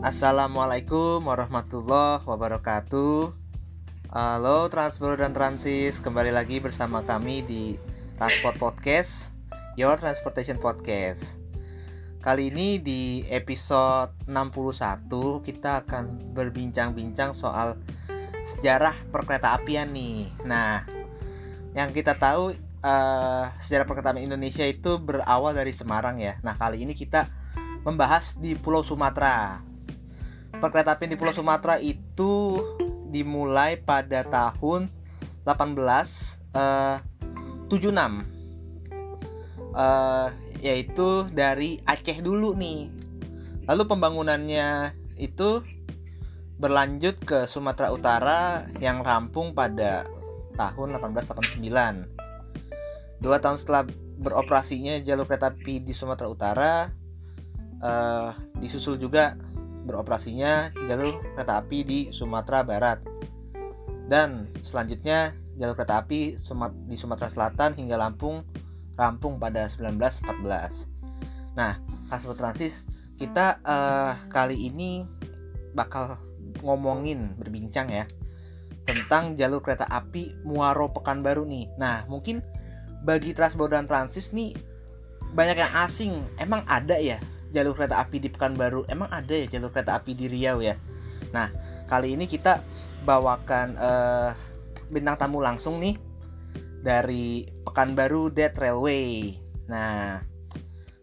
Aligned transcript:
Assalamualaikum 0.00 1.28
warahmatullahi 1.28 2.24
wabarakatuh. 2.24 3.36
Halo 4.08 4.58
Transbro 4.72 5.12
dan 5.12 5.36
Transis. 5.36 6.00
Kembali 6.00 6.32
lagi 6.32 6.56
bersama 6.56 7.04
kami 7.04 7.44
di 7.44 7.76
Transport 8.16 8.56
Podcast 8.56 9.36
Your 9.76 10.00
Transportation 10.00 10.56
Podcast. 10.56 11.36
Kali 12.24 12.48
ini 12.48 12.80
di 12.80 13.28
episode 13.28 14.16
61 14.24 15.44
Kita 15.44 15.84
akan 15.84 16.32
berbincang-bincang 16.32 17.36
soal 17.36 17.76
sejarah 18.40 18.96
perkereta 19.12 19.52
apian 19.52 19.92
nih. 19.92 20.32
Nah, 20.48 20.88
yang 21.76 21.92
kita 21.92 22.16
tahu 22.16 22.56
uh, 22.80 23.52
sejarah 23.60 23.84
perkereta 23.84 24.16
apian 24.16 24.32
Indonesia 24.32 24.64
itu 24.64 24.96
berawal 24.96 25.52
dari 25.52 25.76
Semarang 25.76 26.16
ya. 26.16 26.40
Nah, 26.40 26.56
kali 26.56 26.88
ini 26.88 26.96
kita 26.96 27.28
membahas 27.84 28.40
di 28.40 28.56
Pulau 28.56 28.80
Sumatera 28.80 29.68
perkereta 30.60 30.94
apian 30.94 31.10
di 31.10 31.18
Pulau 31.18 31.32
Sumatera 31.32 31.80
itu 31.80 32.60
dimulai 33.08 33.80
pada 33.80 34.22
tahun 34.22 34.92
1876 35.42 36.54
uh, 36.54 37.00
uh, 39.74 40.28
yaitu 40.60 41.08
dari 41.32 41.80
Aceh 41.88 42.20
dulu 42.20 42.52
nih. 42.54 42.92
Lalu 43.64 43.82
pembangunannya 43.88 44.92
itu 45.16 45.64
berlanjut 46.60 47.16
ke 47.24 47.48
Sumatera 47.48 47.88
Utara 47.88 48.68
yang 48.84 49.00
rampung 49.00 49.56
pada 49.56 50.04
tahun 50.60 51.00
1889 51.00 52.20
dua 53.20 53.36
tahun 53.40 53.60
setelah 53.60 53.84
beroperasinya 54.20 55.00
jalur 55.04 55.28
kereta 55.28 55.52
api 55.52 55.80
di 55.84 55.92
Sumatera 55.92 56.28
Utara 56.28 56.72
uh, 57.84 58.32
disusul 58.60 58.96
juga 58.96 59.36
beroperasinya 59.84 60.72
jalur 60.86 61.18
kereta 61.34 61.60
api 61.60 61.78
di 61.84 61.98
Sumatera 62.10 62.64
Barat. 62.64 63.00
Dan 64.10 64.50
selanjutnya 64.60 65.32
jalur 65.54 65.78
kereta 65.78 66.02
api 66.02 66.34
di 66.88 66.96
Sumatera 66.98 67.30
Selatan 67.30 67.78
hingga 67.78 68.00
Lampung 68.00 68.42
rampung 69.00 69.40
pada 69.40 69.64
1914. 69.64 71.56
Nah, 71.56 71.80
Kasper 72.12 72.36
Transis 72.36 72.84
kita 73.16 73.60
uh, 73.64 74.12
kali 74.32 74.68
ini 74.68 75.04
bakal 75.76 76.16
ngomongin 76.64 77.36
berbincang 77.36 77.92
ya 77.92 78.04
tentang 78.88 79.36
jalur 79.36 79.60
kereta 79.60 79.84
api 79.88 80.40
Muaro 80.44 80.92
Pekanbaru 80.92 81.44
nih. 81.46 81.68
Nah, 81.76 82.04
mungkin 82.08 82.44
bagi 83.04 83.32
Transbau 83.32 83.68
dan 83.68 83.88
Transis 83.88 84.32
nih 84.32 84.56
banyak 85.32 85.56
yang 85.60 85.72
asing. 85.84 86.12
Emang 86.36 86.64
ada 86.68 86.96
ya 86.98 87.20
jalur 87.50 87.74
kereta 87.74 87.98
api 88.02 88.22
di 88.22 88.28
Pekanbaru. 88.30 88.86
Emang 88.86 89.10
ada 89.10 89.34
ya 89.34 89.46
jalur 89.46 89.70
kereta 89.74 89.98
api 89.98 90.14
di 90.14 90.26
Riau 90.30 90.62
ya? 90.62 90.78
Nah 91.34 91.50
kali 91.90 92.14
ini 92.14 92.26
kita 92.30 92.62
bawakan 93.02 93.74
uh, 93.78 94.30
bintang 94.90 95.18
tamu 95.18 95.42
langsung 95.42 95.78
nih 95.82 95.98
dari 96.80 97.46
Pekanbaru 97.66 98.30
Dead 98.32 98.54
Railway. 98.54 99.36
Nah 99.68 100.22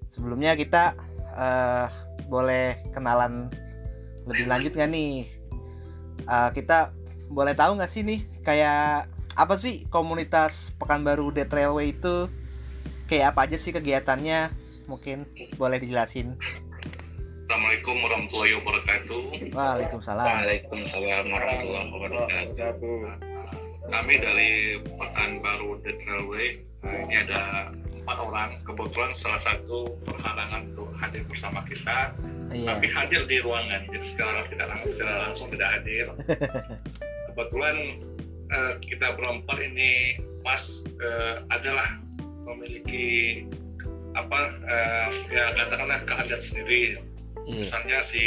sebelumnya 0.07 0.55
kita 0.55 0.97
uh, 1.35 1.87
boleh 2.27 2.79
kenalan 2.91 3.51
lebih 4.27 4.45
lanjut 4.47 4.71
nggak 4.75 4.91
nih? 4.91 5.15
Uh, 6.27 6.49
kita 6.51 6.91
boleh 7.27 7.55
tahu 7.55 7.79
nggak 7.79 7.91
sih 7.91 8.03
nih 8.03 8.23
kayak 8.43 9.07
apa 9.37 9.53
sih 9.59 9.85
komunitas 9.91 10.73
Pekanbaru 10.75 11.31
Dead 11.31 11.47
Railway 11.47 11.93
itu? 11.95 12.31
Kayak 13.07 13.35
apa 13.35 13.47
aja 13.47 13.55
sih 13.55 13.71
kegiatannya 13.71 14.66
mungkin 14.87 15.27
boleh 15.59 15.77
dijelasin 15.77 16.39
Assalamualaikum 17.47 17.95
warahmatullahi 18.03 18.59
wabarakatuh. 18.59 19.55
Waalaikumsalam. 19.55 20.27
Waalaikumsalam 20.27 21.25
warahmatullahi 21.31 21.87
wabarakatuh. 21.95 22.95
Kami 23.87 24.13
dari 24.19 24.75
Pekanbaru 24.99 25.79
The 25.79 25.95
Railway. 25.95 26.59
Ini 26.83 27.23
ada 27.23 27.71
empat 27.71 28.17
orang. 28.19 28.59
Kebetulan 28.67 29.15
salah 29.15 29.39
satu 29.39 29.95
berhalangan 30.03 30.75
untuk 30.75 30.91
hadir 30.99 31.23
bersama 31.23 31.63
kita. 31.63 32.11
Iya. 32.51 32.75
Tapi 32.75 32.91
hadir 32.91 33.23
di 33.31 33.39
ruangan. 33.39 33.87
Jadi 33.95 34.03
sekarang 34.03 34.43
kita 34.51 34.67
langsung 34.67 34.91
secara 34.91 35.15
langsung 35.31 35.47
tidak 35.47 35.69
hadir. 35.79 36.11
Kebetulan 37.31 37.75
uh, 38.51 38.73
kita 38.83 39.15
berempat 39.15 39.55
ini 39.63 40.19
Mas 40.43 40.83
uh, 40.99 41.47
adalah 41.47 41.95
memiliki 42.43 43.47
apa 44.17 44.39
uh, 44.65 45.09
ya 45.29 45.53
katakanlah 45.53 46.01
keahlian 46.09 46.41
sendiri 46.41 46.97
yeah. 47.45 47.61
misalnya 47.61 48.01
si 48.01 48.25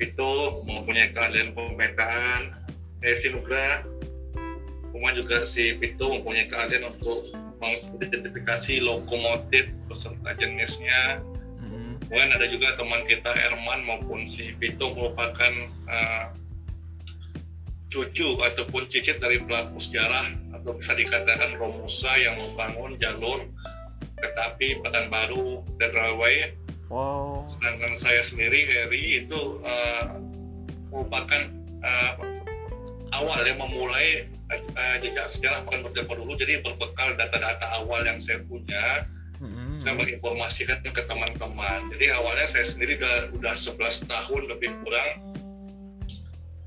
itu 0.00 0.30
mempunyai 0.64 1.12
keahlian 1.12 1.52
pemetaan 1.52 2.48
eh 3.04 3.12
si 3.12 3.28
Nugra 3.28 3.84
kemudian 4.90 5.20
juga 5.20 5.44
si 5.44 5.76
Pito 5.76 6.08
mempunyai 6.08 6.48
keahlian 6.48 6.88
untuk 6.88 7.36
mengidentifikasi 7.60 8.80
lokomotif 8.80 9.68
beserta 9.84 10.32
jenisnya 10.40 11.20
mm-hmm. 11.60 12.08
kemudian 12.08 12.32
ada 12.32 12.46
juga 12.48 12.72
teman 12.80 13.04
kita 13.04 13.28
Erman 13.36 13.84
maupun 13.84 14.24
si 14.24 14.56
Pito 14.56 14.96
merupakan 14.96 15.52
uh, 15.92 16.32
cucu 17.90 18.40
ataupun 18.40 18.88
cicit 18.88 19.20
dari 19.20 19.42
pelaku 19.44 19.76
sejarah 19.76 20.24
atau 20.56 20.78
bisa 20.78 20.94
dikatakan 20.94 21.58
Romusa 21.58 22.12
yang 22.16 22.38
membangun 22.38 22.94
jalur 22.96 23.44
kereta 24.20 24.54
api 24.54 24.78
Pekanbaru 24.84 25.64
dan 25.80 25.90
Railway. 25.96 26.54
Wow. 26.92 27.46
Sedangkan 27.46 27.94
saya 27.96 28.20
sendiri 28.20 28.66
Heri 28.66 29.24
itu 29.24 29.62
uh, 29.64 30.20
merupakan 30.90 31.48
uh, 31.80 32.12
awal 33.14 33.40
yang 33.46 33.58
memulai 33.62 34.26
uh, 34.52 34.96
jejak 35.00 35.26
sejarah 35.26 35.64
Pekanbaru 35.66 36.26
dulu. 36.26 36.34
Jadi 36.36 36.60
berbekal 36.60 37.16
data-data 37.16 37.66
awal 37.80 38.04
yang 38.04 38.18
saya 38.18 38.42
punya, 38.46 39.06
mm-hmm. 39.38 39.78
saya 39.78 39.94
menginformasikan 39.96 40.82
ke 40.84 41.02
teman-teman. 41.06 41.88
Jadi 41.94 42.12
awalnya 42.12 42.46
saya 42.46 42.66
sendiri 42.66 42.98
udah, 43.00 43.32
udah 43.38 43.54
11 43.54 44.10
tahun 44.10 44.42
lebih 44.50 44.70
kurang 44.82 45.10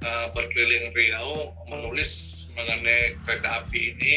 uh, 0.04 0.28
berkeliling 0.32 0.92
Riau 0.96 1.52
menulis 1.68 2.46
mengenai 2.56 3.18
kereta 3.28 3.64
api 3.64 3.96
ini 3.96 4.16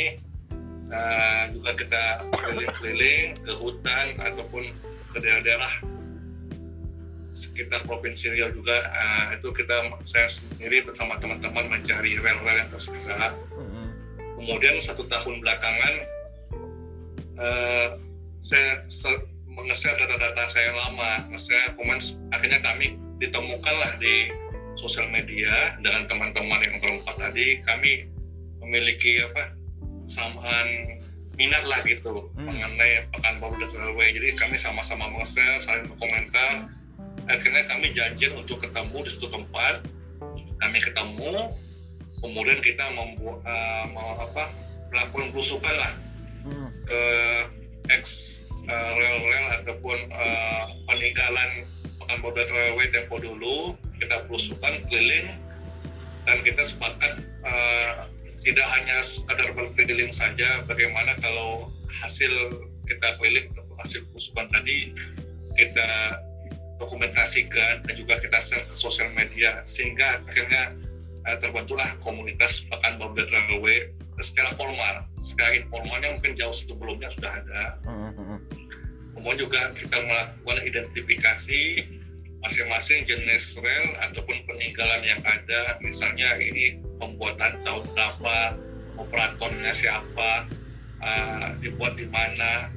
uh, 0.90 1.42
juga 1.50 1.70
kita 1.74 2.02
keliling-keliling 2.34 3.38
ke 3.42 3.52
hutan 3.58 4.06
ataupun 4.20 4.70
ke 5.10 5.16
daerah-daerah 5.18 5.72
sekitar 7.36 7.84
provinsi 7.84 8.32
Riau 8.32 8.48
juga 8.56 8.88
uh, 8.88 9.36
itu 9.36 9.52
kita 9.52 9.92
saya 10.08 10.28
sendiri 10.28 10.88
bersama 10.88 11.20
teman-teman 11.20 11.68
mencari 11.68 12.16
rel-rel 12.16 12.64
yang 12.64 12.70
tersisa. 12.72 13.12
Mm-hmm. 13.52 13.86
Kemudian 14.40 14.76
satu 14.80 15.04
tahun 15.04 15.44
belakangan 15.44 15.94
uh, 17.36 17.88
saya 18.40 18.80
mengeser 19.52 19.96
data-data 19.96 20.48
saya 20.48 20.72
lama, 20.72 21.24
saya 21.36 21.72
komen 21.76 22.00
akhirnya 22.32 22.60
kami 22.60 22.96
ditemukanlah 23.20 23.96
di 24.00 24.32
sosial 24.76 25.08
media 25.08 25.76
dengan 25.80 26.04
teman-teman 26.04 26.60
yang 26.60 26.76
berempat 26.80 27.16
tadi 27.16 27.60
kami 27.64 28.12
memiliki 28.60 29.24
apa 29.24 29.56
samaan 30.06 30.96
minat 31.36 31.68
lah 31.68 31.84
gitu 31.84 32.32
hmm. 32.34 32.48
mengenai 32.48 33.04
Pekanbaru 33.12 33.60
dan 33.60 33.70
Railway. 33.76 34.16
Jadi 34.16 34.28
kami 34.40 34.56
sama-sama 34.56 35.12
meng-share, 35.12 35.60
saling 35.60 35.84
berkomentar. 35.92 36.72
Akhirnya 37.28 37.62
kami 37.68 37.92
janji 37.92 38.32
untuk 38.32 38.64
ketemu 38.64 39.04
di 39.04 39.10
suatu 39.12 39.28
tempat. 39.36 39.84
Kami 40.56 40.78
ketemu, 40.80 41.52
kemudian 42.24 42.60
kita 42.64 42.88
membuat 42.96 43.44
uh, 43.44 43.84
mau 43.92 44.16
apa 44.24 44.48
melakukan 44.88 45.28
belusukan 45.36 45.74
lah 45.76 45.92
hmm. 46.48 46.68
ke 46.88 47.02
ex 47.92 48.04
uh, 48.64 48.90
rel-rel 48.96 49.46
ataupun 49.62 49.98
uh, 50.10 50.64
peninggalan 50.88 51.68
Pekanbaru 52.00 52.32
dan 52.40 52.48
Railway 52.48 52.88
tempo 52.88 53.20
dulu. 53.20 53.76
Kita 54.00 54.24
belusukan 54.28 54.88
keliling 54.88 55.36
dan 56.24 56.40
kita 56.44 56.64
sepakat 56.64 57.20
uh, 57.44 58.08
tidak 58.46 58.66
hanya 58.78 59.02
sekadar 59.02 59.50
berkeliling 59.58 60.14
saja 60.14 60.62
bagaimana 60.70 61.18
kalau 61.18 61.74
hasil 61.90 62.30
kita 62.86 63.18
keliling 63.18 63.50
hasil 63.82 64.06
kusuban 64.14 64.46
tadi 64.54 64.94
kita 65.58 66.22
dokumentasikan 66.78 67.82
dan 67.82 67.94
juga 67.98 68.14
kita 68.22 68.38
share 68.38 68.62
ke 68.70 68.76
sosial 68.78 69.10
media 69.18 69.66
sehingga 69.66 70.22
akhirnya 70.22 70.78
uh, 71.26 71.34
terbentuklah 71.42 71.90
komunitas 72.06 72.62
Pekan 72.70 73.02
Border 73.02 73.26
Railway 73.26 73.90
secara 74.22 74.54
formal 74.54 75.10
secara 75.18 75.58
informalnya 75.58 76.14
mungkin 76.14 76.38
jauh 76.38 76.54
sebelumnya 76.54 77.10
sudah 77.10 77.42
ada 77.42 77.62
mm-hmm. 77.82 78.38
kemudian 79.18 79.42
juga 79.42 79.60
kita 79.74 79.98
melakukan 80.06 80.62
identifikasi 80.62 81.62
masing-masing 82.46 83.02
jenis 83.02 83.58
rel 83.58 83.98
ataupun 84.06 84.46
peninggalan 84.46 85.02
yang 85.02 85.18
ada. 85.26 85.82
Misalnya 85.82 86.38
ini 86.38 86.78
pembuatan 87.02 87.58
tahun 87.66 87.82
berapa 87.90 88.54
operatornya 89.02 89.74
siapa 89.74 90.46
uh, 91.02 91.58
dibuat 91.58 91.98
di 91.98 92.06
mana 92.06 92.70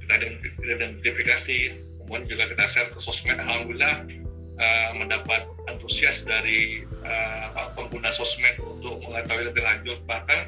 kita 0.00 0.40
identifikasi. 0.64 1.76
Kemudian 2.00 2.24
juga 2.32 2.48
kita 2.48 2.64
share 2.64 2.88
ke 2.88 2.96
sosmed. 2.96 3.36
Alhamdulillah 3.36 4.08
uh, 4.56 4.90
mendapat 4.96 5.44
antusias 5.68 6.24
dari 6.24 6.88
uh, 7.04 7.76
pengguna 7.76 8.08
sosmed 8.08 8.56
untuk 8.64 9.04
mengetahui 9.04 9.52
lebih 9.52 9.62
lanjut. 9.68 10.00
Bahkan 10.08 10.40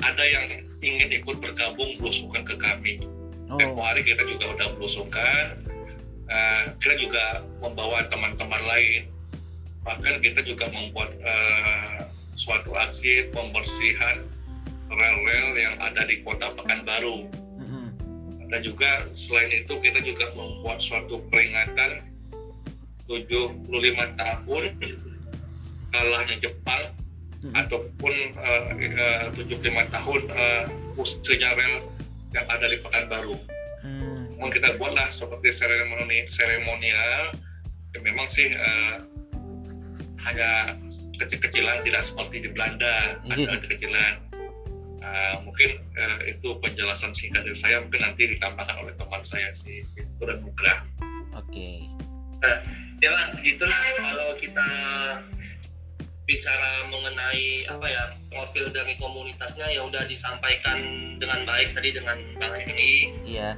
ada 0.00 0.24
yang 0.24 0.64
ingin 0.80 1.12
ikut 1.12 1.44
bergabung 1.44 2.00
belusukan 2.00 2.40
ke 2.48 2.56
kami. 2.56 3.04
Oh. 3.48 3.56
tempo 3.56 3.80
hari 3.80 4.04
kita 4.04 4.28
juga 4.28 4.52
udah 4.52 4.68
belusukan 4.76 5.56
uh, 6.28 6.62
kita 6.80 6.94
juga 7.00 7.24
membawa 7.60 8.06
teman-teman 8.08 8.62
lain 8.64 9.02
bahkan 9.82 10.20
kita 10.20 10.44
juga 10.44 10.68
membuat 10.68 11.16
uh, 11.24 12.08
suatu 12.36 12.76
aksi 12.76 13.32
pembersihan 13.32 14.24
rel-rel 14.88 15.48
yang 15.56 15.76
ada 15.80 16.04
di 16.04 16.20
kota 16.24 16.52
Pekanbaru 16.54 17.28
mm-hmm. 17.32 17.86
dan 18.52 18.60
juga 18.60 19.08
selain 19.12 19.64
itu 19.64 19.74
kita 19.80 20.00
juga 20.04 20.28
membuat 20.32 20.78
suatu 20.80 21.24
peringatan 21.32 22.04
75 23.08 23.64
tahun 24.20 24.64
kalahnya 25.88 26.36
Jepang 26.36 26.92
hmm. 27.42 27.54
ataupun 27.56 28.14
uh, 28.36 28.68
uh, 28.76 29.24
75 29.32 29.94
tahun 29.94 30.20
uh, 30.28 30.64
rel 31.56 31.74
yang 32.36 32.46
ada 32.46 32.66
di 32.68 32.76
Pekanbaru. 32.84 33.36
Hmm. 33.80 34.27
Mau 34.38 34.48
kita 34.54 34.78
buatlah 34.78 35.10
seperti 35.10 35.50
seremoni 35.50 36.26
seremonial, 36.30 37.34
ya 37.90 37.98
memang 38.06 38.30
sih 38.30 38.54
uh, 38.54 39.02
hanya 40.26 40.78
kecil-kecilan 41.18 41.82
tidak 41.82 42.02
seperti 42.06 42.46
di 42.46 42.48
Belanda 42.54 43.18
ada 43.18 43.34
iya. 43.34 43.50
kecil-kecilan. 43.58 44.14
Uh, 44.98 45.34
mungkin 45.46 45.82
uh, 45.96 46.20
itu 46.26 46.58
penjelasan 46.60 47.14
singkat 47.14 47.46
dari 47.46 47.56
saya 47.56 47.80
mungkin 47.80 48.02
nanti 48.02 48.28
ditambahkan 48.28 48.76
oleh 48.82 48.92
teman 48.98 49.22
saya 49.26 49.50
si 49.50 49.82
itu 49.98 50.22
dan 50.22 50.38
Nugrah. 50.42 50.86
Oke. 51.34 51.50
Okay. 51.50 51.78
Uh, 52.44 52.58
ya 53.02 53.10
lah 53.10 53.26
segitulah 53.34 53.82
kalau 53.98 54.30
kita 54.38 54.68
bicara 56.28 56.84
mengenai 56.92 57.64
apa 57.72 57.86
ya 57.88 58.04
profil 58.28 58.68
dari 58.68 59.00
komunitasnya 59.00 59.64
yang 59.72 59.88
udah 59.88 60.04
disampaikan 60.04 61.16
dengan 61.16 61.48
baik 61.48 61.72
tadi 61.72 61.96
dengan 61.96 62.20
Bang 62.36 62.52
Heri. 62.52 63.16
Iya. 63.24 63.56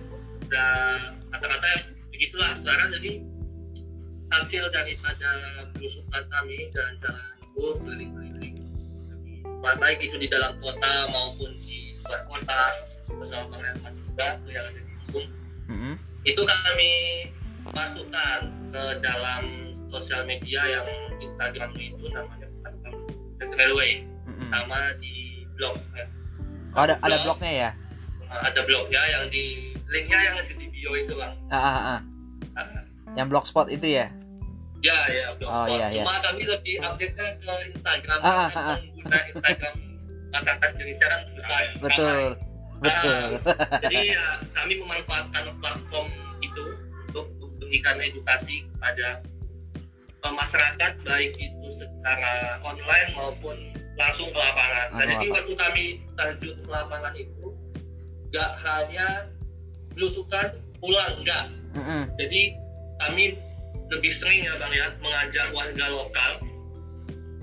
Dan 0.51 1.23
kata-kata 1.31 1.95
begitulah 2.11 2.53
sekarang 2.59 2.91
jadi 2.99 3.23
hasil 4.31 4.71
daripada 4.71 5.31
belusukan 5.75 6.23
kami 6.31 6.71
dan 6.75 6.99
jalan 7.03 7.35
itu 7.43 7.67
keliling-keliling 7.83 8.57
baik 9.61 10.01
itu 10.01 10.17
di 10.17 10.29
dalam 10.31 10.57
kota 10.57 11.09
maupun 11.13 11.53
di 11.65 11.95
luar 12.07 12.25
kota 12.27 12.63
bersama 13.13 13.55
Herman 13.61 13.93
juga 14.09 14.41
yang 14.49 14.65
ada 14.65 14.81
di 14.81 14.95
Gunung. 15.13 15.33
Mm 15.69 15.77
-hmm. 15.77 15.95
Itu 16.25 16.43
kami 16.49 16.93
masukkan 17.77 18.49
ke 18.73 18.83
dalam 19.05 19.43
sosial 19.91 20.25
media 20.25 20.63
yang 20.65 20.87
Instagram 21.21 21.77
itu 21.77 22.09
namanya 22.09 22.49
railway 23.61 24.07
mm-hmm. 24.25 24.49
sama 24.49 24.97
di 25.03 25.45
blog 25.59 25.77
ya. 25.93 26.07
Oh, 26.73 26.83
ada 26.87 26.97
blog, 27.03 27.05
ada 27.05 27.17
blognya 27.27 27.53
ya? 27.53 27.71
Ada 28.31 28.61
blognya 28.63 29.03
yang 29.11 29.25
di 29.29 29.70
linknya 29.91 30.19
yang 30.23 30.35
ada 30.39 30.53
di 30.55 30.67
bio 30.71 30.93
itu 30.95 31.13
bang. 31.19 31.35
Ah, 31.51 31.59
ah, 31.59 31.77
ah. 31.77 32.01
Uh, 32.57 32.83
yang 33.19 33.27
blogspot 33.27 33.67
itu 33.69 33.99
ya? 33.99 34.07
Ya 34.81 34.99
ya 35.11 35.27
blogspot. 35.37 35.51
Oh, 35.51 35.67
iya, 35.67 35.87
iya. 35.91 36.03
Cuma 36.07 36.23
kami 36.23 36.43
lebih 36.47 36.75
update 36.81 37.15
nya 37.19 37.29
ke 37.37 37.53
Instagram. 37.75 38.19
Ah, 38.23 38.31
ah, 38.31 38.49
ah. 38.55 38.77
Pengguna 38.79 39.19
Instagram 39.35 39.75
masyarakat 40.31 40.69
Indonesia 40.79 41.07
kan 41.11 41.21
besar. 41.35 41.63
Betul. 41.83 42.21
Betul. 42.81 43.23
Uh, 43.45 43.53
jadi 43.85 43.99
ya 44.17 44.25
kami 44.57 44.81
memanfaatkan 44.81 45.53
platform 45.61 46.09
itu 46.41 46.65
untuk 47.11 47.27
memberikan 47.37 47.99
edukasi 48.01 48.65
kepada 48.73 49.21
uh, 50.25 50.33
masyarakat 50.33 50.93
baik 51.05 51.35
itu 51.37 51.69
secara 51.69 52.63
online 52.65 53.11
maupun 53.19 53.57
langsung 53.99 54.31
ke 54.33 54.39
lapangan. 54.39 54.87
Dan 54.97 55.07
jadi 55.19 55.27
waktu 55.35 55.55
kami 55.59 55.85
terjun 56.17 56.57
ke 56.63 56.71
lapangan 56.71 57.13
itu 57.19 57.53
nggak 58.31 58.51
hanya 58.63 59.27
belusukan 60.01 60.57
pulang 60.81 61.13
enggak. 61.21 61.45
Mm 61.77 61.83
-hmm. 61.85 62.03
Jadi 62.17 62.43
kami 63.05 63.25
lebih 63.93 64.13
sering 64.17 64.41
ya 64.49 64.57
bang 64.57 64.73
ya 64.73 64.87
mengajak 65.05 65.53
warga 65.53 65.87
lokal 65.93 66.33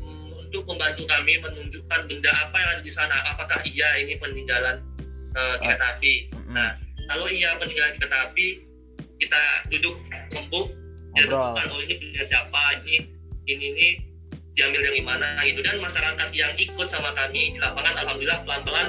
um, 0.01 0.33
untuk 0.42 0.65
membantu 0.65 1.06
kami 1.06 1.38
menunjukkan 1.38 2.09
benda 2.09 2.31
apa 2.33 2.56
yang 2.57 2.69
ada 2.74 2.81
di 2.81 2.89
sana. 2.89 3.13
Apakah 3.30 3.62
iya 3.62 4.01
ini 4.01 4.18
peninggalan 4.18 4.81
uh, 5.38 5.56
kereta 5.62 6.01
api? 6.01 6.33
Mm 6.33 6.42
-hmm. 6.42 6.54
Nah 6.57 6.69
kalau 7.13 7.30
iya 7.30 7.54
peninggalan 7.62 7.94
kereta 8.01 8.33
api 8.33 8.65
kita 9.21 9.42
duduk 9.69 9.95
lembut 10.33 10.74
dia 11.18 11.25
tentukan 11.25 11.65
oh 11.74 11.81
ini 11.81 11.95
punya 11.98 12.24
siapa 12.24 12.62
ini 12.86 13.10
ini 13.50 13.65
ini 13.74 13.88
diambil 14.53 14.81
dari 14.86 15.01
mana 15.01 15.42
gitu 15.45 15.62
dan 15.65 15.81
masyarakat 15.81 16.30
yang 16.33 16.53
ikut 16.57 16.88
sama 16.89 17.13
kami 17.13 17.57
di 17.57 17.60
lapangan 17.62 17.98
alhamdulillah 17.98 18.42
pelan-pelan 18.45 18.88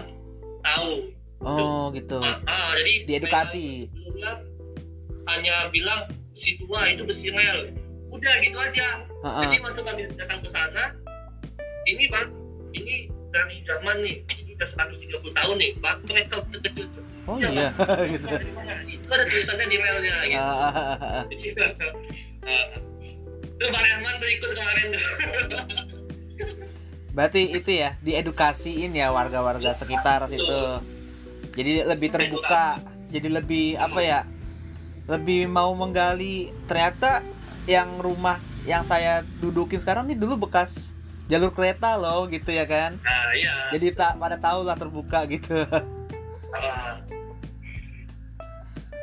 tahu 0.64 1.12
oh 1.42 1.90
gitu. 1.94 2.18
Ah, 2.22 2.38
ah 2.46 2.70
jadi 2.78 3.06
diedukasi. 3.06 3.90
hanya 5.28 5.68
bilang 5.68 6.08
besi 6.32 6.56
tua 6.56 6.88
itu 6.88 7.04
besi 7.04 7.28
rel 7.28 7.68
udah 8.08 8.34
gitu 8.40 8.56
aja. 8.56 9.04
Uh 9.20 9.28
-uh. 9.28 9.42
jadi 9.44 9.60
waktu 9.60 9.80
kami 9.84 10.00
datang 10.16 10.40
ke 10.40 10.48
sana 10.48 10.96
ini 11.84 12.08
bang 12.08 12.32
ini 12.72 13.12
dari 13.28 13.60
zaman 13.60 14.00
nih 14.00 14.24
ini 14.24 14.56
udah 14.56 14.68
130 14.68 15.36
tahun 15.36 15.56
nih 15.60 15.70
bang 15.84 15.98
mereka 16.08 16.40
terkejut 16.48 16.90
oh 17.28 17.36
ya, 17.36 17.48
iya. 17.52 17.68
Gitu. 18.16 18.26
itu 18.88 19.10
ada 19.12 19.24
tulisannya 19.28 19.66
di 19.68 19.76
relnya 19.76 20.16
gitu. 20.24 20.40
uh, 20.40 21.22
jadi 21.30 21.46
uh, 22.48 22.66
tuh 23.58 23.68
Pak 23.68 23.80
Rahman 23.84 24.14
tuh 24.22 24.28
ikut 24.30 24.50
kemarin 24.54 24.86
tuh. 24.94 25.04
Berarti 27.10 27.50
itu 27.50 27.70
ya 27.74 27.98
diedukasiin 27.98 28.94
ya 28.94 29.10
warga-warga 29.10 29.74
sekitar 29.74 30.30
Betul. 30.30 30.38
itu 30.38 30.60
jadi 31.54 31.88
lebih 31.88 32.08
terbuka 32.12 32.80
jadi 33.08 33.28
lebih 33.40 33.76
apa 33.80 34.00
ya 34.04 34.20
lebih 35.08 35.48
mau 35.48 35.72
menggali 35.72 36.52
ternyata 36.68 37.24
yang 37.64 38.00
rumah 38.00 38.36
yang 38.68 38.84
saya 38.84 39.24
dudukin 39.40 39.80
sekarang 39.80 40.04
ini 40.08 40.16
dulu 40.16 40.48
bekas 40.48 40.92
jalur 41.28 41.52
kereta 41.52 41.96
loh 41.96 42.28
gitu 42.28 42.52
ya 42.52 42.64
kan 42.64 42.96
nah, 43.00 43.32
iya. 43.36 43.72
jadi 43.72 43.96
tak 43.96 44.20
pada 44.20 44.36
tahu 44.36 44.64
lah 44.64 44.76
terbuka 44.76 45.24
gitu 45.28 45.64
uh, 45.64 46.96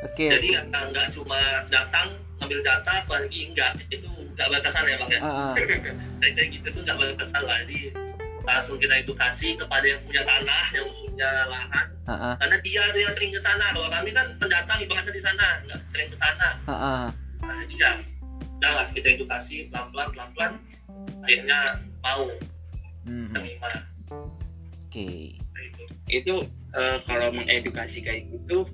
okay. 0.06 0.30
jadi 0.34 0.66
nggak 0.70 1.06
cuma 1.14 1.66
datang 1.70 2.14
ngambil 2.38 2.60
data 2.62 3.02
pergi 3.06 3.50
enggak 3.50 3.78
itu 3.90 4.10
nggak 4.36 4.48
batasan 4.52 4.86
ya 4.86 4.96
bang 5.00 5.10
ya 5.16 5.20
uh, 5.22 5.26
uh. 5.26 5.54
kayak 6.20 6.48
gitu 6.54 6.66
tuh 6.70 6.82
nggak 6.86 6.98
batasan 6.98 7.42
lah 7.42 7.58
jadi 7.66 8.05
langsung 8.46 8.78
kita 8.78 9.02
edukasi 9.02 9.58
kepada 9.58 9.82
yang 9.82 10.00
punya 10.06 10.22
tanah 10.22 10.64
yang 10.70 10.86
punya 10.86 11.30
lahan 11.50 11.86
uh, 12.06 12.12
uh. 12.14 12.34
karena 12.38 12.56
dia 12.62 12.82
tuh 12.94 13.00
yang 13.02 13.12
sering 13.12 13.32
ke 13.34 13.40
sana 13.42 13.74
kalau 13.74 13.90
kami 13.90 14.14
kan 14.14 14.26
pendatang 14.38 14.78
ibaratnya 14.78 15.12
di 15.12 15.22
sana 15.22 15.46
nggak 15.66 15.80
sering 15.84 16.08
ke 16.08 16.16
sana 16.16 16.48
uh, 16.64 16.72
uh. 16.72 17.04
nah 17.42 17.56
jadi 17.66 17.74
ya 17.74 17.92
udah 18.56 18.72
lah 18.72 18.86
kita 18.94 19.18
edukasi 19.18 19.66
pelan 19.68 19.90
pelan 19.90 20.08
pelan 20.14 20.28
pelan 20.32 20.52
akhirnya 21.26 21.58
mau 22.00 22.24
hmm. 23.04 23.34
terima 23.34 23.70
oke 24.14 24.38
okay. 24.88 25.34
itu 26.08 26.46
uh, 26.72 26.96
kalau 27.04 27.34
mengedukasi 27.34 28.00
kayak 28.00 28.30
gitu 28.30 28.64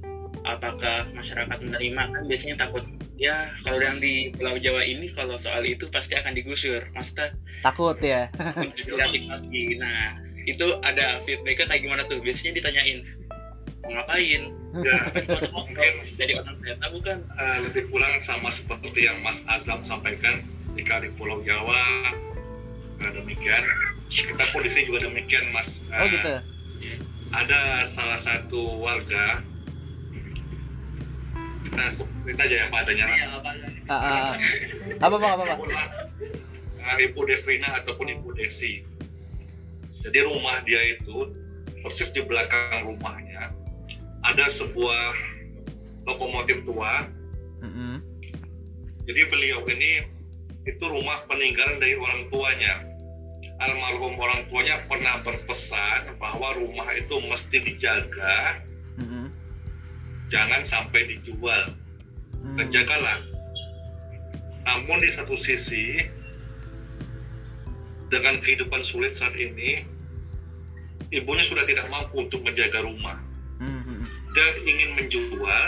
apakah 0.43 1.09
masyarakat 1.15 1.59
menerima 1.63 2.03
kan 2.13 2.23
biasanya 2.27 2.57
takut. 2.67 2.85
Ya 3.21 3.55
kalau 3.63 3.79
yang 3.79 4.03
di 4.03 4.35
Pulau 4.35 4.59
Jawa 4.59 4.83
ini 4.83 5.13
kalau 5.15 5.39
soal 5.39 5.63
itu 5.63 5.87
pasti 5.93 6.19
akan 6.19 6.35
digusur. 6.35 6.83
Maksudnya 6.97 7.37
takut 7.63 7.97
ya. 8.03 8.27
nah 9.83 10.19
itu 10.43 10.67
ada 10.83 11.23
feedbacknya 11.23 11.67
kayak 11.71 11.83
gimana 11.87 12.03
tuh? 12.11 12.19
Biasanya 12.19 12.59
ditanyain 12.59 13.07
mau 13.87 13.91
ngapain? 13.95 14.43
Ya 14.83 14.99
mungkin 15.53 15.95
jadi 16.17 16.33
orang 16.41 16.57
ternyata 16.59 16.87
bukan 16.91 17.19
uh, 17.37 17.59
lebih 17.69 17.93
pulang 17.93 18.17
sama 18.19 18.49
seperti 18.49 19.07
yang 19.07 19.21
Mas 19.21 19.45
Azam 19.47 19.85
sampaikan 19.85 20.43
jika 20.75 21.05
di 21.05 21.13
Pulau 21.15 21.45
Jawa 21.47 22.11
uh, 22.99 23.13
demikian. 23.13 23.63
Kita 24.13 24.45
pun 24.53 24.61
di 24.61 24.71
sini 24.73 24.91
juga 24.91 25.07
demikian 25.07 25.53
Mas. 25.55 25.87
Uh, 25.93 26.03
oh 26.03 26.07
gitu. 26.11 26.35
Ada 27.33 27.87
salah 27.89 28.21
satu 28.21 28.83
warga 28.83 29.41
kita 31.73 32.05
cerita 32.05 32.43
aja 32.45 32.57
yang 32.69 32.71
padanya 32.71 33.05
lah. 33.09 33.19
Uh, 33.89 33.95
uh, 33.97 34.33
apa 35.01 35.15
apa 35.17 35.29
apa? 35.41 35.45
Uh, 36.77 36.97
Ibu 37.01 37.25
Desrina 37.25 37.81
ataupun 37.81 38.13
Ibu 38.13 38.37
Desi. 38.37 38.85
Jadi 40.05 40.19
rumah 40.27 40.61
dia 40.69 40.83
itu 40.99 41.33
persis 41.81 42.13
di 42.13 42.21
belakang 42.23 42.85
rumahnya 42.87 43.55
ada 44.23 44.47
sebuah 44.53 45.17
lokomotif 46.05 46.63
tua. 46.69 47.09
Mm 47.63 47.71
-hmm. 47.73 47.95
Jadi 49.09 49.23
beliau 49.31 49.65
ini 49.67 50.07
itu 50.69 50.85
rumah 50.87 51.25
peninggalan 51.27 51.81
dari 51.81 51.97
orang 51.97 52.29
tuanya. 52.31 52.75
Almarhum 53.63 54.19
orang 54.19 54.43
tuanya 54.51 54.83
pernah 54.91 55.23
berpesan 55.23 56.19
bahwa 56.19 56.59
rumah 56.59 56.87
itu 56.99 57.15
mesti 57.23 57.63
dijaga 57.63 58.59
jangan 60.33 60.65
sampai 60.65 61.05
dijual. 61.13 61.77
Hmm. 62.43 62.59
dan 62.59 62.75
jagalah 62.75 63.23
namun 64.67 64.99
di 64.99 65.11
satu 65.15 65.39
sisi 65.39 66.03
dengan 68.11 68.35
kehidupan 68.43 68.83
sulit 68.83 69.15
saat 69.15 69.35
ini 69.39 69.87
ibunya 71.15 71.45
sudah 71.47 71.63
tidak 71.71 71.87
mampu 71.87 72.27
untuk 72.27 72.43
menjaga 72.43 72.83
rumah. 72.83 73.15
Mhm. 73.63 74.03
dia 74.35 74.49
ingin 74.67 74.91
menjual 74.99 75.67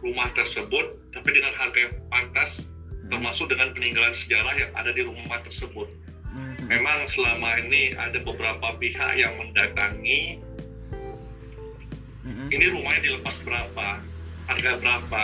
rumah 0.00 0.32
tersebut 0.32 0.96
tapi 1.12 1.36
dengan 1.36 1.52
harga 1.52 1.90
yang 1.90 1.94
pantas 2.08 2.72
termasuk 3.12 3.52
dengan 3.52 3.74
peninggalan 3.76 4.14
sejarah 4.14 4.56
yang 4.56 4.72
ada 4.72 4.94
di 4.94 5.04
rumah 5.04 5.36
tersebut. 5.42 5.90
Memang 6.70 7.02
selama 7.10 7.58
ini 7.66 7.98
ada 7.98 8.22
beberapa 8.22 8.78
pihak 8.78 9.18
yang 9.18 9.34
mendatangi 9.34 10.38
Mhm. 12.30 12.46
ini 12.54 12.66
rumahnya 12.70 13.00
dilepas 13.02 13.42
berapa? 13.42 13.88
Harga 14.46 14.70
berapa? 14.78 15.22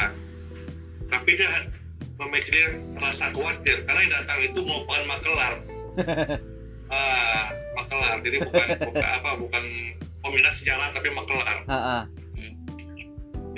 Tapi 1.06 1.30
dia 1.38 1.70
memiliki 2.18 2.82
rasa 2.98 3.30
khawatir 3.30 3.86
karena 3.86 4.00
yang 4.02 4.12
datang 4.22 4.38
itu 4.42 4.58
merupakan 4.66 5.04
makelar. 5.06 5.54
Ah 6.86 7.50
makelar. 7.74 8.22
Jadi 8.22 8.46
bukan 8.46 8.78
bukan 8.78 9.06
apa 9.10 9.30
bukan 9.34 9.64
peminat 10.22 10.54
sejarah 10.54 10.94
tapi 10.94 11.10
makelar. 11.10 11.66
Ah. 11.66 12.06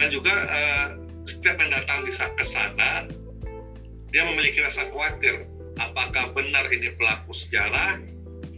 dan 0.00 0.08
juga 0.14 0.32
eh, 0.32 0.86
setiap 1.28 1.60
yang 1.60 1.74
datang 1.74 2.08
di 2.08 2.12
ke 2.14 2.44
sana 2.46 3.04
dia 4.08 4.22
memiliki 4.24 4.64
rasa 4.64 4.88
khawatir. 4.88 5.44
Apakah 5.76 6.32
benar 6.32 6.72
ini 6.72 6.88
pelaku 6.96 7.36
sejarah 7.36 8.00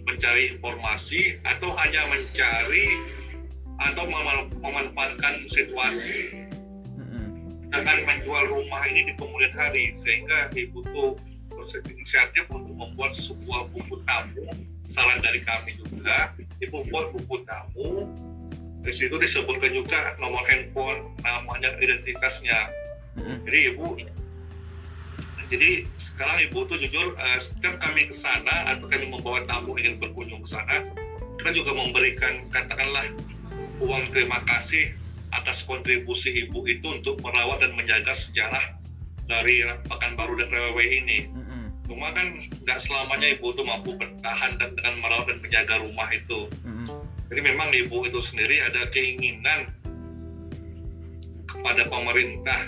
mencari 0.07 0.55
informasi 0.55 1.43
atau 1.43 1.75
hanya 1.75 2.07
mencari 2.15 2.87
atau 3.81 4.05
mem- 4.07 4.53
memanfaatkan 4.61 5.49
situasi. 5.49 6.47
Dengan 7.71 7.99
menjual 8.03 8.51
rumah 8.51 8.83
ini 8.91 9.07
di 9.07 9.15
kemudian 9.15 9.55
hari 9.55 9.95
sehingga 9.95 10.51
ibu 10.59 10.83
tuh 10.91 11.15
berinisiatif 11.55 12.51
untuk 12.51 12.75
membuat 12.75 13.15
sebuah 13.15 13.71
buku 13.71 14.03
tamu. 14.05 14.51
Saran 14.91 15.23
dari 15.23 15.39
kami 15.39 15.79
juga 15.79 16.35
ibu 16.59 16.83
buat 16.91 17.15
buku 17.15 17.47
tamu. 17.47 18.11
Di 18.83 18.91
situ 18.91 19.15
disebutkan 19.21 19.71
juga 19.71 20.19
nomor 20.19 20.43
handphone 20.51 21.15
namanya 21.23 21.79
identitasnya. 21.79 22.75
Jadi 23.47 23.59
ibu 23.71 23.87
jadi 25.51 25.83
sekarang 25.99 26.39
ibu 26.47 26.63
tuh 26.63 26.79
jujur 26.79 27.19
eh, 27.19 27.39
setiap 27.43 27.83
kami 27.83 28.07
ke 28.07 28.15
sana 28.15 28.71
atau 28.71 28.87
kami 28.87 29.11
membawa 29.11 29.43
tamu 29.51 29.75
ingin 29.75 29.99
berkunjung 29.99 30.47
ke 30.47 30.49
sana 30.55 30.87
kita 31.43 31.51
juga 31.57 31.75
memberikan 31.75 32.47
katakanlah 32.55 33.03
uang 33.81 34.13
terima 34.13 34.45
kasih 34.45 34.93
atas 35.33 35.65
kontribusi 35.65 36.47
ibu 36.47 36.67
itu 36.69 36.87
untuk 36.91 37.19
merawat 37.25 37.65
dan 37.65 37.73
menjaga 37.75 38.13
sejarah 38.13 38.77
dari 39.31 39.63
Pekanbaru 39.87 40.37
dan 40.43 40.51
RWW 40.51 40.79
ini. 40.83 41.19
Mhm. 41.31 41.87
Cuma 41.87 42.11
kan 42.15 42.39
nggak 42.67 42.79
selamanya 42.79 43.35
ibu 43.35 43.55
itu 43.55 43.63
mampu 43.63 43.95
bertahan 43.95 44.59
dan 44.59 44.75
dengan 44.75 44.95
merawat 45.03 45.31
dan 45.31 45.39
menjaga 45.43 45.75
rumah 45.83 46.07
itu. 46.11 46.51
Jadi 47.31 47.41
memang 47.47 47.71
ibu 47.71 48.03
itu 48.03 48.19
sendiri 48.19 48.59
ada 48.59 48.91
keinginan 48.91 49.71
kepada 51.47 51.87
pemerintah 51.87 52.59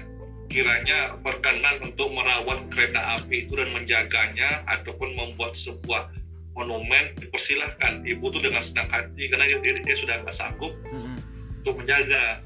kiranya 0.47 1.19
berkenan 1.25 1.83
untuk 1.83 2.15
merawat 2.15 2.71
kereta 2.71 3.19
api 3.19 3.49
itu 3.49 3.59
dan 3.59 3.75
menjaganya 3.75 4.63
ataupun 4.71 5.17
membuat 5.19 5.59
sebuah 5.59 6.13
monumen 6.53 7.17
dipersilahkan. 7.17 8.05
Ibu 8.05 8.25
tuh 8.29 8.43
dengan 8.45 8.61
senang 8.61 8.89
hati 8.89 9.29
karena 9.29 9.49
dia, 9.49 9.59
dia, 9.61 9.75
dia 9.81 9.97
sudah 9.97 10.21
nggak 10.21 10.33
sanggup 10.33 10.73
Mhm. 10.93 11.17
untuk 11.63 11.75
menjaga. 11.81 12.41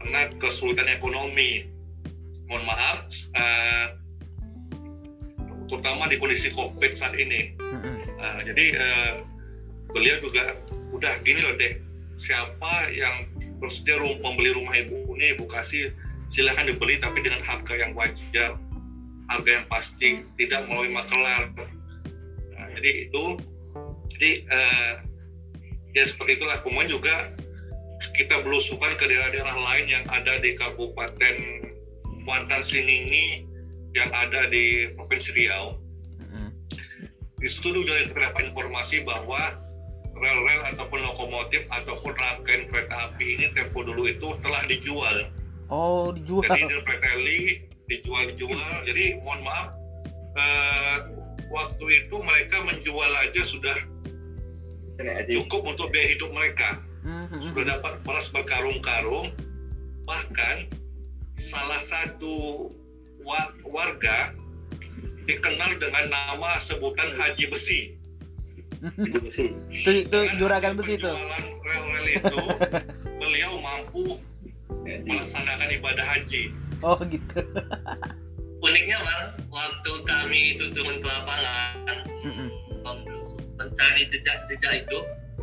Karena 0.00 0.32
kesulitan 0.36 0.88
ekonomi. 0.88 1.68
Mohon 2.48 2.64
maaf 2.66 2.98
eh, 3.36 3.86
terutama 5.68 6.10
di 6.10 6.18
kondisi 6.18 6.50
covid 6.50 6.90
saat 6.90 7.14
ini. 7.14 7.54
Mhm. 7.56 7.94
Nah, 8.18 8.38
jadi 8.42 8.64
eh, 8.74 9.12
beliau 9.90 10.18
juga 10.18 10.58
udah 10.90 11.14
gini 11.22 11.40
loh 11.40 11.54
deh 11.54 11.78
siapa 12.18 12.90
yang 12.90 13.30
bersedia 13.62 13.96
rum- 13.96 14.18
membeli 14.20 14.50
rumah 14.52 14.74
ibu 14.74 15.14
ini 15.14 15.32
ibu 15.32 15.46
kasih 15.46 15.94
silahkan 16.26 16.66
dibeli 16.66 16.98
tapi 16.98 17.22
dengan 17.22 17.40
harga 17.40 17.74
yang 17.76 17.94
wajar. 17.94 18.58
Harga 19.30 19.50
yang 19.62 19.66
pasti 19.70 20.26
tidak 20.34 20.66
melalui 20.66 20.90
makelar 20.90 21.54
jadi 22.80 22.90
itu 23.06 23.24
jadi 24.16 24.30
eh, 24.48 24.92
ya 25.94 26.04
seperti 26.08 26.40
itulah 26.40 26.56
kemudian 26.64 26.88
juga 26.88 27.14
kita 28.16 28.40
belusukan 28.40 28.96
ke 28.96 29.04
daerah-daerah 29.06 29.56
lain 29.60 29.86
yang 29.86 30.04
ada 30.08 30.40
di 30.40 30.56
Kabupaten 30.56 31.36
Muantan 32.24 32.64
Sinini 32.64 33.44
yang 33.92 34.08
ada 34.16 34.48
di 34.48 34.88
Provinsi 34.96 35.36
Riau 35.36 35.76
Mhm. 36.20 36.48
di 37.40 37.48
situ 37.48 37.72
juga 37.76 38.00
kita 38.08 38.32
dapat 38.32 38.52
informasi 38.52 39.04
bahwa 39.04 39.60
rel-rel 40.20 40.62
ataupun 40.76 41.00
lokomotif 41.00 41.64
ataupun 41.72 42.12
rangkaian 42.12 42.68
kereta 42.68 43.10
api 43.10 43.40
ini 43.40 43.46
tempo 43.56 43.80
dulu 43.80 44.04
itu 44.04 44.36
telah 44.44 44.62
dijual. 44.68 45.32
Oh, 45.72 46.12
dijual. 46.12 46.44
Jadi 46.44 46.68
direpreteli, 46.68 47.40
dijual 47.88 48.28
dijual. 48.28 48.84
Jadi 48.84 49.16
mohon 49.24 49.40
maaf, 49.40 49.72
eh, 50.36 50.96
waktu 51.50 51.84
itu 52.00 52.16
mereka 52.18 52.62
menjual 52.62 53.12
aja 53.20 53.42
sudah 53.42 53.76
cukup 55.26 55.62
untuk 55.66 55.90
biaya 55.90 56.14
hidup 56.14 56.30
mereka. 56.30 56.78
Mhm. 57.00 57.40
Sudah 57.40 57.76
dapat 57.76 58.04
beras 58.04 58.28
berkarung-karung. 58.28 59.32
Bahkan 60.04 60.68
salah 61.34 61.80
satu 61.80 62.68
wa- 63.20 63.54
warga 63.64 64.36
dikenal 65.24 65.78
dengan 65.78 66.10
nama 66.10 66.58
sebutan 66.58 67.14
Haji 67.14 67.44
Besi. 67.48 67.80
Itu 69.68 69.90
itu 70.00 70.18
juragan 70.36 70.72
besi 70.72 70.96
itu. 70.96 71.04
penjualan 71.04 71.44
rel-rel 71.60 72.06
itu 72.08 72.38
beliau 73.20 73.52
mampu 73.60 74.16
melaksanakan 75.04 75.68
ibadah 75.70 76.00
haji 76.02 76.48
Oh, 76.80 76.96
gitu. 77.04 77.44
uniknya 78.60 78.98
bang 79.00 79.24
waktu 79.48 79.92
kami 80.04 80.40
itu 80.56 80.64
turun 80.76 81.00
ke 81.00 81.06
lapangan 81.08 81.96
mencari 83.60 84.02
jejak-jejak 84.08 84.84
itu 84.84 84.98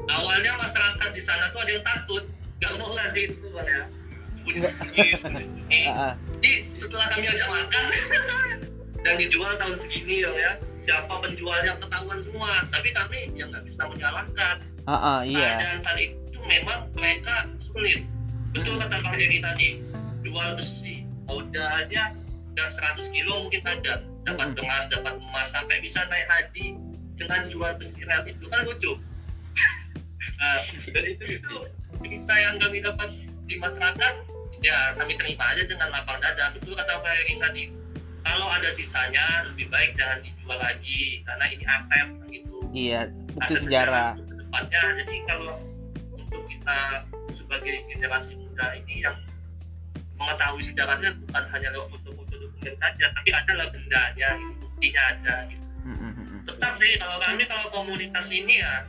awalnya 0.10 0.54
masyarakat 0.58 1.10
di 1.14 1.22
sana 1.22 1.50
tuh 1.54 1.62
ada 1.62 1.72
yang 1.78 1.86
takut 1.86 2.24
nggak 2.58 2.74
mau 2.82 2.90
ngasih 2.98 3.30
itu 3.30 3.46
bang 3.54 3.68
ya. 3.70 3.84
Sembunyi-sembunyi 4.34 5.82
Ah, 5.92 6.12
ah. 6.12 6.14
jadi 6.42 6.52
setelah 6.74 7.06
kami 7.14 7.26
ajak 7.30 7.50
makan 7.50 7.86
dan 9.06 9.14
dijual 9.22 9.54
tahun 9.62 9.76
segini 9.78 10.26
bang 10.26 10.38
ya 10.38 10.52
siapa 10.82 11.14
penjualnya 11.20 11.76
ketahuan 11.78 12.20
semua 12.24 12.52
tapi 12.72 12.90
kami 12.96 13.30
yang 13.36 13.52
nggak 13.52 13.66
bisa 13.68 13.86
menyalahkan. 13.86 14.56
Ah, 14.88 14.96
ah, 14.96 15.20
iya. 15.20 15.60
keadaan 15.60 15.80
saat 15.84 16.00
itu 16.00 16.40
memang 16.48 16.88
mereka 16.96 17.44
sulit. 17.60 18.08
Betul 18.56 18.80
kata 18.80 18.96
Kang 19.04 19.14
Heri 19.14 19.44
tadi 19.44 19.84
jual 20.24 20.56
besi 20.56 21.04
modalnya 21.28 22.16
udah 22.58 22.98
100 22.98 23.14
kilo 23.14 23.46
mungkin 23.46 23.62
ada. 23.70 24.02
Dapat 24.26 24.58
Mm-mm. 24.58 24.58
beras 24.58 24.90
dapat 24.90 25.14
emas 25.22 25.54
sampai 25.54 25.78
bisa 25.78 26.02
naik 26.10 26.26
haji 26.26 26.74
dengan 27.14 27.46
jual 27.54 27.78
besi 27.78 28.02
rel 28.02 28.26
itu 28.26 28.50
kan 28.50 28.66
lucu. 28.66 28.98
Nah, 30.38 30.62
dan 30.94 31.02
itu 31.02 31.42
itu 31.42 31.56
cerita 31.98 32.34
yang 32.38 32.62
kami 32.62 32.78
dapat 32.78 33.10
di 33.50 33.58
masyarakat 33.58 34.22
ya 34.62 34.94
kami 34.94 35.18
terima 35.18 35.50
aja 35.50 35.66
dengan 35.66 35.90
lapang 35.90 36.22
dada. 36.22 36.54
Betul 36.54 36.78
kata 36.78 37.02
Pak 37.02 37.10
Heri 37.10 37.42
tadi. 37.42 37.64
Kalau 38.22 38.46
ada 38.46 38.70
sisanya 38.70 39.50
lebih 39.50 39.66
baik 39.74 39.98
jangan 39.98 40.22
dijual 40.22 40.62
lagi 40.62 41.26
karena 41.26 41.46
ini 41.50 41.66
aset 41.66 42.10
gitu. 42.30 42.58
Iya, 42.70 43.10
bukti 43.34 43.50
aset 43.50 43.62
sejarah. 43.66 44.14
ke 44.14 44.34
depannya. 44.38 44.84
Jadi 45.02 45.16
kalau 45.26 45.58
untuk 46.14 46.44
kita 46.46 46.78
sebagai 47.34 47.74
generasi 47.90 48.38
muda 48.38 48.78
ini 48.78 49.10
yang 49.10 49.18
mengetahui 50.22 50.62
sejarahnya 50.66 51.18
bukan 51.26 51.44
hanya 51.50 51.70
lewat 51.74 51.88
foto-foto 51.98 52.27
dokumen 52.58 52.74
saja 52.82 53.06
tapi 53.14 53.30
ada 53.30 53.52
lah 53.54 53.68
bendanya 53.70 54.30
buktinya 54.58 55.02
ada 55.14 55.36
gitu. 55.50 55.66
Tetap 56.48 56.74
sih 56.80 56.92
kalau 56.98 57.18
kami 57.22 57.44
kalau 57.46 57.68
komunitas 57.70 58.28
ini 58.34 58.60
ya 58.64 58.88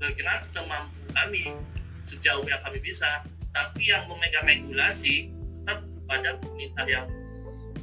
bergerak 0.00 0.42
semampu 0.42 0.94
kami 1.12 1.52
sejauh 2.00 2.42
yang 2.48 2.60
kami 2.64 2.78
bisa 2.82 3.22
tapi 3.54 3.86
yang 3.86 4.02
memegang 4.10 4.44
regulasi 4.48 5.30
tetap 5.62 5.84
pada 6.08 6.34
pemerintah 6.40 6.86
yang 6.88 7.06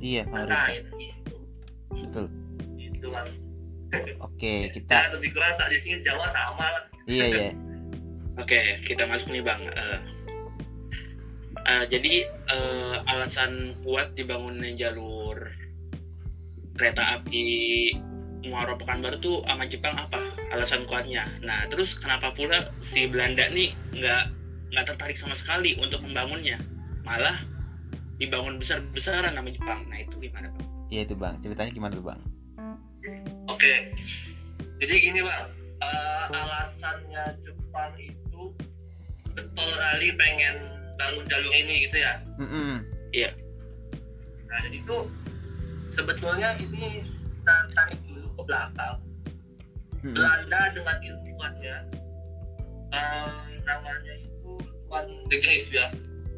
Iya, 0.02 0.26
terkait 0.26 0.90
gitu 0.98 1.38
Betul. 1.94 2.26
gitu 2.82 3.08
kan 3.14 3.28
Oke, 4.26 4.66
ya 4.66 4.70
kita 4.82 5.14
lebih 5.14 5.30
kerasa 5.38 5.70
di 5.70 5.78
sini 5.78 6.02
Jawa 6.02 6.26
sama 6.26 6.66
lah 6.66 6.84
iya 7.06 7.26
ya. 7.30 7.50
Oke, 8.42 8.80
kita 8.88 9.04
masuk 9.06 9.28
nih 9.30 9.44
bang. 9.44 9.60
Eh, 9.70 9.98
eh, 11.68 11.86
jadi 11.90 12.14
eh, 12.28 12.96
alasan 13.12 13.78
kuat 13.86 14.14
dibangunnya 14.18 14.74
jalur 14.78 15.38
kereta 16.78 17.22
api 17.22 17.46
Muaro 18.42 18.74
Pekanbaru 18.74 19.22
tuh 19.22 19.38
sama 19.46 19.70
Jepang 19.70 19.94
apa? 19.94 20.18
Alasan 20.50 20.90
kuatnya. 20.90 21.30
Nah, 21.46 21.70
terus 21.70 21.94
kenapa 21.94 22.34
pula 22.34 22.74
si 22.82 23.06
Belanda 23.06 23.46
nih 23.54 23.70
nggak 23.94 24.24
nggak 24.74 24.86
tertarik 24.90 25.18
sama 25.20 25.38
sekali 25.38 25.78
untuk 25.78 26.02
membangunnya? 26.02 26.58
Malah 27.06 27.46
dibangun 28.18 28.58
besar-besaran 28.58 29.38
sama 29.38 29.50
Jepang. 29.54 29.86
Nah, 29.90 29.98
itu 30.02 30.18
gimana 30.18 30.50
bang? 30.58 30.68
Iya 30.92 31.02
itu 31.08 31.16
bang, 31.16 31.36
ceritanya 31.40 31.72
gimana 31.72 31.94
tuh 31.94 32.06
bang? 32.06 32.20
Oke, 33.48 33.74
jadi 34.82 34.94
gini 34.98 35.22
bang, 35.24 35.48
uh, 35.82 36.26
alasannya 36.30 37.38
Jepang 37.46 37.94
itu 38.02 38.42
betul 39.32 39.70
kali 39.72 40.10
pengen 40.20 40.81
bangun 41.02 41.26
jalur 41.26 41.54
ini 41.58 41.90
gitu 41.90 41.98
ya. 41.98 42.14
Mm 42.38 42.46
-mm. 42.46 42.76
Nah 44.46 44.58
jadi 44.62 44.78
itu 44.78 44.98
sebetulnya 45.90 46.54
ini 46.62 47.02
kita 47.42 47.56
tarik 47.74 48.00
dulu 48.06 48.30
ke 48.38 48.42
belakang. 48.46 48.98
Mm 49.02 50.06
-mm. 50.06 50.14
Belanda 50.14 50.62
dengan 50.78 50.98
ilmuwannya, 51.02 51.78
uh, 52.94 53.42
namanya 53.66 54.14
itu 54.22 54.52
Tuan 54.86 55.06
de 55.26 55.38
Graaf 55.42 55.68
ya. 55.74 55.88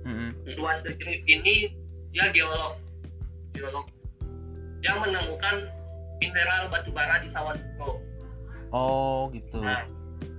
Mm 0.08 0.16
-mm. 0.16 0.30
Tuan 0.56 0.78
de 0.88 0.92
Graaf 0.96 1.22
ini 1.28 1.76
dia 2.16 2.26
geolog, 2.32 2.80
geolog 3.52 3.88
yang 4.84 5.00
menemukan 5.04 5.68
mineral 6.24 6.72
batu 6.72 6.92
bara 6.96 7.20
di 7.20 7.28
Sawalunto. 7.28 8.00
Oh 8.72 9.28
gitu. 9.36 9.60
Nah, 9.60 9.88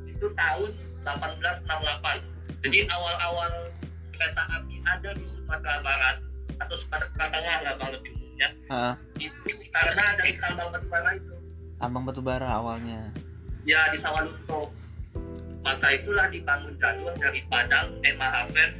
itu 0.08 0.26
tahun 0.32 0.70
1868. 1.04 2.64
Jadi 2.64 2.78
awal-awal 2.88 3.68
kereta 4.14 4.42
api 4.50 4.74
ada 4.84 5.10
di 5.12 5.24
Sumatera 5.24 5.78
Barat 5.80 6.16
atau 6.56 6.76
Sumatera 6.76 7.26
Tengah 7.28 7.56
lah 7.62 7.72
bang 7.76 7.90
lebih 7.92 8.10
umumnya 8.14 8.48
Heeh. 8.70 8.94
itu 9.20 9.52
karena 9.70 10.04
dari 10.14 10.32
tambang 10.38 10.68
batu 10.70 10.86
bara 10.88 11.10
itu 11.14 11.34
Tambang 11.74 12.04
batu 12.06 12.20
bara 12.20 12.48
awalnya. 12.48 13.10
ya 13.64 13.90
di 13.90 13.98
Sawalunto. 13.98 14.70
Maka 15.60 15.96
itulah 15.96 16.28
dibangun 16.28 16.76
jalur 16.76 17.12
dari 17.16 17.40
Padang, 17.48 17.96
Ema 18.00 18.28
Haven 18.30 18.70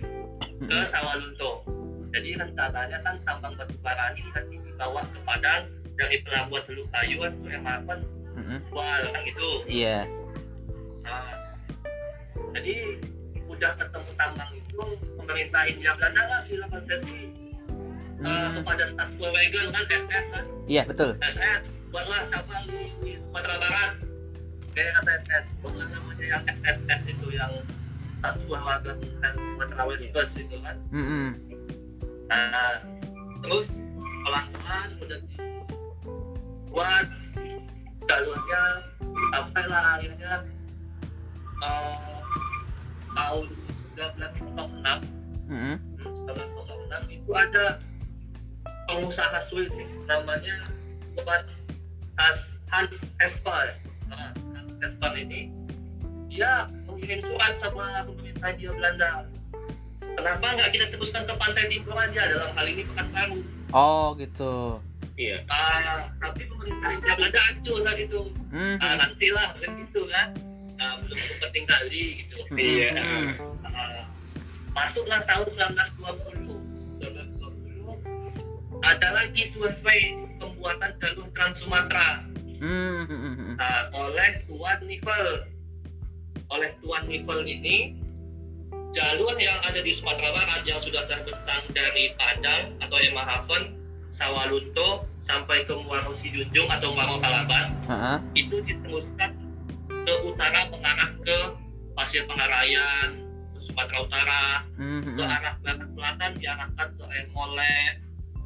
ke 0.63 0.77
Sawalunto. 0.85 1.65
Jadi 2.13 2.39
rencananya 2.39 3.03
kan 3.03 3.17
tambang 3.25 3.57
batu 3.57 3.75
bara 3.81 4.15
ini 4.15 4.29
nanti 4.31 4.57
dibawa 4.57 5.03
ke 5.09 5.19
Padang 5.25 5.67
dari 5.97 6.17
pelabuhan 6.23 6.63
Teluk 6.63 6.89
Ayuan 6.93 7.33
ke 7.41 7.49
Ema 7.51 7.83
Haven, 7.83 8.01
Mm 8.35 8.45
-mm. 8.47 8.59
Wah, 8.71 8.99
kan 9.01 9.21
gitu. 9.25 9.49
Iya. 9.67 9.99
Nah, 11.03 11.35
jadi 12.53 12.75
udah 13.47 13.73
ketemu 13.77 14.11
tambang 14.15 14.51
pemerintah 15.17 15.63
India 15.65 15.93
Belanda 15.95 16.23
ngasih 16.29 16.61
8 16.63 16.83
sesi 16.83 17.17
eh, 17.17 18.23
Mm. 18.25 18.63
kepada 18.63 18.85
Statsbewegen 18.87 19.69
kan 19.69 19.85
SS 19.91 20.33
kan 20.33 20.45
Iya 20.65 20.87
betul. 20.87 21.19
SS 21.21 21.69
buatlah 21.91 22.25
cabang 22.27 22.65
di, 22.67 22.89
di 23.03 23.13
Sumatera 23.19 23.59
Barat 23.59 23.93
kayak 24.73 24.91
kata 24.97 25.11
SS 25.21 25.47
buatlah 25.61 25.87
namanya 25.91 26.25
yang 26.25 26.43
SSS 26.49 27.11
itu 27.11 27.27
yang 27.31 27.53
Statsbewegen 28.19 28.97
dan 29.21 29.35
Sumatera 29.37 29.83
West 29.85 30.09
Coast 30.11 30.35
itu 30.41 30.57
kan 30.63 30.77
Mm 30.89 31.05
-mm. 31.05 31.29
nah, 32.27 32.81
terus 33.45 33.77
pelan-pelan 34.25 34.89
udah 34.99 35.21
buat 36.73 37.07
jalurnya 38.05 38.63
sampailah 39.31 39.83
akhirnya 39.95 40.33
eh, 41.61 42.14
tahun 43.15 43.47
1906 43.71 45.25
Mm 45.45 45.77
-mm. 45.77 45.77
1906 46.25 47.21
itu 47.21 47.31
ada 47.37 47.79
pengusaha 48.89 49.39
Swiss 49.45 49.97
namanya 50.09 50.69
Tuan 51.17 51.45
Hans 52.17 52.63
Hans 52.71 53.13
Esper. 53.21 53.77
Nah, 54.09 54.33
Hans 54.57 54.79
Esper 54.81 55.13
ini 55.19 55.51
dia 56.31 56.71
mengirim 56.89 57.21
surat 57.23 57.55
sama 57.59 58.07
pemerintah 58.07 58.55
India 58.55 58.73
Belanda. 58.73 59.11
Kenapa 60.15 60.47
nggak 60.55 60.71
kita 60.73 60.87
teruskan 60.95 61.27
ke 61.27 61.35
pantai 61.35 61.67
timur 61.69 61.95
aja 61.99 62.23
dalam 62.31 62.51
hal 62.55 62.67
ini 62.71 62.83
Pekanbaru? 62.89 63.39
Oh 63.75 64.15
gitu. 64.17 64.79
Iya. 65.15 65.43
Ah, 65.51 66.11
tapi 66.23 66.47
pemerintah 66.47 66.91
India 66.95 67.15
Belanda 67.19 67.41
acuh 67.51 67.79
saat 67.83 67.99
itu. 67.99 68.31
Mm 68.55 68.77
Ah, 68.79 68.95
nantilah 68.97 69.49
begitu 69.59 70.07
kan. 70.11 70.33
Belum 71.05 71.19
penting 71.41 71.65
kali 71.67 72.05
gitu. 72.25 72.37
-mm. 72.49 72.57
Iya. 72.59 72.91
Mm. 72.99 73.33
Uh, 73.65 74.03
masuklah 74.75 75.23
tahun 75.31 75.47
1920 75.49 76.51
1920 76.99 78.83
ada 78.83 79.09
lagi 79.15 79.45
survei 79.47 80.19
pembuatan 80.43 80.93
jalur 80.99 81.31
Trans 81.33 81.63
Sumatera 81.63 82.27
uh, 82.59 83.85
oleh 83.95 84.31
Tuan 84.51 84.79
Nivel 84.85 85.47
oleh 86.51 86.71
Tuan 86.83 87.07
Nivel 87.07 87.41
ini 87.47 87.95
jalur 88.91 89.35
yang 89.39 89.59
ada 89.63 89.79
di 89.79 89.91
Sumatera 89.95 90.35
Barat 90.35 90.63
yang 90.67 90.79
sudah 90.79 91.07
terbentang 91.07 91.63
dari 91.71 92.15
Padang 92.19 92.75
atau 92.83 92.99
Emahaven 92.99 93.79
Sawalunto 94.15 95.07
sampai 95.19 95.67
ke 95.67 95.75
Muaro 95.75 96.15
Sijunjung 96.15 96.71
atau 96.71 96.95
Muaro 96.95 97.19
Kalaban 97.19 97.75
Heeh. 97.91 98.19
itu 98.39 98.63
diteruskan 98.63 99.35
ke 100.05 100.15
utara 100.29 100.69
mengarah 100.69 101.11
ke 101.25 101.39
Pasir 101.97 102.29
Pengarayan 102.29 103.25
ke 103.57 103.61
Sumatera 103.63 103.99
Utara 104.05 104.45
Mm 104.77 105.01
ke 105.17 105.23
-mm. 105.23 105.31
arah 105.31 105.55
barat 105.63 105.89
selatan 105.89 106.31
diarahkan 106.37 106.89
ke 106.99 107.05
Emolek, 107.25 107.95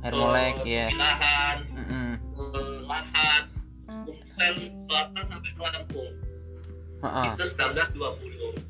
Air 0.07 0.15
molek 0.15 0.55
ke 0.63 0.69
ya. 0.71 0.87
Pilahan, 0.93 1.59
Mm 1.73 1.85
-mm. 1.89 2.11
ke 2.37 2.61
Lahat, 2.87 3.45
Sumsel 3.89 4.55
selatan 4.85 5.25
sampai 5.25 5.51
ke 5.57 5.61
Lampung. 5.65 6.13
Heeh. 7.03 7.25
Itu 7.35 7.43
1920. 7.43 8.61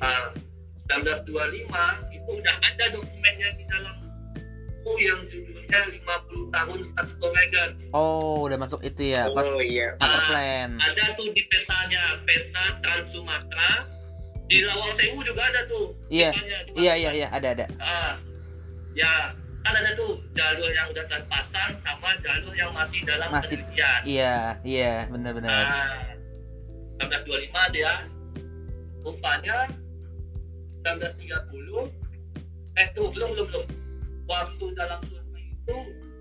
Nah, 0.00 0.36
1925 0.84 1.64
itu 2.12 2.30
udah 2.36 2.56
ada 2.60 2.84
dokumennya 2.92 3.48
di 3.56 3.64
dalam 3.70 4.03
buku 4.84 5.00
yang 5.00 5.20
judulnya 5.24 5.80
50 5.96 6.52
tahun 6.52 6.78
status 6.84 7.16
Koregan. 7.16 7.70
Oh 7.96 8.44
udah 8.44 8.60
masuk 8.60 8.84
itu 8.84 9.16
ya 9.16 9.32
pas 9.32 9.48
Oh 9.48 9.56
iya. 9.56 9.96
master 9.96 10.20
Ah, 10.20 10.28
plan. 10.28 10.68
Ada 10.76 11.16
tuh 11.16 11.32
di 11.32 11.40
petanya, 11.48 12.20
peta 12.28 12.64
Trans 12.84 13.08
Sumatera. 13.08 13.88
Di 14.44 14.60
Lawang 14.60 14.92
Sewu 14.92 15.24
juga 15.24 15.40
ada 15.40 15.64
tuh. 15.64 15.96
Iya. 16.12 16.36
Iya 16.76 16.92
iya 17.00 17.10
iya 17.16 17.28
ada 17.32 17.48
ada. 17.50 17.64
Ah, 17.80 18.20
ya 18.92 19.32
kan 19.64 19.72
ada 19.72 19.96
tuh 19.96 20.20
jalur 20.36 20.68
yang 20.68 20.92
udah 20.92 21.08
terpasang 21.08 21.72
sama 21.74 22.12
jalur 22.20 22.52
yang 22.52 22.68
masih 22.76 23.00
dalam 23.08 23.32
Masih- 23.32 23.56
penelitian. 23.56 24.00
Iya 24.04 24.34
iya 24.60 24.92
benar-benar. 25.08 25.48
Nah, 25.48 25.96
1925 27.00 27.72
dia 27.72 28.04
rupanya 29.00 29.72
1930 30.76 31.88
eh 32.76 32.86
tuh 32.92 33.08
belum 33.08 33.32
belum 33.32 33.46
belum 33.48 33.64
waktu 34.28 34.64
dalam 34.76 35.00
survei 35.04 35.44
itu 35.52 35.76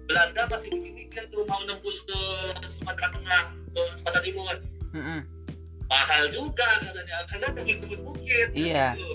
Belanda 0.07 0.43
masih 0.51 0.69
mikir 0.75 1.23
tuh 1.31 1.47
mau 1.47 1.59
nembus 1.63 2.03
ke 2.03 2.19
Sumatera 2.67 3.11
Tengah 3.15 3.43
ke 3.71 3.81
Sumatera 3.99 4.23
Timur 4.23 4.55
Mm 4.93 5.01
-mm. 5.01 5.19
mahal 5.89 6.29
juga 6.29 6.69
katanya 6.85 7.25
karena 7.25 7.47
tembus-tembus 7.49 8.01
bukit 8.05 8.47
Iya. 8.53 8.93
gitu. 8.93 9.09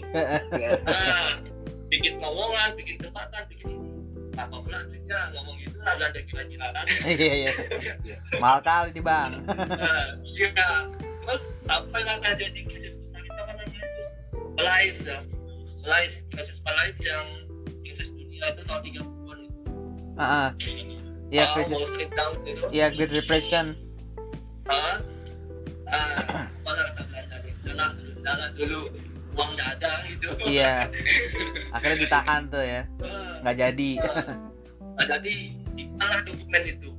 nah, 0.91 1.39
bikin 1.87 2.19
terowongan 2.19 2.75
bikin 2.75 2.99
jembatan 2.99 3.43
bikin 3.47 3.71
apa 4.35 4.59
pula 4.59 4.83
duitnya 4.91 5.19
ngomong 5.39 5.55
gitu 5.63 5.79
agak 5.83 6.15
ada 6.15 6.21
gila-gilaan 6.27 6.85
Iya 7.07 7.35
iya. 7.47 7.53
Mahal 8.43 8.59
kali 8.67 8.91
nih 8.91 9.03
bang. 9.07 9.31
Nah, 9.47 10.07
iya 10.27 10.51
terus 11.29 11.53
sampai 11.61 12.01
lah 12.09 12.17
terjadi 12.25 12.61
krisis 12.67 12.97
besar 13.05 13.21
itu 13.21 13.37
apa 13.37 13.53
namanya 13.53 13.83
itu 13.85 14.05
Palais 14.57 14.97
ya 15.05 15.19
Palais 15.85 16.15
krisis 16.33 16.59
Palais 16.65 16.97
yang 17.05 17.27
itu 18.47 18.63
tahun 18.63 18.81
30-an 18.81 19.39
itu 19.41 19.61
Heeh. 20.15 20.49
Iya 21.29 21.45
Ah, 21.45 21.49
Wall 21.51 21.57
krisis. 21.61 21.81
Street 21.87 22.13
down 22.13 22.33
gitu 22.43 22.63
Iya 22.71 22.87
Great 22.91 23.13
Depression. 23.13 23.67
ah 24.65 24.97
ah 25.87 26.45
mana 26.61 26.83
kata 26.87 27.03
Belanda 27.05 27.37
deh 27.39 27.53
dulu 27.59 27.89
jalan 28.21 28.51
dulu 28.55 28.81
uang 29.33 29.51
nggak 29.55 29.69
ada 29.77 29.91
gitu 30.05 30.29
Iya. 30.45 30.75
Akhirnya 31.75 31.99
ditahan 31.99 32.43
tuh 32.47 32.61
ya. 32.61 32.83
Ah, 33.01 33.41
Nggak 33.41 33.57
jadi. 33.59 33.91
ah, 34.95 35.05
jadi 35.07 35.35
simpanlah 35.71 36.21
dokumen 36.23 36.63
itu 36.65 36.91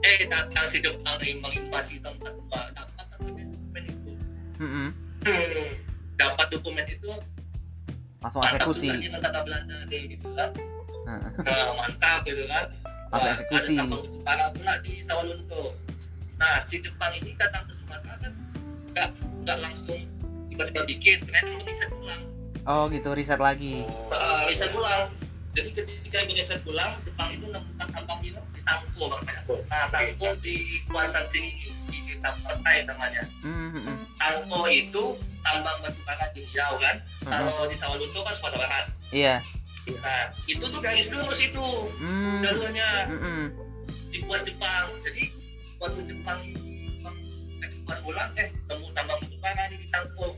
eh 0.00 0.24
datang 0.24 0.64
si 0.64 0.80
Jepang 0.80 1.20
yang 1.20 1.38
menginvasi 1.38 2.00
tempat 2.00 2.32
tua 2.32 2.60
dapat 2.72 3.04
satu 3.06 3.28
dokumen 3.28 3.82
itu 3.84 4.10
Mm-mm. 4.56 4.88
Hmm, 5.20 5.68
dapat 6.16 6.46
dokumen 6.48 6.86
itu 6.86 7.12
Langsung 8.20 8.40
mantap 8.44 8.68
eksekusi. 8.68 8.88
nih 8.92 9.08
kata 9.16 9.40
Belanda 9.44 9.76
deh 9.88 10.02
gitu 10.12 10.28
kan. 10.36 10.50
Nah, 11.08 11.72
mantap 11.76 12.20
gitu 12.28 12.44
kan. 12.44 12.64
Langsung 13.10 13.32
eksekusi. 13.32 13.76
utara 14.20 14.44
pula 14.52 14.74
di 14.84 15.00
Sawalunto 15.00 15.74
nah 16.40 16.64
si 16.64 16.80
Jepang 16.80 17.12
ini 17.20 17.36
datang 17.36 17.68
ke 17.68 17.76
Sumatera 17.76 18.16
kan 18.16 18.32
nggak 18.96 19.12
nggak 19.44 19.58
langsung 19.60 20.00
tiba-tiba 20.48 20.88
bikin 20.88 21.20
ternyata 21.20 21.52
riset 21.68 21.92
ulang. 22.00 22.24
Oh 22.64 22.88
gitu 22.88 23.12
riset 23.12 23.36
lagi. 23.36 23.84
uh, 24.08 24.48
riset 24.48 24.72
ulang. 24.72 25.12
Jadi 25.52 25.68
ketika 25.76 26.24
riset 26.24 26.64
ulang 26.64 26.96
Jepang 27.04 27.28
itu 27.28 27.44
menemukan 27.44 27.88
tambang 27.92 28.24
di 28.24 28.32
di 28.32 28.60
Tangko 28.64 29.12
bang 29.12 29.22
nah 29.68 29.84
Tangko 29.92 30.32
di 30.40 30.80
Kuantan 30.88 31.28
sini 31.28 31.52
di 31.92 31.99
desa 32.20 32.36
Pertai 32.44 32.84
namanya 32.84 33.22
Mm-mm. 33.40 33.96
Tangko 34.20 34.68
itu 34.68 35.16
tambang 35.40 35.80
batu 35.80 36.00
bara 36.04 36.28
di 36.36 36.44
Riau 36.52 36.76
kan 36.76 37.00
Heeh. 37.24 37.40
kalau 37.48 37.64
di 37.64 37.72
Sawalunto 37.72 38.20
kan 38.20 38.32
Sumatera 38.36 38.60
Barat 38.60 38.86
Iya. 39.10 39.40
nah 39.90 40.30
itu 40.44 40.60
tuh 40.62 40.78
garis 40.78 41.08
lurus 41.10 41.40
itu 41.40 41.66
Mm. 41.98 42.44
jalurnya 42.44 42.88
Mm-mm. 43.08 43.42
dibuat 44.12 44.44
Jepang 44.44 44.92
jadi 45.00 45.32
waktu 45.80 46.00
Jepang 46.04 46.40
ekspor 47.64 47.96
ulang 48.04 48.30
eh 48.36 48.52
temu 48.68 48.92
tambang 48.92 49.16
batu 49.18 49.36
bara 49.40 49.64
di 49.66 49.80
Tangkung 49.88 50.36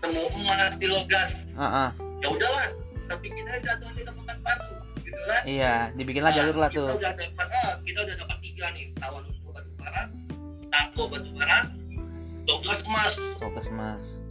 temu 0.00 0.22
emas 0.32 0.80
di 0.80 0.88
Logas 0.88 1.52
ah. 1.54 1.92
ya 2.24 2.28
udahlah 2.32 2.72
tapi 3.06 3.28
kita 3.28 3.60
jatuh 3.60 3.92
di 3.92 4.02
tempat 4.02 4.36
baru 4.40 4.72
gitu 4.98 5.20
kan 5.28 5.42
iya 5.44 5.74
dibikinlah 5.92 6.32
jalur 6.32 6.56
lah 6.56 6.68
kita 6.72 6.80
tuh 6.80 6.96
udah 6.96 7.12
dapat 7.14 7.48
ah, 7.52 7.74
kita 7.84 7.98
udah 8.02 8.16
dapat 8.16 8.36
tiga 8.40 8.66
nih 8.72 8.84
sawah 8.96 9.20
lunto 9.20 9.48
batu 9.52 9.70
bara 9.76 10.02
Tangko 10.78 11.10
batu 11.10 11.34
bara 11.34 11.66
Douglas 12.46 12.86
emas. 12.86 13.18
fokus 13.42 13.66
mas 13.74 14.22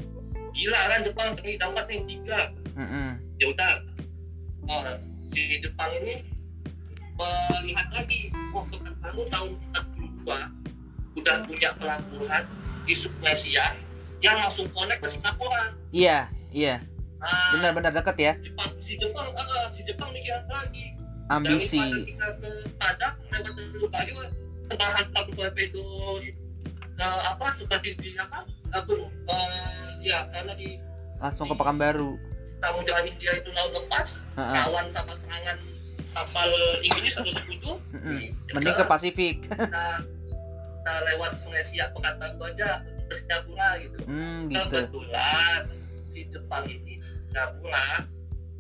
gila 0.57 0.79
kan 0.89 0.99
Jepang 1.05 1.29
ini 1.45 1.53
dapat 1.61 1.85
nih 1.85 2.01
tiga. 2.09 2.49
Mm-mm. 2.73 3.21
ya 3.37 3.45
udah. 3.53 3.73
Oh, 4.67 4.97
si 5.21 5.61
Jepang 5.61 5.93
ini 6.01 6.25
melihat 7.17 7.87
lagi 7.93 8.33
wah 8.51 8.65
Pekanbaru 8.67 9.21
tahun 9.29 9.51
42 10.25 11.17
udah 11.17 11.35
punya 11.45 11.69
pelabuhan 11.77 12.43
di 12.85 12.93
Sulawesi 12.93 13.53
yang 14.21 14.35
langsung 14.37 14.65
connect 14.73 15.05
ke 15.05 15.07
Singapura. 15.07 15.77
Iya 15.93 16.25
iya. 16.49 16.81
Nah, 17.17 17.57
benar-benar 17.57 17.93
deket 17.93 18.17
ya. 18.17 18.33
Jepang 18.41 18.73
si 18.77 18.97
Jepang 18.97 19.29
ah, 19.37 19.69
si 19.69 19.85
Jepang 19.85 20.09
mikir 20.09 20.41
lagi. 20.49 20.97
Ambisi. 21.29 21.77
Daripada 21.77 22.01
kita 22.07 22.27
ke 22.39 22.51
Padang 22.81 23.15
lewat 23.29 23.51
Teluk 23.51 23.89
Bayu 23.93 24.15
terbahan 24.67 25.05
satu 25.11 25.31
torpedo 25.33 25.83
eh, 26.99 27.19
apa 27.27 27.45
seperti 27.51 27.95
di 27.99 28.09
apa? 28.19 28.43
Apa 28.75 28.91
eh, 28.93 29.87
ya 30.03 30.27
karena 30.31 30.53
di 30.55 30.77
langsung 31.17 31.49
ke 31.49 31.55
Pekanbaru. 31.57 32.19
Samudra 32.57 33.05
Hindia 33.05 33.37
itu 33.37 33.53
laut 33.53 33.69
lepas 33.69 34.25
Ah, 34.33 34.41
ah. 34.41 34.53
kawan 34.65 34.89
sama 34.89 35.13
serangan 35.13 35.61
kapal 36.13 36.49
Inggris 36.81 37.13
satu 37.13 37.29
sekutu. 37.29 37.77
Mm-mm. 37.93 38.33
mending 38.53 38.73
ke 38.73 38.85
Pasifik. 38.85 39.45
Kita, 39.45 40.01
kita 40.01 40.93
lewat 41.13 41.37
Sungai 41.37 41.61
Siak 41.61 41.93
Pekanbaru 41.93 42.41
aja 42.49 42.81
ke 42.81 43.13
Singapura 43.13 43.77
gitu. 43.77 43.97
Hmm 44.09 44.49
gitu. 44.49 44.65
Kebetulan 44.65 45.69
si 46.09 46.25
Jepang 46.33 46.65
ini 46.65 46.97
di 46.97 47.09
Singapura 47.13 48.07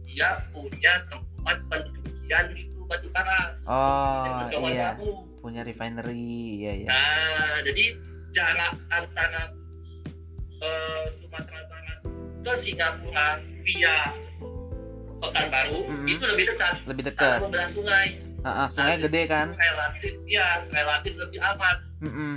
dia 0.07 0.41
punya 0.49 1.05
tempat 1.09 1.57
pencucian 1.69 2.45
itu 2.57 2.81
batu 2.89 3.07
bara 3.13 3.53
oh 3.69 4.39
iya. 4.65 4.95
baru 4.95 5.27
punya 5.47 5.63
refinery 5.63 6.59
iya 6.59 6.73
iya. 6.77 6.87
Nah 6.91 7.63
jadi 7.63 7.95
jarak 8.29 8.75
antara 8.91 9.55
eh, 10.59 11.03
Sumatera 11.07 11.63
Barat 11.65 11.99
ke 12.43 12.51
Singapura 12.53 13.39
via 13.63 14.11
Pekanbaru 15.17 15.81
Mhm. 15.87 16.07
itu 16.11 16.23
lebih 16.27 16.45
dekat. 16.51 16.75
Lebih 16.85 17.03
dekat. 17.07 17.39
Membelah 17.41 17.65
sungai. 17.65 18.19
Ah, 18.43 18.49
ah, 18.53 18.67
sungai 18.69 18.99
Habis 18.99 19.07
gede 19.09 19.21
kan? 19.25 19.47
relatif 19.49 20.13
ya 20.27 20.61
relatif 20.67 21.13
lebih 21.15 21.39
aman. 21.41 21.77
Mm-mm. 21.97 22.35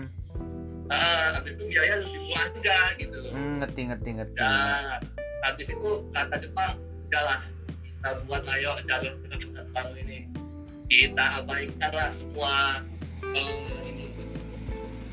nah, 0.88 1.38
habis 1.38 1.54
itu 1.54 1.68
biaya 1.68 2.00
lebih 2.00 2.18
murah 2.24 2.46
juga 2.50 2.78
gitu. 2.96 3.18
Hmm, 3.30 3.60
ngerti 3.60 3.80
ngerti 3.90 4.10
ngerti. 4.16 4.38
Nah 4.38 4.98
habis 5.40 5.66
itu 5.68 5.90
kata 6.10 6.34
Jepang 6.38 6.78
udahlah 7.04 7.40
kita 7.84 8.10
buat 8.24 8.42
ayo 8.48 8.72
jalur 8.86 9.14
penerbitan 9.20 9.66
baru 9.70 9.92
ini. 9.98 10.18
Kita 10.88 11.44
abaikan 11.44 11.92
lah 11.92 12.10
semua 12.10 12.80
eh, 13.22 13.50
ini 13.88 14.06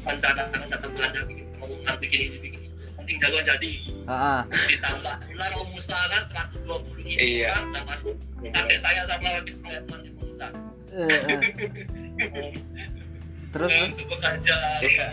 pandangan 0.04 0.48
kata 0.52 0.88
Belanda 0.88 1.20
bikin 1.28 1.46
mau 1.60 1.67
bikin 2.00 2.20
ini 2.24 2.38
bikin 2.39 2.60
itu 2.63 2.76
penting 2.96 3.17
jalur 3.20 3.41
jadi 3.43 3.72
ah. 4.08 4.41
ditambah 4.48 5.15
pula 5.28 5.46
Romusa 5.56 5.98
kan 6.10 6.24
120 6.63 6.96
ribu 7.04 7.17
Iya. 7.17 7.52
orang 7.56 7.67
termasuk 7.76 8.15
kakek 8.41 8.80
saya 8.80 9.02
sama 9.08 9.30
lagi 9.39 9.52
di 9.54 9.62
Eh, 10.98 11.04
eh. 11.04 11.39
terus 13.54 13.70
Eh, 13.70 13.78
terus 13.78 13.93
untuk 13.93 14.08
bekerja 14.17 14.58
Iya. 14.82 15.08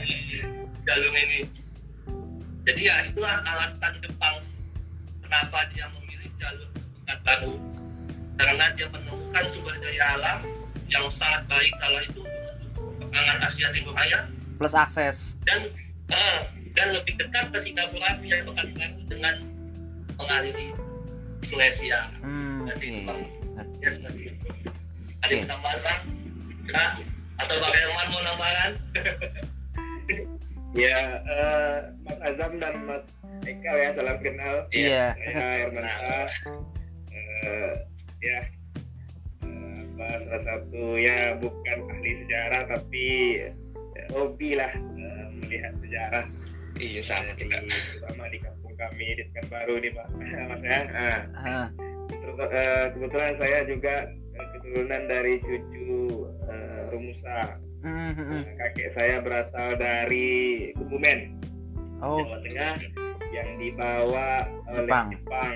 jalur 0.85 1.13
ini 1.13 1.41
jadi 2.65 2.81
ya 2.81 2.95
itulah 3.05 3.45
alasan 3.45 3.93
Jepang 4.01 4.41
kenapa 5.21 5.69
dia 5.75 5.85
memilih 5.93 6.31
jalur 6.41 6.69
dekat 7.05 7.19
baru 7.27 7.55
karena 8.41 8.67
dia 8.73 8.87
menemukan 8.89 9.45
sumber 9.47 9.77
daya 9.79 10.17
alam 10.17 10.41
yang 10.89 11.07
sangat 11.13 11.45
baik 11.49 11.73
kalau 11.79 12.01
itu 12.01 12.24
perdagangan 13.15 13.47
Asia 13.47 13.71
Timur 13.71 13.95
Raya 13.95 14.27
plus 14.59 14.75
akses 14.75 15.39
dan 15.47 15.71
eh, 16.11 16.39
dan 16.75 16.91
lebih 16.91 17.15
dekat 17.15 17.55
ke 17.55 17.59
Singapura 17.63 18.19
via 18.19 18.43
Pekanbaru 18.43 19.07
dengan 19.07 19.35
mengaliri 20.19 20.75
Sulawesi 21.47 21.95
hmm. 21.95 22.67
Ngerti. 22.67 23.07
ya 23.79 23.91
seperti 23.95 24.35
itu 24.35 24.47
ada 25.23 25.31
yang 25.31 25.47
tambahan 25.47 25.79
bang 25.87 26.03
ya 26.67 26.85
atau 27.39 27.55
bang 27.63 27.73
Herman 27.79 28.07
mau 28.11 28.23
tambahan 28.27 28.73
Ya, 30.75 31.23
eh, 31.23 31.79
Mas 32.03 32.19
Azam 32.19 32.59
dan 32.59 32.83
Mas 32.83 33.07
Eka 33.47 33.73
ya, 33.79 33.95
salam 33.95 34.19
kenal. 34.19 34.67
iya 34.75 35.15
Saya 35.15 35.71
Herman 35.71 35.87
Shah. 35.87 36.31
Eh, 37.15 37.73
ya, 38.27 38.43
apa 39.95 40.19
salah 40.27 40.43
satu 40.43 40.99
ya 40.99 41.39
bukan 41.39 41.79
ahli 41.87 42.13
sejarah 42.27 42.63
tapi 42.67 43.07
eh, 43.95 44.07
hobi 44.11 44.59
lah 44.59 44.73
eh, 44.75 45.25
melihat 45.39 45.73
sejarah 45.79 46.27
iya 46.83 46.99
sama 46.99 47.31
di, 47.39 47.47
kita 47.47 47.63
terutama 47.63 48.27
di 48.27 48.39
kampung 48.43 48.75
kami 48.75 49.07
di 49.15 49.23
Pekanbaru 49.31 49.75
nih 49.79 49.91
Pak 49.97 50.07
Mas 50.51 50.63
ya. 50.67 50.81
Ah, 50.91 51.67
terut- 52.11 52.51
eh, 52.51 52.85
kebetulan 52.91 53.33
saya 53.39 53.59
juga 53.71 53.95
eh, 54.11 54.47
keturunan 54.59 55.03
dari 55.07 55.35
cucu 55.39 56.27
eh, 56.51 56.81
Rumusa. 56.91 57.63
mm. 57.87 58.19
Nah, 58.19 58.43
kakek 58.59 58.91
saya 58.91 59.23
berasal 59.23 59.79
dari 59.79 60.71
Kebumen. 60.75 61.39
oh 62.03 62.19
Jawa 62.19 62.43
Tengah 62.43 62.75
yang 63.31 63.49
dibawa 63.63 64.29
oleh 64.75 64.91
Jepang. 64.91 65.07
Jepang. 65.15 65.53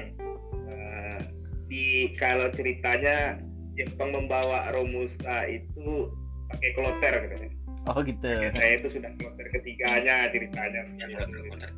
Eh, 0.71 1.19
di 1.67 1.87
kalau 2.15 2.47
ceritanya 2.55 3.43
Jepang 3.79 4.11
membawa 4.11 4.75
Romusa 4.75 5.47
itu 5.47 6.11
pakai 6.51 6.71
kloter 6.75 7.15
gitu. 7.31 7.37
ya. 7.47 7.51
oh 7.87 8.01
gitu 8.03 8.27
Saya 8.59 8.73
itu 8.83 8.89
sudah 8.91 9.11
kloter 9.15 9.47
ketiganya 9.55 10.27
ceritanya. 10.35 10.83
Yang 10.99 11.11
kotor-kotor. 11.23 11.71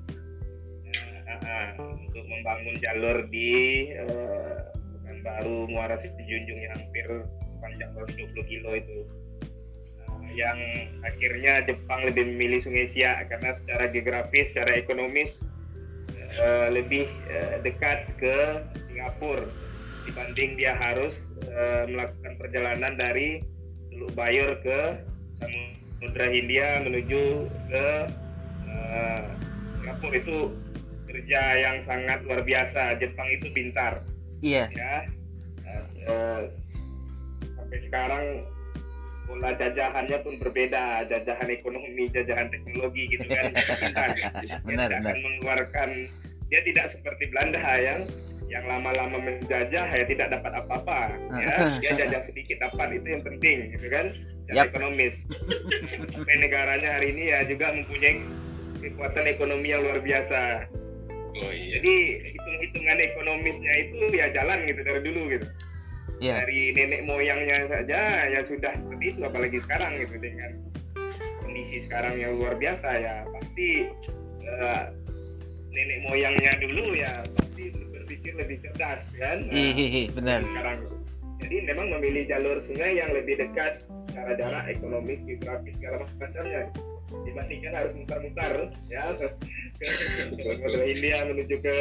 Eh, 1.31 1.39
eh, 1.47 1.69
untuk 1.79 2.25
membangun 2.27 2.75
jalur 2.81 3.29
di 3.29 3.51
eh, 3.95 4.59
Pekanbaru 4.97 5.69
Muara 5.69 5.95
Sijunjung 6.01 6.59
yang 6.59 6.75
hampir 6.75 7.07
sepanjang 7.53 7.91
120 7.93 8.51
kilo 8.51 8.71
itu. 8.73 8.99
Nah, 10.01 10.33
yang 10.33 10.59
akhirnya 11.05 11.69
Jepang 11.69 12.09
lebih 12.09 12.25
memilih 12.25 12.65
Sungai 12.65 12.89
Siak 12.89 13.29
karena 13.29 13.53
secara 13.53 13.93
geografis, 13.93 14.57
secara 14.57 14.81
ekonomis 14.81 15.45
eh, 16.41 16.69
lebih 16.73 17.07
eh, 17.29 17.61
dekat 17.61 18.09
ke 18.17 18.65
Singapura 18.89 19.60
dibanding 20.11 20.59
dia 20.59 20.75
harus 20.75 21.31
eh, 21.47 21.87
melakukan 21.87 22.35
perjalanan 22.35 22.99
dari 22.99 23.47
Teluk 23.95 24.11
Bayur 24.19 24.59
ke 24.59 25.07
Samudra 25.39 26.27
Hindia 26.27 26.83
menuju 26.83 27.47
ke 27.71 27.87
eh, 28.67 29.23
Singapura. 29.79 30.19
Itu 30.19 30.39
kerja 31.07 31.41
yang 31.63 31.77
sangat 31.87 32.27
luar 32.27 32.43
biasa. 32.43 32.99
Jepang 32.99 33.31
itu 33.31 33.55
pintar. 33.55 34.03
Iya. 34.43 34.67
Ya. 34.75 34.95
Eh, 36.11 36.41
sampai 37.55 37.79
sekarang 37.79 38.25
pola 39.31 39.55
jajahannya 39.55 40.19
pun 40.27 40.43
berbeda. 40.43 41.07
Jajahan 41.07 41.49
ekonomi 41.55 42.11
jajahan 42.11 42.51
teknologi 42.51 43.15
gitu 43.15 43.31
kan. 43.31 43.55
Pintar. 43.87 44.09
Dia 44.19 44.59
Benar, 44.67 44.91
tidak 44.91 44.99
benar. 44.99 45.15
akan 45.15 45.19
mengeluarkan 45.23 45.91
dia 46.51 46.61
tidak 46.67 46.91
seperti 46.91 47.31
Belanda 47.31 47.63
yang 47.79 48.11
yang 48.51 48.67
lama-lama 48.67 49.23
menjajah 49.23 49.87
ya 49.87 50.05
tidak 50.05 50.35
dapat 50.35 50.53
apa-apa. 50.59 51.15
Ya 51.39 51.55
dia 51.83 51.93
jajah 52.05 52.23
sedikit 52.27 52.59
dapat 52.59 52.99
itu 52.99 53.07
yang 53.15 53.23
penting 53.23 53.79
gitu 53.79 53.87
kan? 53.95 54.07
Secara 54.11 54.57
Yap. 54.59 54.67
ekonomis. 54.75 55.15
Sampai 56.11 56.35
negaranya 56.43 56.99
hari 56.99 57.15
ini 57.15 57.31
ya 57.31 57.47
juga 57.47 57.71
mempunyai 57.71 58.19
kekuatan 58.83 59.25
ekonomi 59.31 59.71
yang 59.71 59.87
luar 59.87 60.03
biasa. 60.03 60.67
Oh 61.41 61.53
iya. 61.55 61.79
Jadi 61.79 61.95
hitung-hitungan 62.35 62.99
ekonomisnya 62.99 63.73
itu 63.87 63.97
ya 64.19 64.27
jalan 64.35 64.67
gitu 64.67 64.81
dari 64.83 65.01
dulu 65.07 65.23
gitu. 65.31 65.47
Iya. 66.19 66.43
Dari 66.43 66.61
nenek 66.75 67.01
moyangnya 67.07 67.71
saja 67.71 68.01
ya 68.29 68.41
sudah 68.43 68.75
seperti 68.75 69.15
itu 69.15 69.21
apalagi 69.23 69.59
sekarang 69.63 69.95
gitu. 70.03 70.19
Dengan 70.19 70.59
kondisi 71.47 71.87
sekarang 71.87 72.19
yang 72.19 72.35
luar 72.35 72.59
biasa 72.59 72.89
ya 72.99 73.15
pasti 73.31 73.87
eh, 74.43 74.85
nenek 75.71 75.99
moyangnya 76.11 76.53
dulu 76.59 76.99
ya 76.99 77.23
pasti 77.39 77.90
berpikir 78.11 78.35
lebih 78.43 78.59
cerdas 78.59 79.15
kan? 79.15 79.47
Nah, 79.47 80.11
benar. 80.19 80.43
sekarang 80.43 80.79
jadi 81.39 81.57
memang 81.63 81.95
memilih 81.95 82.27
jalur 82.27 82.59
sungai 82.59 82.99
yang 82.99 83.15
lebih 83.15 83.39
dekat 83.39 83.87
secara 84.11 84.35
jarak 84.35 84.67
ekonomis 84.67 85.23
geografis 85.23 85.79
segala 85.79 86.11
macamnya. 86.19 86.67
Dibandingkan 87.23 87.73
harus 87.75 87.95
mutar-mutar 87.95 88.75
ya. 88.91 89.15
Ke 89.79 90.53
ke 90.59 90.83
Hindia 90.91 91.27
menuju 91.31 91.57
ke 91.63 91.77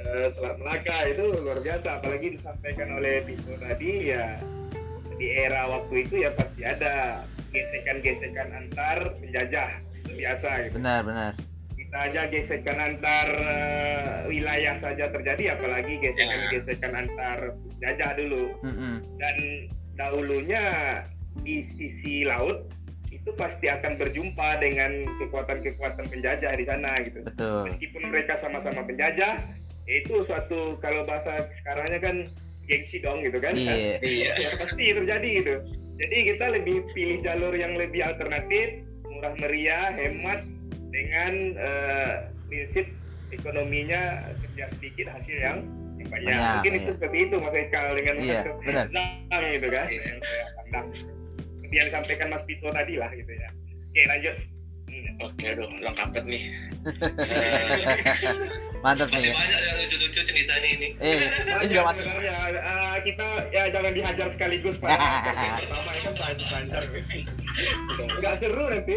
eh, 0.00 0.26
Selat 0.28 0.60
Melaka 0.60 1.08
itu 1.08 1.24
luar 1.40 1.64
biasa. 1.64 2.04
Apalagi 2.04 2.36
disampaikan 2.36 3.00
oleh 3.00 3.24
Tito 3.24 3.56
tadi 3.56 4.12
ya 4.12 4.36
di 5.16 5.28
era 5.28 5.68
waktu 5.68 6.08
itu 6.08 6.24
ya 6.24 6.30
pasti 6.36 6.64
ada 6.64 7.24
gesekan-gesekan 7.52 8.48
antar 8.54 9.16
penjajah. 9.18 9.82
Itu 10.04 10.12
biasa 10.20 10.48
gitu. 10.68 10.76
benar 10.78 11.00
benar 11.04 11.49
Kita 11.90 12.06
aja 12.06 12.22
gesekan 12.30 12.78
antar 12.78 13.26
eh, 13.34 14.30
wilayah 14.30 14.78
saja 14.78 15.10
terjadi, 15.10 15.58
apalagi 15.58 15.98
gesekan-gesekan 15.98 16.94
antar 16.94 17.58
penjajah 17.58 18.14
dulu. 18.14 18.54
Dan 19.18 19.36
dahulunya 19.98 20.62
di 21.42 21.66
sisi 21.66 22.22
laut 22.22 22.70
itu 23.10 23.34
pasti 23.34 23.66
akan 23.66 23.98
berjumpa 23.98 24.62
dengan 24.62 25.02
kekuatan-kekuatan 25.18 26.06
penjajah 26.06 26.54
di 26.54 26.64
sana 26.64 26.94
gitu. 27.02 27.26
betul 27.26 27.66
Meskipun 27.66 28.02
mereka 28.06 28.38
sama-sama 28.38 28.86
penjajah, 28.86 29.42
ya 29.90 29.94
itu 29.98 30.22
suatu 30.30 30.78
kalau 30.78 31.02
bahasa 31.02 31.50
sekarangnya 31.58 31.98
kan 31.98 32.16
gengsi 32.70 33.02
dong 33.02 33.18
gitu 33.26 33.42
kan. 33.42 33.58
iya 33.58 33.98
Iya. 33.98 34.30
ya 34.38 34.48
pasti 34.62 34.94
terjadi 34.94 35.28
gitu 35.42 35.54
jadi 36.00 36.16
kita 36.32 36.46
lebih 36.56 36.76
pilih 36.96 37.18
jalur 37.20 37.52
yang 37.52 37.76
lebih 37.76 38.00
alternatif 38.00 38.80
murah 39.04 39.36
meriah 39.36 39.92
hemat 40.00 40.40
dengan 40.90 41.32
eh, 41.56 42.12
prinsip 42.46 42.86
ekonominya 43.30 44.26
kerja 44.42 44.64
sedikit 44.74 45.06
hasil 45.08 45.34
yang 45.34 45.58
yang 45.96 46.08
banyak, 46.08 46.32
Banyak, 46.32 46.52
mungkin 46.56 46.72
iya. 46.72 46.80
itu 46.80 46.90
seperti 46.96 47.16
itu 47.28 47.34
mas 47.38 47.54
Ekal 47.54 47.86
dengan 47.92 48.14
Iya, 48.16 48.40
Mas 48.40 48.56
benar. 48.64 48.86
Zang 48.88 49.42
gitu 49.46 49.68
kan 49.68 49.86
yang 49.86 50.18
saya 50.18 50.44
pandang 50.56 50.86
seperti 50.90 51.18
yang 51.70 51.86
disampaikan 51.86 52.26
Mas 52.28 52.42
Pito 52.42 52.66
tadi 52.68 52.94
lah 52.96 53.10
gitu 53.12 53.30
ya 53.30 53.48
oke 53.86 54.02
lanjut 54.06 54.36
Hmm. 54.90 55.22
Oke, 55.22 55.46
aduh, 55.46 55.70
lengkap 55.70 56.08
banget 56.10 56.24
nih. 56.26 56.42
mantap 58.82 59.06
Masih 59.06 59.30
nih 59.30 59.36
banyak 59.38 59.60
yang 59.60 59.76
lucu-lucu 59.78 60.20
ceritanya 60.24 60.66
ini. 60.66 60.88
eh 60.98 61.30
ini 61.30 61.66
juga 61.68 61.82
mantap 61.86 62.02
sebenarnya 62.02 62.34
Eh, 62.58 62.96
kita 63.06 63.26
ya 63.52 63.62
jangan 63.70 63.92
dihajar 63.94 64.26
sekaligus 64.34 64.74
pada 64.82 64.96
pertama 65.62 65.90
kan 65.94 66.14
panjang 66.42 66.84
nggak 68.18 68.34
seru 68.40 68.64
nanti 68.66 68.96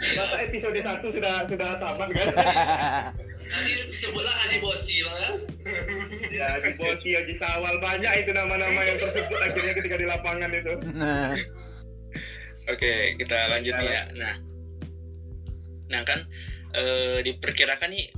masa 0.00 0.36
episode 0.40 0.76
1 0.76 1.04
sudah 1.04 1.34
sudah 1.44 1.68
tamat 1.76 2.08
kan 2.10 2.26
Tadi 3.50 3.72
sebutlah 3.90 4.30
Haji 4.30 4.62
Bosi, 4.62 5.02
bang 5.02 5.18
kan? 5.18 5.34
ya 6.30 6.48
di 6.62 6.70
Bosi 6.78 7.18
Haji 7.18 7.34
Sawal 7.34 7.82
banyak 7.82 8.22
itu 8.22 8.30
nama-nama 8.30 8.80
yang 8.80 8.96
tersebut 8.96 9.38
akhirnya 9.42 9.74
ketika 9.74 9.96
di 9.98 10.06
lapangan 10.06 10.50
itu 10.54 10.74
Oke, 12.68 13.18
kita 13.18 13.50
lanjut 13.50 13.74
nih 13.74 13.90
ya. 13.90 14.02
Nah, 14.14 14.34
nah 15.90 16.02
kan 16.06 16.22
eh, 16.72 17.18
diperkirakan 17.26 17.90
nih 17.90 18.14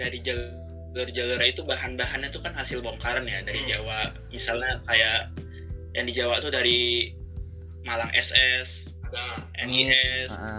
dari 0.00 0.16
jalur-jalur 0.24 1.36
itu 1.44 1.60
bahan-bahannya 1.60 2.32
itu 2.32 2.40
kan 2.40 2.56
hasil 2.56 2.80
bongkaran 2.80 3.28
ya 3.28 3.44
dari 3.44 3.60
Hmm. 3.60 3.68
Jawa. 3.68 4.00
Misalnya 4.32 4.80
kayak 4.88 5.28
yang 5.92 6.08
di 6.08 6.14
Jawa 6.16 6.40
tuh 6.40 6.48
dari 6.48 7.12
Malang 7.84 8.08
SS, 8.16 8.81
Nah, 9.12 9.68
Nis, 9.68 9.92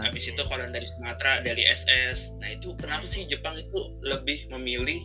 habis 0.06 0.24
itu 0.30 0.42
kalau 0.46 0.64
dari 0.70 0.86
Sumatera 0.86 1.42
dari 1.42 1.66
SS. 1.66 2.30
Nah 2.38 2.54
itu 2.54 2.72
kenapa 2.78 3.02
sih 3.04 3.26
Jepang 3.26 3.58
itu 3.58 3.98
lebih 4.06 4.46
memilih 4.54 5.02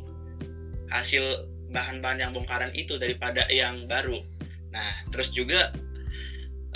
hasil 0.93 1.49
bahan-bahan 1.73 2.21
yang 2.21 2.31
bongkaran 2.33 2.69
itu 2.77 3.01
daripada 3.01 3.49
yang 3.49 3.89
baru? 3.89 4.21
Nah 4.69 5.01
terus 5.09 5.33
juga 5.33 5.73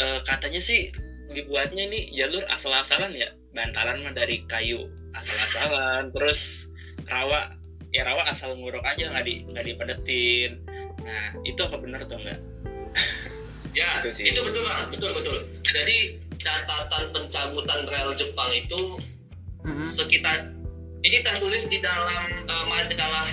eh, 0.01 0.19
katanya 0.25 0.59
sih 0.59 0.89
dibuatnya 1.29 1.85
ini 1.89 2.09
jalur 2.13 2.41
asal-asalan 2.49 3.13
ya, 3.13 3.29
bantalan 3.53 4.01
mah 4.01 4.13
dari 4.13 4.41
kayu 4.49 4.89
asal-asalan, 5.13 6.09
terus 6.13 6.65
rawa 7.05 7.53
ya 7.93 8.01
rawa 8.05 8.25
asal 8.33 8.57
nguruk 8.57 8.81
aja 8.81 9.13
nggak 9.13 9.25
di 9.25 9.45
nggak 9.45 9.65
dipedetin. 9.69 10.51
Nah 11.05 11.37
itu 11.45 11.61
apa 11.61 11.77
benar 11.77 12.05
atau 12.09 12.17
enggak? 12.17 12.41
ya, 13.77 14.01
Itu 14.01 14.09
sih. 14.13 14.25
itu 14.29 14.39
betul 14.41 14.65
bang, 14.65 14.89
betul 14.89 15.11
betul. 15.17 15.37
Jadi 15.65 16.17
catatan 16.43 17.03
pencabutan 17.15 17.87
rel 17.87 18.11
Jepang 18.13 18.51
itu 18.51 18.99
Mm-mm. 19.63 19.87
sekitar 19.87 20.51
ini 21.03 21.23
tertulis 21.23 21.67
di 21.67 21.79
dalam 21.79 22.23
eh, 22.45 22.65
majalah 22.67 23.27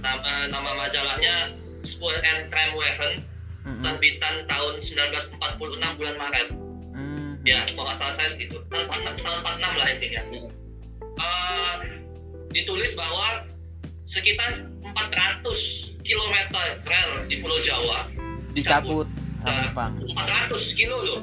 nama, 0.00 0.46
nama 0.48 0.70
majalahnya 0.78 1.58
Spur 1.82 2.14
and 2.22 2.46
Tramwagen 2.48 3.26
Mm-mm. 3.66 3.82
terbitan 3.82 4.46
tahun 4.46 4.78
1946 4.78 5.98
bulan 5.98 6.16
Maret 6.16 6.48
Mm. 6.92 7.40
ya 7.48 7.64
kalau 7.72 7.88
nggak 7.88 7.96
salah 7.96 8.12
saya 8.12 8.28
segitu 8.28 8.60
tahun 8.68 8.84
46, 8.84 9.24
tahun 9.24 9.38
46 9.42 9.80
lah 9.80 9.88
intinya 9.90 10.22
Hmm. 10.28 10.52
Eh, 11.12 11.76
ditulis 12.52 12.92
bahwa 12.92 13.48
sekitar 14.04 14.52
400 14.84 15.96
km 16.04 16.34
rel 16.84 17.10
di 17.26 17.40
Pulau 17.40 17.58
Jawa 17.64 18.04
dicabut 18.52 19.08
sama 19.40 19.60
Jepang 19.64 19.92
400 20.04 20.78
kilo 20.78 20.96
loh 21.00 21.20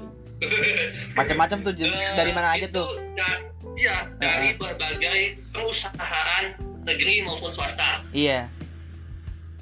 macam-macam 1.14 1.58
tuh 1.62 1.74
Eh, 1.76 2.16
dari 2.16 2.32
mana 2.32 2.56
aja 2.56 2.68
tuh? 2.68 2.88
da- 3.14 3.42
iya 3.76 4.08
dari 4.18 4.56
berbagai 4.56 5.40
perusahaan 5.52 6.46
negeri 6.84 7.24
maupun 7.24 7.50
swasta. 7.50 8.04
Iya. 8.12 8.48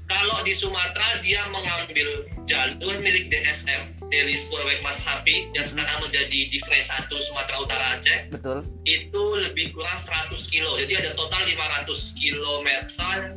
Kalau 0.07 0.39
di 0.41 0.55
Sumatera 0.55 1.19
dia 1.19 1.43
mengambil 1.51 2.23
jalur 2.47 2.95
milik 3.03 3.27
DSM 3.27 3.91
Delhi 4.07 4.39
Spurweg 4.39 4.79
Mas 4.79 5.03
Hapi 5.03 5.51
yang 5.51 5.67
sekarang 5.67 5.99
menjadi 5.99 6.47
Divre 6.47 6.79
1 6.79 7.11
Sumatera 7.19 7.57
Utara 7.59 7.85
Aceh. 7.99 8.31
Betul. 8.31 8.63
Itu 8.87 9.23
lebih 9.35 9.75
kurang 9.75 9.99
100 9.99 10.47
kilo. 10.47 10.79
Jadi 10.79 10.95
ada 10.95 11.11
total 11.13 11.43
500 11.43 12.15
kilometer 12.15 13.35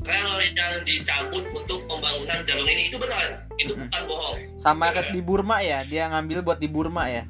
rel 0.00 0.30
yang 0.48 0.80
dicabut 0.82 1.44
untuk 1.52 1.84
pembangunan 1.84 2.40
jalur 2.42 2.64
ini. 2.64 2.88
Itu 2.88 2.96
benar 2.96 3.44
itu 3.58 3.72
bukan 3.74 4.02
bohong. 4.06 4.38
Sama 4.56 4.90
kayak 4.90 5.10
di 5.10 5.20
Burma 5.20 5.58
ya 5.60 5.82
dia 5.82 6.06
ngambil 6.08 6.42
buat 6.42 6.58
di 6.58 6.70
Burma 6.70 7.10
ya? 7.10 7.26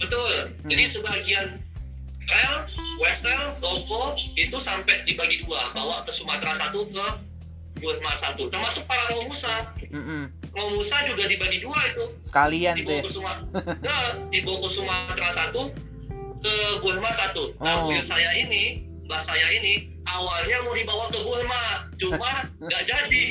Betul. 0.00 0.52
Jadi 0.64 0.84
sebagian 0.84 1.46
rel 2.28 2.54
Westel 2.98 3.38
Logo 3.60 4.16
itu 4.34 4.56
sampai 4.56 5.04
dibagi 5.04 5.44
dua. 5.44 5.70
Bawa 5.72 6.02
ke 6.04 6.12
Sumatera 6.12 6.52
satu 6.52 6.88
ke 6.88 7.04
Burma 7.78 8.12
satu. 8.12 8.48
Termasuk 8.48 8.88
para 8.88 9.12
Romusa 9.12 9.70
Mm-mm. 9.88 10.28
Romusa 10.50 10.96
juga 11.06 11.28
dibagi 11.28 11.62
dua 11.62 11.78
itu. 11.94 12.04
Sekalian 12.24 12.74
tuh 12.74 12.80
dibawa 12.82 12.98
ya? 12.98 13.04
ke 13.04 13.10
Sumatera 13.12 13.60
nah, 13.86 14.06
dibawa 14.32 14.58
ke 14.60 14.68
Sumatera 14.68 15.28
satu 15.30 15.62
ke 16.38 16.54
Burma 16.80 17.10
satu. 17.12 17.52
Nah 17.60 17.82
Oh. 17.82 17.90
buyut 17.90 18.06
saya 18.06 18.30
ini 18.34 18.87
mbah 19.08 19.24
saya 19.24 19.48
ini 19.56 19.88
awalnya 20.04 20.60
mau 20.68 20.76
dibawa 20.76 21.08
ke 21.08 21.16
Burma 21.24 21.88
cuma 21.96 22.44
nggak 22.60 22.82
jadi 22.84 23.24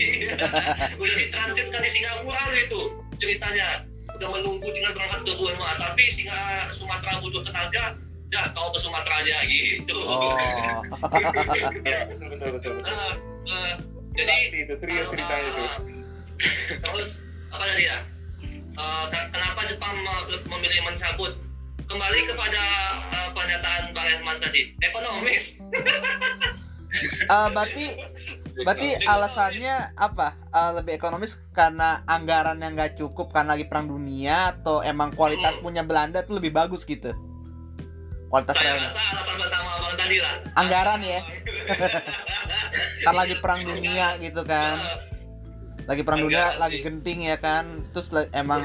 udah 1.01 1.15
ditransitkan 1.21 1.85
di 1.85 1.89
Singapura 1.93 2.41
itu 2.57 2.97
ceritanya 3.21 3.85
udah 4.17 4.29
menunggu 4.33 4.65
tinggal 4.73 4.97
berangkat 4.97 5.21
ke 5.21 5.33
Burma 5.37 5.77
tapi 5.77 6.09
singa 6.09 6.73
Sumatera 6.73 7.21
butuh 7.21 7.45
tenaga 7.45 7.93
dah 8.33 8.45
kau 8.57 8.73
ke 8.73 8.79
Sumatera 8.81 9.21
aja 9.21 9.37
gitu 9.45 9.97
oh 10.01 10.33
ya 11.85 12.09
betul 12.09 12.27
betul 12.33 12.49
betul, 12.57 12.73
betul. 12.81 12.97
Eh, 13.47 13.73
jadi 14.17 14.35
itu 14.65 14.73
serius 14.81 15.07
ceritanya 15.13 15.49
itu 15.53 15.65
Uh, 16.37 16.77
terus 16.85 17.33
apa 17.49 17.65
tadi 17.65 17.89
ya? 17.89 18.05
Uh, 18.77 19.09
ke- 19.09 19.29
kenapa 19.33 19.65
Jepang 19.65 19.97
me- 20.05 20.37
memilih 20.45 20.85
mencabut? 20.85 21.33
Kembali 21.87 22.19
kepada 22.27 22.63
uh, 23.15 23.29
pernyataan 23.31 23.95
Bang 23.95 24.07
Herman 24.11 24.37
tadi, 24.43 24.75
ekonomis. 24.83 25.43
Eh, 27.27 27.49
berarti 27.53 27.85
berarti 28.63 28.89
alasannya 29.05 29.93
apa? 29.99 30.33
Eh, 30.49 30.71
lebih 30.81 30.97
ekonomis 30.97 31.37
karena 31.51 32.01
anggaran 32.09 32.57
yang 32.57 32.73
nggak 32.73 32.97
cukup 32.97 33.29
karena 33.29 33.53
lagi 33.53 33.67
perang 33.67 33.91
dunia 33.91 34.55
atau 34.55 34.81
emang 34.81 35.13
kualitas 35.13 35.61
punya 35.61 35.85
Belanda 35.85 36.23
tuh 36.25 36.41
lebih 36.41 36.55
bagus 36.55 36.87
gitu? 36.87 37.13
Kualitas 38.31 38.55
Saya 38.57 38.81
rasa 38.81 39.03
alasan 39.13 39.35
pertama 39.37 39.69
Bang 39.83 39.95
tadi 39.99 40.17
lah. 40.17 40.33
Anggaran 40.57 40.99
ya? 41.05 41.21
kan 43.05 43.13
lagi 43.13 43.35
perang 43.43 43.61
dunia 43.67 44.07
gitu 44.23 44.41
kan. 44.47 44.77
Lagi 45.85 46.01
perang 46.01 46.23
dunia 46.25 46.55
lagi 46.57 46.81
genting 46.81 47.29
ya 47.29 47.37
kan. 47.37 47.85
Terus 47.93 48.09
emang 48.33 48.63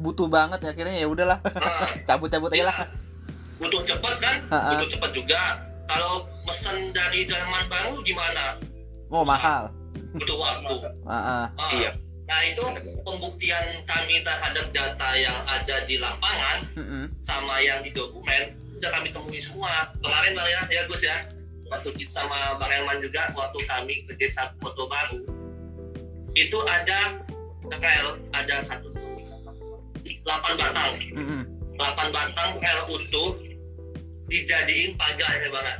butuh 0.00 0.26
banget 0.32 0.58
ya 0.64 0.70
akhirnya 0.72 0.96
ya 0.96 1.06
udahlah 1.06 1.38
Nah, 1.44 1.88
cabut-cabut 2.08 2.48
aja 2.56 2.64
lah 2.72 2.76
iya. 2.80 2.88
butuh 3.60 3.80
cepat 3.84 4.16
kan? 4.16 4.36
Ha-ha. 4.48 4.72
Butuh 4.72 4.88
cepat 4.96 5.10
juga. 5.12 5.40
Kalau 5.84 6.24
mesen 6.48 6.96
dari 6.96 7.28
Jerman 7.28 7.68
baru 7.68 8.00
gimana? 8.00 8.56
oh 9.12 9.20
mahal 9.26 9.68
Butuh 10.16 10.38
waktu. 10.40 10.74
Heeh. 11.04 11.44
Ah. 11.54 11.70
Iya. 11.76 11.90
Nah 12.30 12.40
itu 12.46 12.62
pembuktian 13.02 13.82
kami 13.84 14.22
terhadap 14.22 14.70
data 14.70 15.08
yang 15.18 15.34
ada 15.50 15.82
di 15.84 15.98
lapangan 15.98 16.62
Mm-mm. 16.78 17.04
sama 17.18 17.58
yang 17.58 17.82
di 17.82 17.90
dokumen 17.90 18.54
udah 18.80 18.90
kami 18.96 19.12
temui 19.12 19.36
semua 19.36 19.92
kemarin 20.00 20.32
bang 20.32 20.48
ya 20.48 20.60
ya 20.72 20.82
Gus 20.88 21.04
ya 21.04 21.20
Mas 21.68 21.84
Sukit 21.84 22.08
sama 22.08 22.56
Bang 22.56 22.72
Elman 22.72 23.02
juga 23.02 23.28
waktu 23.36 23.58
kami 23.68 24.00
ke 24.06 24.16
desa 24.16 24.56
Foto 24.62 24.88
Baru 24.88 25.20
itu 26.32 26.58
ada 26.70 27.18
rel 27.76 28.08
ada 28.32 28.56
satu 28.62 28.94
delapan 30.26 30.52
batang 30.58 30.92
Mm-mm. 31.14 31.42
delapan 31.78 32.08
batang 32.10 32.50
rel 32.58 32.80
utuh 32.90 33.30
dijadiin 34.30 34.94
pagarnya 34.98 35.48
banget 35.50 35.76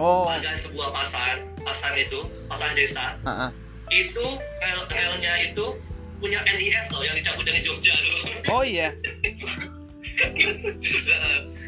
oh. 0.00 0.28
Pagar 0.28 0.56
sebuah 0.56 0.90
pasar 0.96 1.44
pasar 1.62 1.92
itu 1.94 2.24
pasar 2.50 2.74
desa. 2.74 3.16
Heeh. 3.22 3.50
itu 3.92 4.26
rel 4.60 4.80
relnya 4.88 5.34
itu 5.44 5.76
punya 6.22 6.40
NIS 6.48 6.94
loh 6.94 7.02
yang 7.04 7.12
dicabut 7.18 7.44
dari 7.44 7.60
Jogja 7.60 7.92
loh 7.92 8.24
oh 8.52 8.64
iya. 8.64 8.92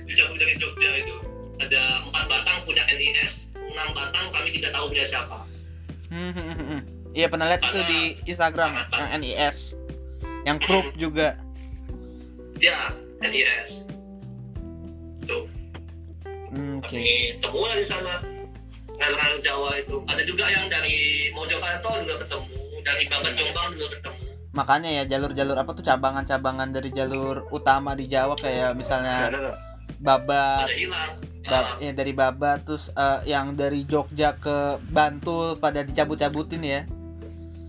Dicabut 0.04 0.36
dari 0.36 0.54
Jogja 0.60 0.90
itu. 1.00 1.16
Ada 1.54 2.10
empat 2.10 2.24
batang 2.28 2.58
punya 2.66 2.82
NIS 2.92 3.54
enam 3.56 3.88
batang 3.94 4.26
kami 4.30 4.48
tidak 4.54 4.70
tahu 4.74 4.90
punya 4.90 5.04
siapa. 5.06 5.38
Iya 7.14 7.26
pernah 7.30 7.46
lihat 7.46 7.62
itu 7.62 7.80
di 7.86 8.00
Instagram 8.26 8.74
yang 8.74 9.08
NIS, 9.22 9.78
yang 10.46 10.58
grup 10.62 10.86
juga. 10.98 11.38
Ya 12.60 12.92
NIS 13.22 13.82
tuh. 15.24 15.48
Hmm, 16.54 16.78
Oke. 16.78 16.94
kami 16.94 17.14
temuan 17.40 17.74
di 17.74 17.86
sana. 17.86 18.14
Rel-rel 18.94 19.42
Jawa 19.42 19.74
itu. 19.74 19.98
Ada 20.06 20.22
juga 20.22 20.46
yang 20.46 20.70
dari 20.70 21.28
Mojokerto 21.34 21.90
juga 21.98 22.16
ketemu. 22.22 22.46
Dari 22.84 23.02
Babat 23.10 23.32
Jombang 23.34 23.68
juga 23.74 23.88
ketemu. 23.98 24.22
Makanya 24.54 24.90
ya 24.92 25.02
jalur-jalur 25.08 25.56
apa 25.58 25.74
tuh 25.74 25.82
cabangan-cabangan 25.82 26.70
dari 26.70 26.94
jalur 26.94 27.50
utama 27.50 27.98
di 27.98 28.06
Jawa 28.06 28.38
kayak 28.38 28.78
misalnya. 28.78 29.34
Babat, 29.98 30.68
ada 30.68 30.76
hilang. 30.76 31.12
Bab- 31.44 31.76
ya 31.80 31.92
dari 31.92 32.12
Babat 32.16 32.64
terus 32.64 32.88
eh, 32.94 33.20
yang 33.28 33.52
dari 33.56 33.84
Jogja 33.84 34.36
ke 34.36 34.80
Bantul 34.88 35.60
pada 35.60 35.84
dicabut-cabutin 35.84 36.62
ya. 36.62 36.80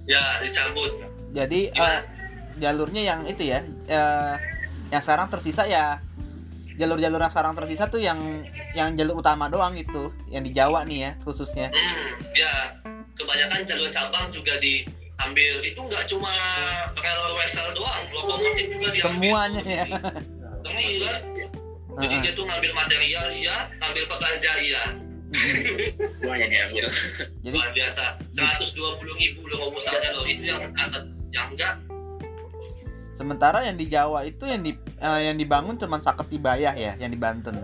ya 0.05 0.23
dicabut. 0.45 0.93
Jadi 1.35 1.73
Gimana? 1.73 2.05
jalurnya 2.55 3.01
yang 3.03 3.21
itu 3.27 3.51
ya, 3.51 3.59
eh, 3.89 4.35
yang 4.95 5.03
sekarang 5.03 5.27
tersisa 5.27 5.67
ya 5.67 5.99
jalur-jalur 6.79 7.19
yang 7.19 7.31
sekarang 7.31 7.53
tersisa 7.55 7.87
tuh 7.91 7.99
yang 7.99 8.19
yang 8.75 8.95
jalur 8.95 9.19
utama 9.19 9.51
doang 9.51 9.75
gitu, 9.75 10.11
yang 10.31 10.43
di 10.43 10.51
Jawa 10.55 10.87
nih 10.87 10.99
ya 11.07 11.11
khususnya. 11.23 11.67
Hmm, 11.71 12.07
ya 12.35 12.79
kebanyakan 13.15 13.63
jalur 13.67 13.91
cabang 13.91 14.31
juga 14.31 14.55
diambil. 14.59 15.63
Itu 15.63 15.83
nggak 15.87 16.03
cuma 16.07 16.31
rel 16.95 17.23
wesel 17.39 17.67
doang 17.75 18.03
lokomotif 18.11 18.65
juga 18.75 18.87
diambil. 18.91 19.03
Semuanya 19.03 19.61
ya. 19.63 19.83
ngerti 20.65 20.95
kan 21.05 21.21
jadi 21.95 22.15
dia 22.25 22.31
tuh 22.35 22.43
ngambil 22.43 22.71
material 22.75 23.25
iya 23.31 23.71
ngambil 23.79 24.03
pekerja 24.15 24.51
iya. 24.59 24.83
Semuanya 26.19 26.47
diambil. 26.47 26.91
Jadi 27.43 27.55
luar 27.55 27.71
biasa. 27.71 28.19
120 28.31 29.03
ribu 29.19 29.47
loh 29.47 29.67
ngomongnya 29.67 30.11
loh. 30.11 30.23
Itu 30.27 30.43
yang 30.43 30.59
tercatat 30.59 31.03
yang 31.31 31.47
enggak 31.55 31.73
sementara 33.15 33.63
yang 33.63 33.73
di 33.73 33.87
Jawa 33.87 34.21
itu 34.21 34.43
yang 34.43 34.59
di 34.59 34.71
eh, 34.97 35.19
yang 35.23 35.35
dibangun 35.35 35.75
cuma 35.75 35.97
Saketi 35.97 36.37
Bayah 36.37 36.75
ya, 36.75 36.93
yang 36.95 37.07
di 37.07 37.15
Banten. 37.15 37.55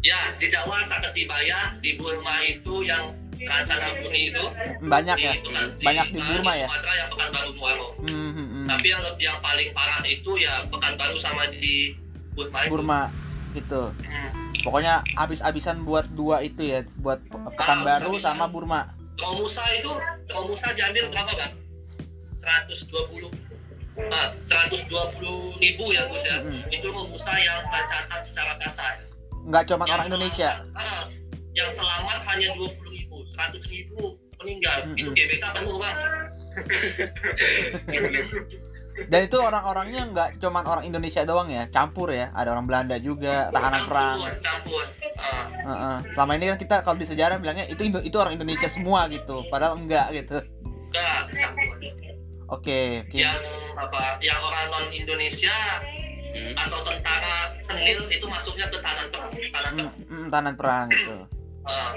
ya 0.00 0.32
di 0.34 0.46
Jawa 0.46 0.80
Saketi 0.80 1.24
Bayah 1.24 1.74
di 1.78 1.94
Burma 1.94 2.38
itu 2.40 2.82
yang 2.82 3.10
Kancana 3.34 3.98
Bumi 3.98 4.30
itu 4.30 4.44
Banyak 4.80 5.16
ya. 5.18 5.32
Pekan- 5.36 5.74
Banyak 5.76 6.06
di 6.08 6.18
ah, 6.18 6.24
Burma 6.24 6.52
ya? 6.54 6.66
Sumatera 6.66 6.92
yang 6.94 7.08
Pekanbaru 7.10 7.50
Muaro 7.52 7.88
Hmm, 7.98 8.08
hmm, 8.30 8.46
hmm. 8.46 8.66
tapi 8.66 8.86
yang 8.86 9.02
yang 9.18 9.38
paling 9.38 9.68
parah 9.70 10.00
itu 10.02 10.32
ya 10.36 10.64
Pekanbaru 10.66 11.16
sama 11.16 11.50
di 11.50 11.98
Burma 12.32 12.58
itu 12.62 12.70
Burma 12.70 13.00
itu. 13.52 13.82
Hmm. 14.00 14.30
Pokoknya 14.60 14.94
habis-habisan 15.14 15.82
buat 15.82 16.08
dua 16.10 16.40
itu 16.40 16.62
ya, 16.64 16.82
buat 16.96 17.20
Pe- 17.22 17.36
Pekanbaru 17.52 18.12
habis-habisan. 18.12 18.34
sama 18.34 18.46
Burma. 18.46 18.80
Romusa 19.14 19.62
itu 19.72 19.90
Romusa 20.26 20.72
diambil 20.72 21.06
berapa 21.08 21.32
bang? 21.34 21.52
120 22.34 22.74
ah, 23.24 23.30
120 23.94 25.56
ribu 25.56 25.84
ya 25.88 26.02
Gus 26.06 26.22
ya 26.22 26.36
Mm-mm. 26.38 26.60
itu 26.68 26.86
Romusa 26.86 27.32
yang 27.36 27.64
tercatat 27.64 28.20
secara 28.20 28.52
kasar 28.58 28.92
Nggak 29.44 29.62
cuma 29.66 29.84
Yang 29.84 29.92
orang 29.92 30.06
Indonesia. 30.08 30.50
selamat- 30.56 30.74
ah, 30.74 31.04
yang 31.52 31.68
selamat 31.68 32.18
hanya 32.26 32.48
20 32.54 32.90
ribu 32.90 33.16
100 33.24 33.66
ribu 33.68 34.16
meninggal 34.36 34.76
itu 34.90 35.06
Mm-mm. 35.06 35.14
GBK 35.14 35.44
penuh 35.52 35.76
bang 35.76 35.96
Dan 39.04 39.20
itu 39.20 39.36
orang-orangnya 39.36 40.00
nggak 40.06 40.28
cuma 40.38 40.62
orang 40.62 40.86
Indonesia 40.86 41.20
doang 41.24 41.50
ya, 41.50 41.66
campur 41.66 42.08
ya. 42.08 42.30
Ada 42.30 42.54
orang 42.54 42.64
Belanda 42.64 42.94
juga, 42.94 43.50
tahanan 43.50 43.84
perang. 43.84 44.16
campur 44.22 44.38
campur 44.38 44.82
Ah, 45.16 45.44
Heeh. 45.50 45.96
Selama 46.14 46.30
ini 46.32 46.46
kan 46.46 46.56
kita 46.56 46.80
kalau 46.80 46.94
di 46.94 47.02
sejarah 47.02 47.36
bilangnya 47.36 47.66
itu 47.66 47.90
itu 47.90 48.14
orang 48.14 48.32
Indonesia 48.32 48.68
semua 48.68 49.08
gitu, 49.08 49.42
padahal 49.50 49.76
enggak 49.76 50.08
gitu. 50.12 50.36
enggak 50.86 51.26
campur 51.26 51.74
Oke, 52.52 53.00
oke. 53.04 53.16
yang 53.16 53.40
apa 53.80 54.20
yang 54.20 54.36
orang 54.40 54.66
non 54.68 54.86
Indonesia 54.92 55.54
Hmm. 56.34 56.50
atau 56.58 56.82
tentara 56.82 57.54
kenil 57.70 58.10
itu 58.10 58.26
masuknya 58.26 58.66
ke 58.66 58.82
tahanan 58.82 59.06
perang 59.14 59.30
tahanan 59.30 59.70
Hmm, 60.10 60.26
perang 60.34 60.44
hmm, 60.50 60.58
perang 60.58 60.86
gitu. 60.90 61.16
Ah, 61.62 61.94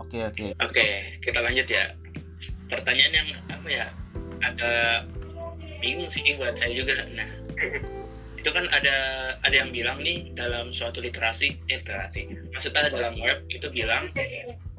Oke, 0.00 0.24
oke. 0.24 0.46
Oke, 0.64 0.86
kita 1.20 1.38
lanjut 1.44 1.68
ya. 1.68 1.92
Pertanyaan 2.72 3.12
yang 3.12 3.28
apa 3.52 3.68
ya? 3.68 3.86
Ada 4.40 4.72
bingung 5.84 6.08
sih 6.08 6.24
buat 6.40 6.56
saya 6.56 6.72
juga. 6.72 6.96
Nah, 7.12 7.28
itu 8.40 8.50
kan 8.50 8.64
ada 8.72 8.96
ada 9.44 9.54
yang 9.54 9.68
bilang 9.68 10.00
nih 10.00 10.32
dalam 10.32 10.72
suatu 10.72 11.04
literasi, 11.04 11.60
eh, 11.68 11.78
literasi. 11.78 12.24
Maksudnya 12.56 12.88
dalam 12.88 13.20
web 13.20 13.44
itu 13.52 13.68
bilang 13.68 14.08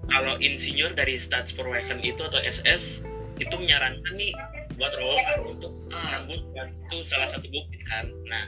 kalau 0.09 0.33
insinyur 0.41 0.97
dari 0.97 1.21
Staatsverwaffen 1.21 2.01
itu 2.01 2.25
atau 2.25 2.41
SS 2.41 3.05
itu 3.37 3.53
menyarankan 3.53 4.13
nih 4.17 4.33
buat 4.75 4.91
rombongan 4.95 5.37
untuk 5.55 5.71
menanggung 5.87 6.41
suatu 6.51 6.97
salah 7.07 7.27
satu 7.31 7.47
bukti 7.47 7.79
kan. 7.87 8.05
Nah, 8.27 8.45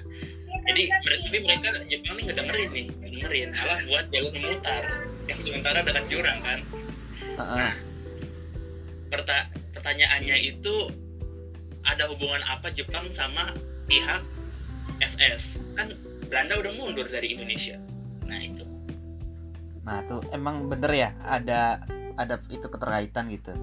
jadi 0.68 0.84
tapi 0.92 1.38
mereka 1.44 1.68
Jepang 1.88 2.16
nih 2.20 2.24
ngedengerin 2.32 2.70
nih, 2.76 2.86
ngedengerin 3.02 3.48
malah 3.56 3.80
buat 3.88 4.06
jalur 4.12 4.34
memutar 4.36 4.84
yang 5.28 5.40
sementara 5.44 5.80
dekat 5.84 6.06
jurang 6.12 6.40
kan. 6.44 6.60
Heeh. 7.38 7.72
Perta- 9.08 9.48
pertanyaannya 9.72 10.36
itu 10.44 10.76
ada 11.88 12.12
hubungan 12.12 12.44
apa 12.44 12.68
Jepang 12.76 13.08
sama 13.16 13.56
pihak 13.88 14.20
SS 15.00 15.62
kan 15.80 15.96
Belanda 16.28 16.60
udah 16.60 16.74
mundur 16.76 17.08
dari 17.08 17.32
Indonesia 17.32 17.80
nah 18.28 18.40
itu 18.44 18.68
Nah, 19.88 20.04
tuh 20.04 20.20
emang 20.36 20.68
bener 20.68 20.92
ya 20.92 21.10
ada 21.24 21.80
ada 22.20 22.36
itu 22.52 22.68
keterkaitan 22.68 23.32
gitu. 23.32 23.56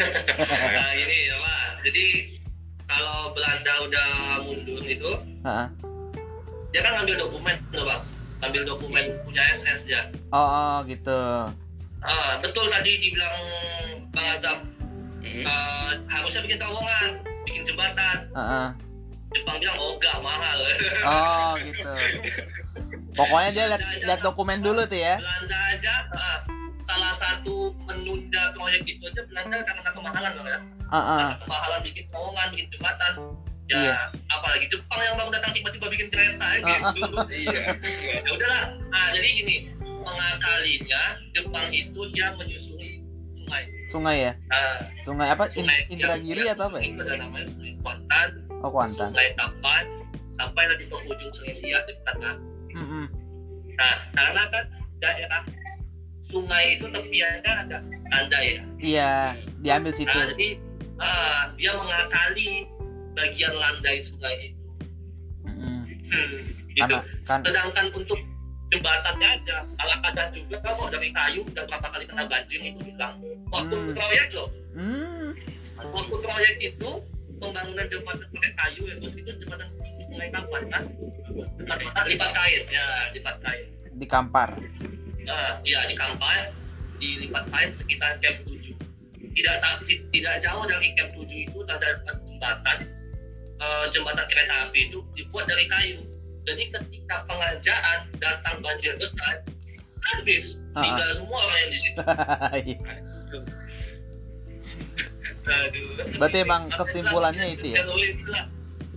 nah 0.76 0.90
ini 0.92 1.16
ya 1.26 1.36
Pak. 1.36 1.66
jadi 1.82 2.06
kalau 2.84 3.32
Belanda 3.32 3.72
udah 3.82 4.10
mundur 4.42 4.82
itu 4.82 5.10
Heeh. 5.42 5.66
dia 6.70 6.80
kan 6.80 6.92
ngambil 6.96 7.16
dokumen 7.18 7.56
tuh 7.68 7.84
bang 7.84 8.02
ngambil 8.40 8.62
dokumen 8.66 9.04
punya 9.22 9.42
SS 9.50 9.86
ya 9.86 10.02
Oh, 10.30 10.40
oh, 10.40 10.76
gitu. 10.84 11.20
ah, 12.00 12.32
betul 12.40 12.66
tadi 12.66 12.98
dibilang 12.98 13.36
Bang 14.10 14.28
Azam 14.28 14.58
Hmm. 15.22 15.46
eh, 15.46 15.90
harusnya 16.10 16.42
bikin 16.42 16.58
terowongan 16.58 17.08
bikin 17.46 17.62
jembatan 17.62 18.26
Heeh. 18.32 18.68
Jepang 19.32 19.56
bilang 19.56 19.78
oh 19.78 19.94
gak 19.96 20.18
mahal 20.18 20.58
Oh, 21.08 21.50
gitu. 21.56 21.92
Pokoknya 23.12 23.50
dia 23.50 23.64
lihat 23.70 23.82
lihat 24.02 24.20
dokumen 24.20 24.58
dulu 24.58 24.82
tuh 24.82 24.98
ya. 24.98 25.16
Belanda 25.16 25.58
aja 25.70 25.94
ah, 26.10 26.38
salah 26.82 27.12
satu 27.12 27.54
menunda 27.80 28.50
proyek 28.52 28.82
itu 28.84 29.02
aja 29.04 29.22
Belanda 29.24 29.58
karena 29.62 29.90
kemahalan 29.90 30.32
bang 30.34 30.48
ya 30.48 30.60
Heeh. 30.92 31.22
Karena 31.24 31.38
kemahalan 31.40 31.80
bikin 31.82 32.04
terowongan 32.06 32.46
bikin 32.50 32.66
jembatan 32.70 33.12
ya 33.64 33.76
Iya. 33.78 33.98
apalagi 34.28 34.66
Jepang 34.66 35.00
yang 35.00 35.14
baru 35.14 35.30
datang 35.30 35.52
tiba-tiba 35.52 35.86
bikin 35.88 36.08
kereta 36.08 36.44
Ah, 36.60 36.92
gitu 36.92 37.14
iya 37.40 37.62
ya 38.18 38.28
udahlah 38.28 38.62
nah 38.88 39.08
jadi 39.10 39.28
gini 39.32 39.56
mengakalinya 40.02 41.02
Jepang 41.32 41.66
itu 41.68 42.00
dia 42.10 42.34
menyusuri 42.34 43.00
sungai 43.32 43.64
Sungai 43.86 44.16
ya? 44.20 44.32
nah, 44.46 44.76
Sungai 44.98 45.28
apa? 45.28 45.44
In- 45.48 45.62
sungai 45.62 45.78
Indragiri 45.88 46.42
yang- 46.42 46.56
atau 46.56 46.66
apa 46.68 46.78
ya? 46.80 47.16
namanya 47.16 47.46
sungai 47.46 47.72
Kuantan 47.78 48.28
Oh, 48.60 48.68
Kuantan. 48.68 49.08
sungai 49.10 49.28
Tapan 49.34 49.84
sampai 50.32 50.62
di 50.74 50.86
penghujung 50.86 51.30
sungai 51.30 51.54
Siak 51.54 51.82
dekat 51.84 52.16
kan 52.18 52.36
Mm-mm. 52.72 53.04
nah 53.72 53.94
karena 54.12 54.42
kan 54.48 54.64
daerah 54.98 55.42
sungai 56.22 56.78
itu 56.78 56.86
tepiannya 56.86 57.52
ada 57.66 57.76
landai 58.08 58.46
ya 58.56 58.62
Iya, 58.78 59.12
diambil 59.60 59.92
situ. 59.92 60.10
nah 60.10 60.30
jadi 60.32 60.48
ah, 60.96 61.42
dia 61.54 61.72
mengakali 61.74 62.70
bagian 63.12 63.52
landai 63.52 63.98
sungai 63.98 64.34
itu 64.48 64.62
Mm-mm. 65.44 65.82
hmm, 65.84 66.38
gitu. 66.72 66.94
Karena 66.96 66.98
kan 67.26 67.40
sedangkan 67.42 67.86
untuk 67.92 68.18
jembatannya 68.70 69.28
aja 69.36 69.56
ala 69.76 69.94
ada 70.00 70.32
juga 70.32 70.56
kok 70.62 70.88
dari 70.88 71.12
kayu 71.12 71.44
udah 71.44 71.64
berapa 71.68 71.88
kali 71.90 72.04
kena 72.08 72.24
banjir 72.24 72.60
itu 72.62 72.80
bilang 72.80 73.20
waktu 73.52 73.74
Hmm. 73.76 73.92
proyek 73.92 74.28
loh 74.32 74.48
hmm, 74.72 75.28
waktu 75.92 76.14
proyek 76.16 76.54
itu 76.62 76.90
pembangunan 77.36 77.86
jembatan 77.90 78.26
pakai 78.32 78.52
kayu 78.56 78.82
ya 78.88 78.94
terus 78.96 79.14
itu 79.18 79.30
jembatan 79.36 79.68
di 79.76 80.02
sungai 80.08 80.28
kapan 80.32 80.62
kan 80.70 80.82
lipat, 81.60 82.04
lipat 82.08 82.30
kain 82.32 82.62
ya 82.70 82.86
lipat 83.12 83.36
kain 83.44 83.66
di 83.92 84.06
Kampar. 84.08 84.56
Nah, 85.26 85.58
ya 85.62 85.86
di 85.86 85.94
kampar 85.94 86.50
di 87.02 87.26
lipat 87.26 87.50
kain 87.50 87.70
sekitar 87.70 88.18
camp 88.22 88.42
7 88.46 88.74
tidak 89.32 89.56
tidak 90.12 90.34
jauh 90.44 90.64
dari 90.68 90.92
camp 90.94 91.10
7 91.16 91.48
itu 91.48 91.58
terdapat 91.64 92.16
jembatan. 92.28 92.78
Eh, 93.62 93.84
jembatan 93.94 94.26
kereta 94.26 94.68
api 94.68 94.90
itu 94.90 94.98
dibuat 95.14 95.46
dari 95.46 95.64
kayu. 95.70 96.02
Jadi 96.42 96.74
ketika 96.74 97.22
pengerjaan 97.30 98.10
datang 98.18 98.58
banjir 98.58 98.98
besar 98.98 99.46
habis. 100.02 100.66
Tinggal 100.74 101.10
semua 101.14 101.38
orang 101.38 101.58
yang 101.62 101.70
di 101.70 101.78
situ. 101.78 101.98
Iya. 102.52 102.78
Aduh. 105.42 105.90
Berarti 106.22 106.38
emang 106.42 106.70
kesimpulannya 106.70 107.46
itu 107.54 107.74
ya? 107.74 107.82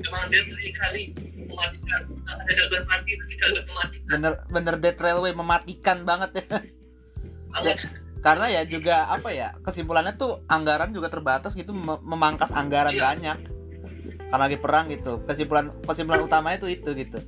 emang 0.06 0.30
dia 0.30 0.44
kali 0.78 1.16
mematikan 1.56 2.02
ada 2.28 2.52
jalur 2.52 2.84
mati 2.86 3.12
tapi 3.16 3.34
jalur 3.40 3.64
mematikan 3.66 4.08
bener 4.12 4.34
bener 4.52 4.76
dead 4.78 4.98
railway 5.00 5.32
mematikan 5.32 5.98
banget 6.04 6.44
ya. 6.44 6.46
Banget. 7.56 7.78
Karena 8.20 8.46
ya 8.50 8.62
juga 8.66 9.06
apa 9.08 9.30
ya 9.32 9.54
kesimpulannya 9.62 10.18
tuh 10.18 10.44
anggaran 10.50 10.90
juga 10.92 11.08
terbatas 11.14 11.54
gitu 11.54 11.72
mem- 11.72 12.02
memangkas 12.04 12.52
anggaran 12.52 12.92
Iya. 12.92 13.04
banyak. 13.14 13.38
Karena 14.34 14.44
lagi 14.50 14.58
perang 14.60 14.90
gitu. 14.92 15.22
Kesimpulan 15.24 15.72
kesimpulan 15.86 16.26
utamanya 16.26 16.58
tuh 16.60 16.70
itu 16.74 16.92
gitu. 16.98 17.22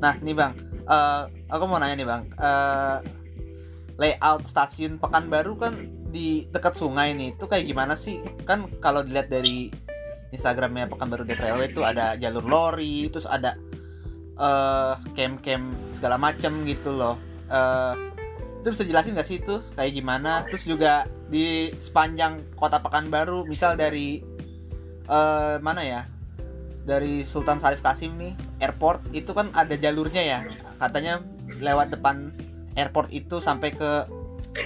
Nah 0.00 0.14
nih 0.22 0.32
bang 0.32 0.52
eh, 0.86 1.22
aku 1.50 1.64
mau 1.68 1.76
nanya 1.82 1.98
nih 1.98 2.08
bang 2.08 2.22
Eh, 2.34 2.98
layout 3.94 4.42
stasiun 4.46 4.98
Pekanbaru 4.98 5.54
kan 5.54 5.74
di 6.14 6.46
dekat 6.50 6.78
sungai 6.78 7.10
nih 7.14 7.34
itu 7.34 7.44
kayak 7.50 7.66
gimana 7.66 7.94
sih? 7.98 8.22
Kan 8.46 8.70
kalau 8.78 9.02
dilihat 9.02 9.30
dari 9.30 9.70
Instagramnya 10.34 10.90
Pekanbaru 10.90 11.22
Dead 11.22 11.38
Railway 11.38 11.70
itu 11.70 11.86
ada 11.86 12.18
jalur 12.18 12.42
lori 12.42 13.06
terus 13.06 13.24
ada 13.30 13.54
eh 14.34 14.94
camp-camp 15.14 15.94
segala 15.94 16.18
macem 16.18 16.66
gitu 16.66 16.90
loh. 16.90 17.14
Eh 17.46 17.94
itu 18.64 18.72
bisa 18.72 18.84
jelasin 18.88 19.14
nggak 19.14 19.28
sih 19.28 19.38
itu 19.38 19.62
kayak 19.78 19.94
gimana? 19.94 20.42
Terus 20.50 20.66
juga 20.66 21.06
di 21.30 21.70
sepanjang 21.78 22.42
kota 22.58 22.82
Pekanbaru 22.82 23.46
misal 23.46 23.78
dari 23.78 24.18
eh 25.06 25.56
mana 25.62 25.82
ya? 25.86 26.02
Dari 26.84 27.24
Sultan 27.24 27.62
Syarif 27.62 27.80
Kasim 27.80 28.12
nih 28.20 28.34
airport 28.60 29.08
itu 29.14 29.30
kan 29.32 29.48
ada 29.54 29.78
jalurnya 29.78 30.20
ya. 30.20 30.38
Katanya 30.82 31.22
lewat 31.62 31.94
depan 31.94 32.34
airport 32.74 33.14
itu 33.14 33.38
sampai 33.38 33.70
ke 33.70 34.04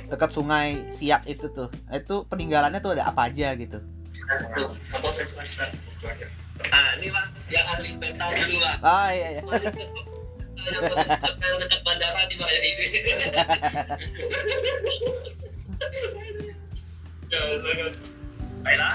dekat 0.09 0.33
sungai 0.33 0.89
Siak 0.89 1.29
itu 1.29 1.53
tuh. 1.53 1.69
Itu 1.93 2.25
peninggalannya 2.27 2.81
tuh 2.81 2.97
ada 2.97 3.13
apa 3.13 3.29
aja 3.29 3.53
gitu 3.55 3.98
apa 4.91 5.09
ah 6.69 6.89
ini 6.97 7.07
pak 7.09 7.25
yang 7.49 7.67
ahli 7.69 7.91
peta 7.97 8.25
dulu 8.29 8.57
lah 8.59 8.77
ah 8.83 9.09
iya 9.11 9.29
iya 9.33 9.43
so- 9.79 10.07
yang 10.59 11.57
dekat 11.57 11.81
bandara 11.83 12.23
di 12.27 12.35
bawah 12.37 12.53
ini 12.53 12.71
Ya, 17.29 17.41
sangat. 17.61 17.93
Baiklah. 18.65 18.95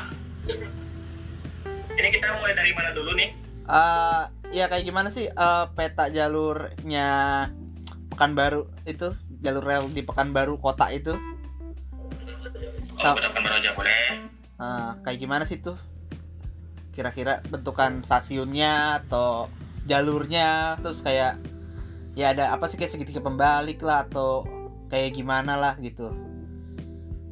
Ini 1.94 2.08
kita 2.10 2.28
mulai 2.36 2.58
dari 2.58 2.74
mana 2.74 2.90
dulu 2.92 3.14
nih? 3.14 3.30
Eh, 3.64 4.22
ya 4.52 4.66
kayak 4.66 4.84
gimana 4.84 5.14
sih 5.14 5.30
eh, 5.30 5.66
peta 5.72 6.10
jalurnya 6.10 7.46
Pekanbaru 8.10 8.66
itu 8.84 9.14
jalur 9.40 9.62
rel 9.62 9.86
di 9.88 10.02
Pekanbaru 10.02 10.58
kota 10.58 10.90
itu 10.90 11.14
Oh, 11.14 13.00
Sam- 13.00 13.18
betul 13.18 13.38
baru 13.38 13.56
aja 13.56 13.72
boleh. 13.74 14.33
Eh, 14.64 14.92
kayak 15.04 15.20
gimana 15.20 15.44
sih 15.44 15.60
tuh 15.60 15.76
kira-kira 16.94 17.42
bentukan 17.50 18.06
stasiunnya 18.06 19.04
atau 19.04 19.50
jalurnya 19.84 20.78
terus 20.80 21.02
kayak 21.02 21.42
ya 22.14 22.32
ada 22.32 22.54
apa 22.54 22.70
sih 22.70 22.78
kayak 22.78 22.94
segitiga 22.94 23.20
pembalik 23.20 23.82
lah 23.82 24.06
atau 24.06 24.46
kayak 24.88 25.18
gimana 25.18 25.58
lah 25.58 25.74
gitu 25.82 26.14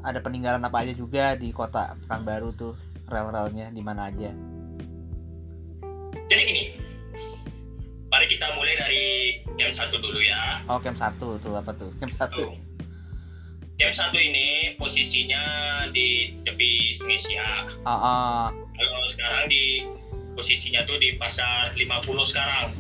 ada 0.02 0.18
peninggalan 0.20 0.66
apa 0.66 0.82
aja 0.82 0.98
juga 0.98 1.38
di 1.38 1.54
kota 1.54 1.94
Pekanbaru 2.04 2.50
tuh 2.58 2.74
rel-relnya 3.06 3.70
di 3.70 3.82
mana 3.86 4.10
aja 4.10 4.34
Jadi 6.32 6.42
gini. 6.48 6.64
Mari 8.08 8.26
kita 8.28 8.56
mulai 8.56 8.76
dari 8.80 9.04
game 9.60 9.72
satu 9.72 10.00
dulu 10.00 10.20
ya. 10.20 10.64
oh 10.68 10.80
camp 10.80 11.00
satu 11.00 11.40
tuh 11.40 11.56
apa 11.56 11.72
tuh 11.76 11.92
camp 12.02 12.12
satu. 12.12 12.56
Game 13.82 13.98
satu 13.98 14.14
ini 14.22 14.78
posisinya 14.78 15.42
di 15.90 16.38
tepi 16.46 16.94
Sungai 16.94 17.18
Siak. 17.18 17.82
ah 17.82 17.90
ah. 17.90 18.46
Kalau 18.78 19.02
sekarang 19.10 19.50
di 19.50 19.90
posisinya 20.38 20.86
tuh 20.86 21.02
di 21.02 21.18
pasar 21.18 21.74
50 21.74 21.90
sekarang. 22.30 22.78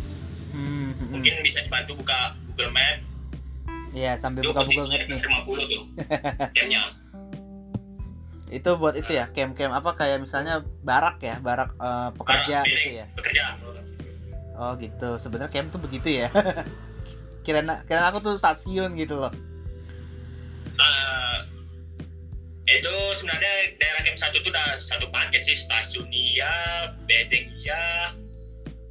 Hmm, 0.53 0.93
hmm. 0.93 1.09
Mungkin 1.09 1.41
bisa 1.41 1.65
dibantu 1.65 1.97
buka 1.97 2.37
Google 2.53 2.69
Map. 2.77 3.01
Iya 3.97 4.13
sambil 4.21 4.45
Itu 4.45 4.53
buka 4.53 4.61
Google 4.61 4.77
posisinya 4.77 4.97
Map 5.01 5.09
di 5.09 5.13
nih. 5.17 5.21
50 5.25 5.73
tuh. 5.73 5.83
Campnya. 6.61 6.81
Itu 8.53 8.69
buat 8.77 8.93
itu 8.93 9.11
ya, 9.17 9.25
camp-camp 9.33 9.73
apa 9.73 9.97
kayak 9.97 10.21
misalnya 10.21 10.61
barak 10.85 11.17
ya, 11.25 11.41
barak 11.41 11.73
eh, 11.81 12.09
pekerja 12.13 12.61
Barak, 12.61 12.69
gitu 12.77 12.89
ya. 12.93 13.05
Bekerja. 13.17 13.43
Oh 14.53 14.77
gitu. 14.77 15.17
Sebenarnya 15.17 15.49
camp 15.49 15.73
tuh 15.73 15.81
begitu 15.81 16.13
ya. 16.13 16.29
kirain 17.41 17.65
kirain 17.89 18.05
aku 18.05 18.21
tuh 18.21 18.37
stasiun 18.37 18.93
gitu 19.01 19.17
loh. 19.17 19.33
Eh, 20.73 21.37
itu 22.71 22.93
sebenarnya 23.13 23.53
daerah 23.77 24.01
camp 24.01 24.15
satu 24.17 24.39
tuh 24.39 24.49
udah 24.49 24.77
satu 24.77 25.09
paket 25.09 25.43
sih 25.43 25.57
stasiun 25.57 26.07
iya, 26.07 26.53
bedeng 27.03 27.47
iya, 27.57 28.15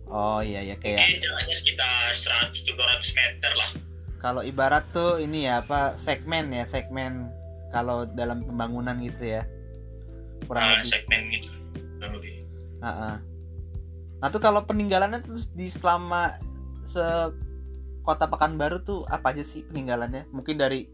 Oh 0.06 0.42
iya 0.42 0.60
ya 0.60 0.74
kayak 0.74 0.98
mungkin 0.98 1.22
jalannya 1.22 1.54
sekitar 1.54 2.10
100 2.10 2.66
200 2.66 2.76
meter 3.14 3.52
lah. 3.54 3.70
kalau 4.18 4.42
ibarat 4.42 4.84
tuh 4.90 5.16
ini 5.16 5.46
ya 5.46 5.64
apa 5.64 5.96
segmen 5.96 6.50
ya, 6.50 6.66
segmen 6.66 7.30
kalau 7.70 8.04
dalam 8.04 8.42
pembangunan 8.42 8.98
gitu 8.98 9.30
ya. 9.30 9.46
Kurang 10.44 10.60
Nah, 10.60 10.74
lebih. 10.76 10.90
segmen 10.90 11.20
gitu. 11.30 11.48
kurang 11.96 12.12
lebih. 12.18 12.32
Heeh. 12.80 13.16
Nah 14.18 14.28
tuh 14.28 14.36
kalau 14.38 14.60
peninggalannya 14.62 15.22
tuh 15.22 15.40
di 15.54 15.70
selama 15.70 16.36
se 16.82 17.00
kota 18.02 18.26
Pekanbaru 18.26 18.82
tuh 18.82 19.06
apa 19.06 19.30
aja 19.30 19.40
sih 19.40 19.62
peninggalannya? 19.62 20.28
Mungkin 20.28 20.58
dari 20.58 20.84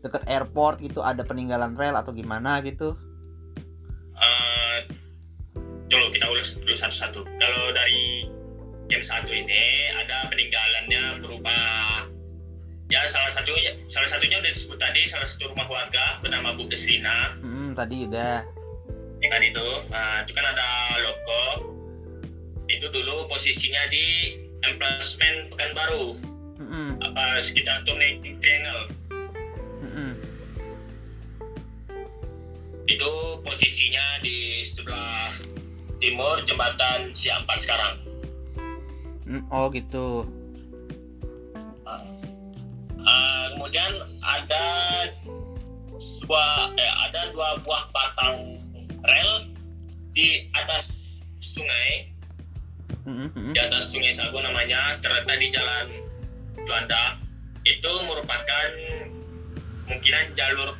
dekat 0.00 0.22
airport 0.26 0.78
gitu 0.80 1.02
ada 1.02 1.22
peninggalan 1.22 1.74
rel 1.74 1.94
atau 1.94 2.10
gimana 2.12 2.58
gitu? 2.62 2.94
Coba 5.88 6.04
kita 6.12 6.26
ulas 6.28 6.52
dulu 6.52 6.74
satu-satu. 6.76 7.20
Kalau 7.24 7.64
dari 7.72 8.28
game 8.92 9.04
satu 9.04 9.32
ini 9.32 9.88
ada 9.96 10.28
peninggalannya 10.28 11.24
berupa 11.24 11.56
ya 12.88 13.04
salah 13.04 13.28
satu 13.28 13.52
salah 13.84 14.08
satunya 14.08 14.40
udah 14.40 14.52
disebut 14.52 14.80
tadi 14.80 15.04
salah 15.04 15.28
satu 15.28 15.52
rumah 15.52 15.68
warga 15.68 16.24
bernama 16.24 16.56
Bu 16.56 16.68
Desrina 16.72 17.36
Hmm, 17.44 17.76
tadi 17.76 18.08
udah. 18.08 18.40
ya 19.20 19.28
kan 19.28 19.42
itu 19.44 19.66
nah, 19.92 20.24
itu 20.24 20.32
kan 20.32 20.46
ada 20.46 20.68
logo 21.04 21.44
itu 22.70 22.86
dulu 22.88 23.28
posisinya 23.28 23.92
di 23.92 24.38
emplacement 24.64 25.52
Pekanbaru 25.52 26.16
Mm-mm, 26.56 27.02
apa 27.04 27.44
sekitar 27.44 27.84
turning 27.84 28.24
triangle 28.40 28.88
itu 32.88 33.10
posisinya 33.44 34.24
di 34.24 34.64
sebelah 34.64 35.28
timur 36.00 36.40
jembatan 36.48 37.12
Siampat 37.12 37.60
sekarang 37.62 38.08
Mm, 39.28 39.44
Oh 39.52 39.68
gitu. 39.68 40.24
Uh, 42.98 43.44
kemudian 43.52 43.92
ada 44.24 44.66
sebuah 46.00 46.72
eh, 46.80 46.94
ada 47.08 47.28
dua 47.36 47.60
buah 47.60 47.84
batang 47.92 48.56
rel 49.04 49.52
di 50.16 50.48
atas 50.56 51.20
sungai 51.44 52.08
Mm-mm, 53.04 53.28
mm-mm. 53.32 53.52
di 53.52 53.60
atas 53.60 53.92
sungai 53.92 54.12
Sago 54.12 54.40
namanya 54.40 54.96
terletak 55.04 55.36
di 55.40 55.48
jalan 55.52 55.92
Juanda 56.64 57.20
itu 57.68 57.92
merupakan 58.08 58.68
kemungkinan 59.84 60.32
jalur 60.36 60.72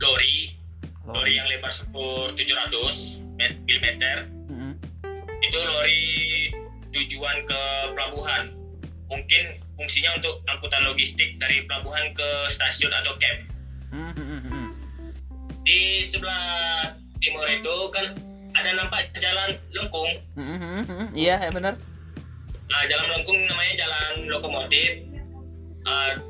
lori 0.00 0.57
lori 1.08 1.32
yang 1.34 1.48
lebar 1.48 1.72
sepur 1.72 2.28
700 2.30 3.24
met- 3.34 3.56
mm 3.64 3.84
Mm-mm. 4.46 4.72
itu 5.40 5.58
lori 5.58 6.04
tujuan 6.92 7.36
ke 7.44 7.60
pelabuhan 7.92 8.52
mungkin 9.08 9.56
fungsinya 9.72 10.20
untuk 10.20 10.44
angkutan 10.46 10.84
logistik 10.84 11.40
dari 11.40 11.64
pelabuhan 11.64 12.12
ke 12.12 12.28
stasiun 12.48 12.92
atau 12.94 13.16
camp 13.16 13.40
Mm, 13.88 14.12
mm, 14.12 14.20
mm, 14.20 14.40
mm. 14.46 14.68
di 15.64 16.04
sebelah 16.04 16.92
timur 17.18 17.48
itu 17.48 17.76
kan 17.88 18.12
ada 18.52 18.70
nampak 18.76 19.08
jalan 19.16 19.56
lengkung 19.72 20.12
Mm, 20.36 20.44
mm, 20.44 20.60
mm, 20.60 20.84
mm. 20.84 21.06
Iya, 21.16 21.36
ya 21.40 21.50
benar. 21.50 21.74
nah 22.68 22.84
jalan 22.84 23.08
lengkung 23.10 23.38
namanya 23.48 23.74
jalan 23.78 24.12
lokomotif 24.28 25.08
Ah, 25.82 26.20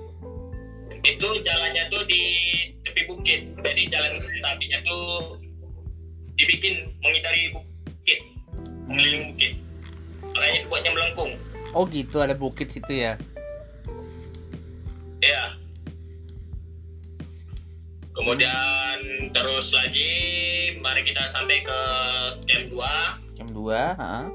itu 1.05 1.29
jalannya 1.45 1.85
tuh 1.91 2.03
di 2.07 2.23
tepi 2.83 3.03
bukit. 3.07 3.41
Jadi 3.63 3.83
jalan 3.91 4.19
kereta 4.23 4.49
apinya 4.55 4.79
tuh 4.87 5.39
dibikin 6.39 6.91
mengitari 7.03 7.55
bukit. 7.55 8.19
Mengelilingi 8.89 9.25
bukit. 9.35 9.53
Makanya 10.35 10.59
dibuatnya 10.67 10.91
melengkung. 10.95 11.33
Oh 11.77 11.85
gitu, 11.87 12.23
ada 12.23 12.33
bukit 12.33 12.73
situ 12.73 13.05
ya. 13.05 13.15
ya 15.19 15.59
kemudian 18.19 18.99
terus 19.31 19.71
lagi 19.71 20.11
mari 20.83 21.07
kita 21.07 21.23
sampai 21.31 21.63
ke 21.63 21.81
camp 22.51 22.67
2 22.71 23.39
Jam 23.39 23.49
2, 23.55 23.71
heeh. 23.71 24.27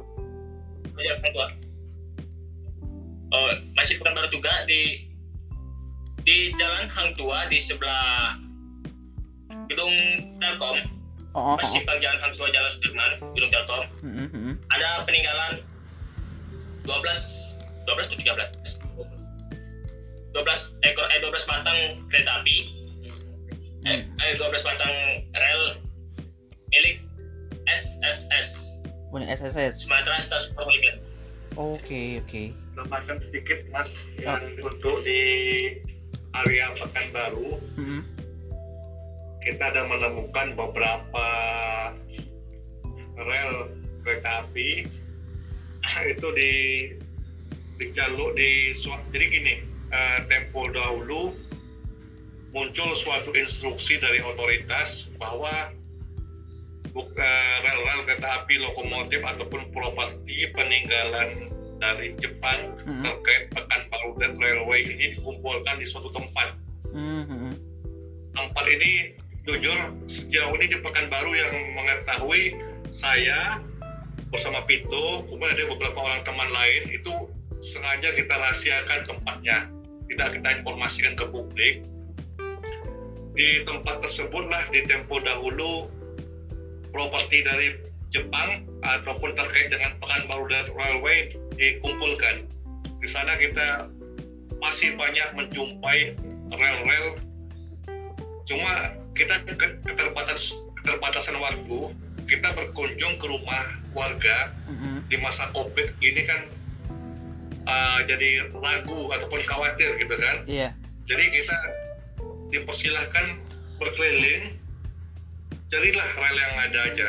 ya 1.03 1.13
camp 1.19 1.35
2 1.35 3.35
oh 3.35 3.51
masih 3.75 3.99
bukan 3.99 4.15
baru 4.15 4.27
juga 4.31 4.51
di 4.67 5.03
di 6.23 6.55
jalan 6.55 6.87
Hang 6.87 7.11
Tua 7.15 7.47
di 7.51 7.59
sebelah 7.59 8.39
gedung 9.67 9.93
Telkom. 10.39 10.77
Oh, 11.33 11.53
oh, 11.53 11.55
masih 11.57 11.67
oh. 11.67 11.75
simpang 11.81 11.99
jalan 11.99 12.19
Hang 12.21 12.33
Tua 12.37 12.47
Jalan 12.51 12.69
Sudirman 12.71 13.11
gedung 13.35 13.51
Telkom. 13.51 13.83
Mm, 14.03 14.13
mm, 14.13 14.29
mm. 14.31 14.53
ada 14.71 15.03
peninggalan 15.07 15.53
12 16.87 17.59
12 17.87 18.07
atau 18.11 18.17
13 18.19 18.79
12 20.33 20.87
ekor 20.87 21.05
eh 21.13 21.19
12 21.21 21.51
batang 21.51 21.79
kereta 22.09 22.31
api. 22.41 22.57
Eh, 23.83 24.07
eh 24.07 24.31
12 24.39 24.63
batang 24.63 24.93
rel 25.35 25.63
milik 26.73 27.03
SSS 27.69 28.81
punya 29.13 29.29
SSS 29.29 29.85
Sumatera 29.85 30.17
Star 30.17 30.41
Superwagon 30.41 30.97
oke 31.53 32.01
oke. 32.25 32.43
Tambahkan 32.73 33.21
sedikit 33.21 33.69
mas 33.69 34.09
Oh. 34.25 34.33
yang 34.33 34.57
untuk 34.57 35.05
di 35.05 35.21
area 36.33 36.73
Pekanbaru 36.73 37.61
Mm-mm. 37.77 38.01
kita 39.43 39.69
ada 39.69 39.85
menemukan 39.85 40.57
beberapa 40.57 41.27
rel 43.17 43.69
kereta 44.01 44.47
api 44.47 44.89
itu 46.13 46.27
di 46.33 46.53
di 47.77 47.85
jalur 47.93 48.33
di 48.33 48.73
jadi 49.11 49.25
gini 49.29 49.53
eh, 49.93 50.19
tempo 50.29 50.69
dahulu 50.71 51.37
muncul 52.53 52.93
suatu 52.93 53.33
instruksi 53.33 53.97
dari 53.97 54.21
otoritas 54.21 55.09
bahwa 55.17 55.73
eh, 56.93 57.55
rel-rel 57.65 58.05
kereta 58.05 58.45
api 58.45 58.61
lokomotif 58.61 59.21
ataupun 59.25 59.73
properti 59.73 60.49
peninggalan 60.53 61.49
dari 61.81 62.15
Jepang 62.15 62.77
Mm-mm. 62.85 63.03
terkait 63.03 63.43
Pekanbaru 63.51 63.82
Dead 64.19 64.33
Railway 64.37 64.85
ini 64.85 65.17
dikumpulkan 65.17 65.79
di 65.81 65.85
suatu 65.87 66.09
tempat. 66.13 66.59
Mm-mm. 66.93 67.57
tempat 68.33 68.65
ini 68.69 69.17
jujur 69.49 69.75
sejauh 70.05 70.53
ini 70.61 70.69
di 70.69 70.77
Pekanbaru 70.77 71.33
yang 71.33 71.53
mengetahui 71.73 72.53
saya 72.93 73.57
bersama 74.29 74.61
Pito 74.65 75.25
kemudian 75.25 75.57
ada 75.57 75.65
beberapa 75.73 75.99
orang 76.01 76.21
teman 76.21 76.49
lain 76.49 76.89
itu 76.89 77.29
sengaja 77.63 78.11
kita 78.13 78.33
rahasiakan 78.33 79.01
tempatnya. 79.07 79.57
Kita 80.09 80.29
kita 80.29 80.49
informasikan 80.61 81.13
ke 81.15 81.25
publik. 81.31 81.85
Di 83.33 83.65
tempat 83.65 84.05
tersebutlah 84.05 84.69
di 84.69 84.85
tempo 84.85 85.17
dahulu 85.17 85.89
properti 86.93 87.41
dari 87.41 87.73
Jepang 88.13 88.69
ataupun 88.85 89.33
terkait 89.33 89.73
dengan 89.73 89.97
Pekanbaru 89.97 90.45
dan 90.53 90.69
Railway 90.69 91.33
dikumpulkan. 91.57 92.45
Di 93.01 93.09
sana 93.09 93.33
kita 93.41 93.89
masih 94.63 94.95
banyak 94.95 95.27
menjumpai 95.35 96.15
rel-rel 96.47 97.19
cuma 98.47 98.95
kita 99.11 99.43
ke- 99.43 99.79
keterbatas 99.83 100.71
keterbatasan 100.79 101.35
waktu 101.35 101.91
kita 102.23 102.47
berkunjung 102.55 103.19
ke 103.19 103.25
rumah 103.27 103.59
warga 103.91 104.55
Mm-mm. 104.71 105.03
di 105.11 105.19
masa 105.19 105.51
covid 105.51 105.91
ini 105.99 106.23
kan 106.23 106.47
uh, 107.67 107.99
jadi 108.07 108.47
ragu 108.55 109.11
ataupun 109.11 109.43
khawatir 109.43 109.99
gitu 109.99 110.15
kan 110.15 110.47
iya 110.47 110.71
jadi 111.03 111.23
kita 111.27 111.57
dipersilahkan 112.55 113.43
berkeliling 113.75 114.55
carilah 115.67 116.07
rel 116.15 116.37
yang 116.39 116.55
ada 116.71 116.79
aja 116.87 117.07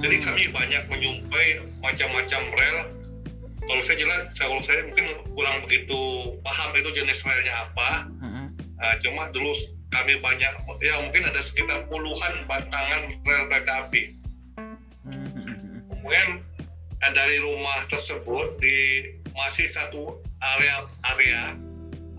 jadi 0.00 0.16
Mm. 0.20 0.24
kami 0.26 0.44
banyak 0.50 0.82
menyumpai 0.90 1.46
macam-macam 1.78 2.42
rel 2.50 2.78
kalau 3.64 3.82
saya 3.82 3.96
jelas 4.00 4.32
kalau 4.36 4.60
saya 4.60 4.84
mungkin 4.86 5.06
kurang 5.32 5.64
begitu 5.64 5.98
paham 6.44 6.70
itu 6.76 6.90
jenis 6.92 7.24
relnya 7.24 7.54
apa 7.68 7.90
Mm-mm. 8.20 8.46
Nah, 8.84 9.00
cuma 9.00 9.32
dulu 9.32 9.48
kami 9.94 10.18
banyak, 10.18 10.52
ya 10.84 10.94
mungkin 11.00 11.24
ada 11.24 11.40
sekitar 11.40 11.88
puluhan 11.88 12.44
batangan 12.44 13.16
rel 13.22 13.42
kereta 13.48 13.88
api. 13.88 14.18
Mm-mm. 15.08 15.88
Kemudian 15.88 16.44
eh, 17.00 17.12
dari 17.16 17.40
rumah 17.40 17.86
tersebut 17.88 18.60
di 18.60 19.08
masih 19.32 19.64
satu 19.72 20.20
area 20.42 20.84
area 21.16 21.56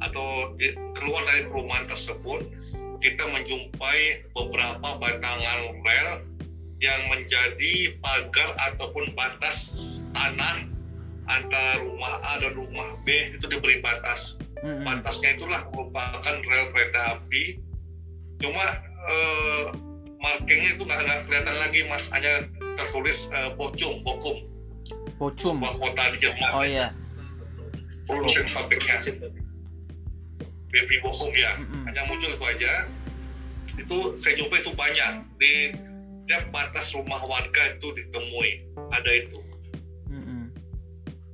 atau 0.03 0.57
di, 0.57 0.73
keluar 0.97 1.23
dari 1.29 1.47
perumahan 1.47 1.85
tersebut 1.85 2.43
kita 2.99 3.23
menjumpai 3.29 4.25
beberapa 4.33 4.97
batangan 4.97 5.59
rel 5.85 6.09
yang 6.81 7.01
menjadi 7.07 7.95
pagar 8.03 8.51
ataupun 8.73 9.13
batas 9.15 9.57
tanah 10.11 10.65
antara 11.25 11.81
rumah 11.81 12.21
A 12.21 12.41
dan 12.41 12.53
rumah 12.53 12.97
B 13.03 13.33
itu 13.33 13.45
diberi 13.49 13.81
batas. 13.81 14.37
Batasnya 14.61 15.37
itulah 15.37 15.61
merupakan 15.69 16.35
rel 16.41 16.65
kereta 16.73 17.19
api. 17.19 17.61
Cuma 18.41 18.65
eh, 19.05 19.63
markingnya 20.17 20.77
itu 20.77 20.83
nggak 20.85 21.29
kelihatan 21.29 21.55
lagi 21.61 21.85
mas. 21.85 22.09
Hanya 22.09 22.49
tertulis 22.73 23.29
eh, 23.33 23.53
Bochum 23.53 24.01
Bochum 24.01 24.55
Pocum. 25.15 25.63
Sebuah 25.63 25.75
kota 25.79 26.03
di 26.11 26.17
Jerman. 26.19 26.51
Oh 26.51 26.65
iya. 26.65 26.91
Produsen 28.05 28.45
pabriknya 28.51 28.99
BV 30.69 30.89
Bochum 31.01 31.31
ya. 31.31 31.55
Hanya 31.87 32.01
muncul 32.11 32.35
itu 32.35 32.45
aja. 32.45 32.71
Itu 33.79 33.97
saya 34.19 34.35
jumpa 34.35 34.59
itu 34.59 34.75
banyak. 34.75 35.13
Di 35.39 35.53
tiap 36.27 36.51
batas 36.51 36.91
rumah 36.91 37.21
warga 37.23 37.63
itu 37.79 37.87
ditemui. 37.95 38.67
Ada 38.91 39.11
itu. 39.23 39.39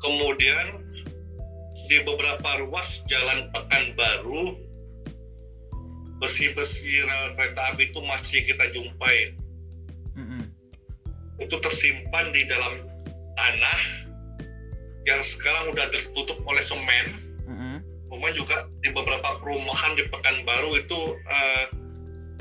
Kemudian 0.01 0.81
di 1.87 1.97
beberapa 2.03 2.49
ruas 2.65 3.05
jalan 3.07 3.47
Pekanbaru 3.53 4.57
besi-besi 6.21 7.01
rel 7.01 7.33
kereta 7.33 7.73
api 7.73 7.89
itu 7.89 7.99
masih 8.05 8.45
kita 8.45 8.69
jumpai 8.69 9.33
Mm-mm. 10.13 10.43
itu 11.41 11.55
tersimpan 11.57 12.29
di 12.29 12.45
dalam 12.45 12.85
tanah 13.33 13.81
yang 15.09 15.17
sekarang 15.25 15.73
udah 15.73 15.89
tertutup 15.89 16.37
oleh 16.45 16.61
semen 16.61 17.05
Mm-mm. 17.49 17.81
kemudian 18.05 18.37
juga 18.37 18.69
di 18.85 18.93
beberapa 18.93 19.41
perumahan 19.41 19.97
di 19.97 20.05
Pekanbaru 20.13 20.77
itu 20.77 20.99
eh, 21.25 21.65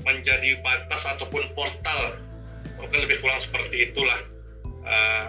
menjadi 0.04 0.60
batas 0.60 1.08
ataupun 1.08 1.52
portal 1.56 2.20
mungkin 2.76 3.04
lebih 3.04 3.20
kurang 3.20 3.40
seperti 3.40 3.92
itulah 3.92 4.20
eh, 4.84 5.26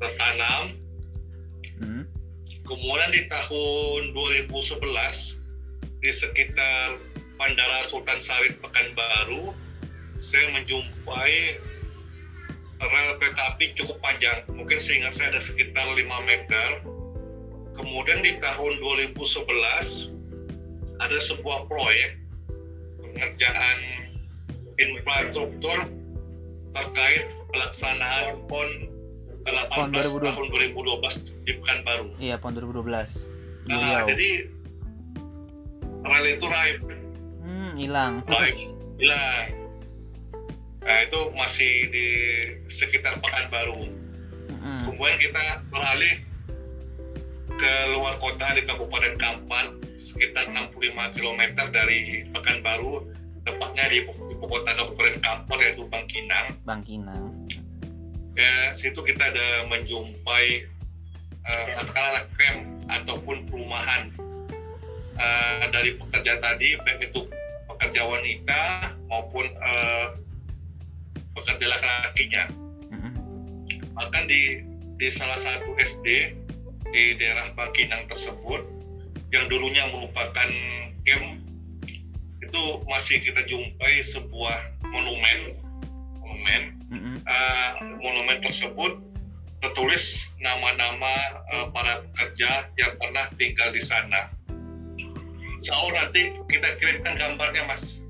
tertanam. 0.00 0.83
Kemudian 2.64 3.12
di 3.12 3.28
tahun 3.28 4.16
2011 4.16 4.48
di 6.00 6.10
sekitar 6.12 6.96
Bandara 7.36 7.84
Sultan 7.84 8.24
Sarid 8.24 8.56
Pekanbaru 8.64 9.52
saya 10.16 10.48
menjumpai 10.56 11.60
rel 12.80 13.10
kereta 13.20 13.52
api 13.52 13.76
cukup 13.76 14.00
panjang. 14.00 14.48
Mungkin 14.48 14.80
seingat 14.80 15.12
saya 15.12 15.36
ada 15.36 15.44
sekitar 15.44 15.92
5 15.92 16.08
meter. 16.24 16.68
Kemudian 17.76 18.24
di 18.24 18.40
tahun 18.40 18.80
2011 18.80 19.12
ada 21.04 21.18
sebuah 21.20 21.68
proyek 21.68 22.16
pengerjaan 23.02 23.78
infrastruktur 24.80 25.84
terkait 26.72 27.28
pelaksanaan 27.52 28.40
PON 28.48 28.93
18 29.44 29.76
PON 29.76 29.88
2012. 29.92 30.24
tahun 30.24 30.46
2012 30.48 31.44
di 31.44 31.52
Pekanbaru. 31.60 32.06
iya 32.18 32.36
tahun 32.40 32.52
2012 32.64 33.28
di 33.64 33.72
Nah, 33.72 33.80
Riau 33.80 34.06
jadi 34.12 34.30
rel 36.04 36.26
itu 36.28 36.46
raib, 36.48 36.80
hmm 37.44 37.70
hilang 37.80 38.20
raib 38.28 38.56
hilang. 39.00 39.46
Nah 40.84 40.98
itu 41.00 41.20
masih 41.32 41.88
di 41.88 42.06
sekitar 42.68 43.16
Pekanbaru. 43.24 43.88
Mm-mm. 44.52 44.80
Kemudian 44.84 45.16
kita 45.16 45.64
beralih 45.72 46.14
ke 47.56 47.74
luar 47.96 48.20
kota 48.20 48.52
di 48.52 48.68
Kabupaten 48.68 49.16
Kampar 49.16 49.72
sekitar 49.96 50.52
65 50.52 50.92
km 51.16 51.40
dari 51.72 52.28
Pekanbaru, 52.36 53.08
tepatnya 53.48 53.88
di 53.88 54.04
ibu, 54.04 54.12
ibu 54.28 54.44
kota 54.44 54.76
Kabupaten 54.76 55.16
Kampar 55.24 55.56
yaitu 55.64 55.88
Bangkinang. 55.88 56.52
Bangkinang 56.68 57.48
Ya, 58.34 58.74
situ 58.74 58.98
kita 58.98 59.30
ada 59.30 59.70
menjumpai 59.70 60.66
eh, 61.46 61.66
katakanlah 61.78 62.26
camp 62.34 62.60
ataupun 62.90 63.46
perumahan 63.46 64.10
eh, 65.14 65.64
dari 65.70 65.94
pekerja 65.94 66.42
tadi, 66.42 66.74
baik 66.82 67.14
itu 67.14 67.30
pekerja 67.70 68.02
wanita 68.02 68.90
maupun 69.06 69.46
eh, 69.46 70.06
pekerja 71.38 71.66
laki-lakinya. 71.78 72.44
Mm-mm. 72.90 73.12
Bahkan 73.94 74.24
di 74.26 74.66
di 74.98 75.08
salah 75.10 75.38
satu 75.38 75.74
SD 75.78 76.34
di 76.90 77.04
daerah 77.18 77.50
Bangkinang 77.54 78.06
tersebut 78.10 78.66
yang 79.34 79.46
dulunya 79.50 79.86
merupakan 79.90 80.50
camp 81.02 81.26
itu 82.38 82.62
masih 82.86 83.18
kita 83.18 83.42
jumpai 83.46 84.02
sebuah 84.02 84.86
monumen 84.86 85.58
monumen 86.44 86.62
Mm-mm. 86.92 87.16
uh, 87.24 87.70
monumen 87.98 88.38
tersebut 88.44 89.00
tertulis 89.64 90.36
nama-nama 90.38 91.12
uh, 91.50 91.66
para 91.72 92.04
pekerja 92.04 92.68
yang 92.76 92.92
pernah 93.00 93.32
tinggal 93.40 93.72
di 93.72 93.80
sana. 93.80 94.28
Allah 95.64 96.04
nanti 96.04 96.28
kita 96.44 96.68
kirimkan 96.76 97.16
gambarnya 97.16 97.64
mas. 97.64 98.04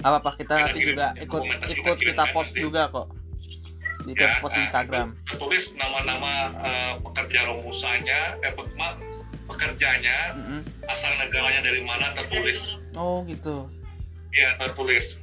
apa 0.00 0.16
apa 0.22 0.30
kita 0.40 0.48
Kita 0.48 0.62
nanti 0.62 0.78
kirim 0.80 0.94
juga 0.94 1.06
ikut 1.20 1.40
kita 1.42 1.66
ikut 1.68 1.96
kita 1.98 1.98
kirimkan 2.00 2.28
post 2.32 2.50
nanti. 2.54 2.62
juga 2.64 2.82
kok 2.88 3.06
di 4.08 4.12
Ya, 4.16 4.40
post 4.40 4.54
nah, 4.56 4.64
Instagram. 4.64 5.06
itu 5.12 5.20
tertulis 5.28 5.64
nama-nama 5.76 6.32
eh, 6.64 6.92
pekerja 7.04 7.40
romusanya, 7.44 8.20
eh, 8.40 8.52
pekerjanya, 9.44 10.18
Mm-mm. 10.32 10.60
asal 10.88 11.12
negaranya 11.20 11.60
dari 11.60 11.84
mana 11.84 12.16
tertulis. 12.16 12.80
Oh 12.96 13.20
gitu. 13.28 13.68
Iya 14.32 14.56
tertulis. 14.56 15.20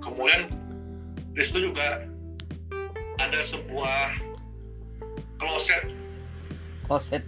Kemudian 0.00 0.48
di 1.32 1.42
situ 1.42 1.72
juga 1.72 2.04
ada 3.20 3.40
sebuah 3.40 4.16
kloset 5.40 5.84
Kloset. 6.82 7.24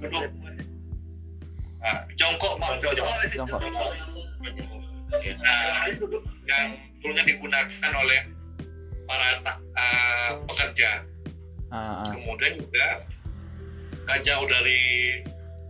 duduk. 0.00 0.26
Nah, 1.78 2.08
jongkok 2.16 2.56
mau 2.56 2.72
jongkok. 2.80 3.06
Jongkok. 3.30 3.60
Nah, 5.44 5.86
itu 5.86 6.02
duduk 6.08 6.24
yang 6.48 6.74
dulunya 7.04 7.22
digunakan 7.28 7.92
oleh 7.94 8.20
para 9.04 9.28
eh, 9.54 10.30
pekerja. 10.48 11.04
Ah, 11.68 12.00
ah. 12.00 12.06
Kemudian 12.10 12.58
juga 12.58 13.04
gak 14.08 14.20
jauh 14.24 14.46
dari 14.48 14.82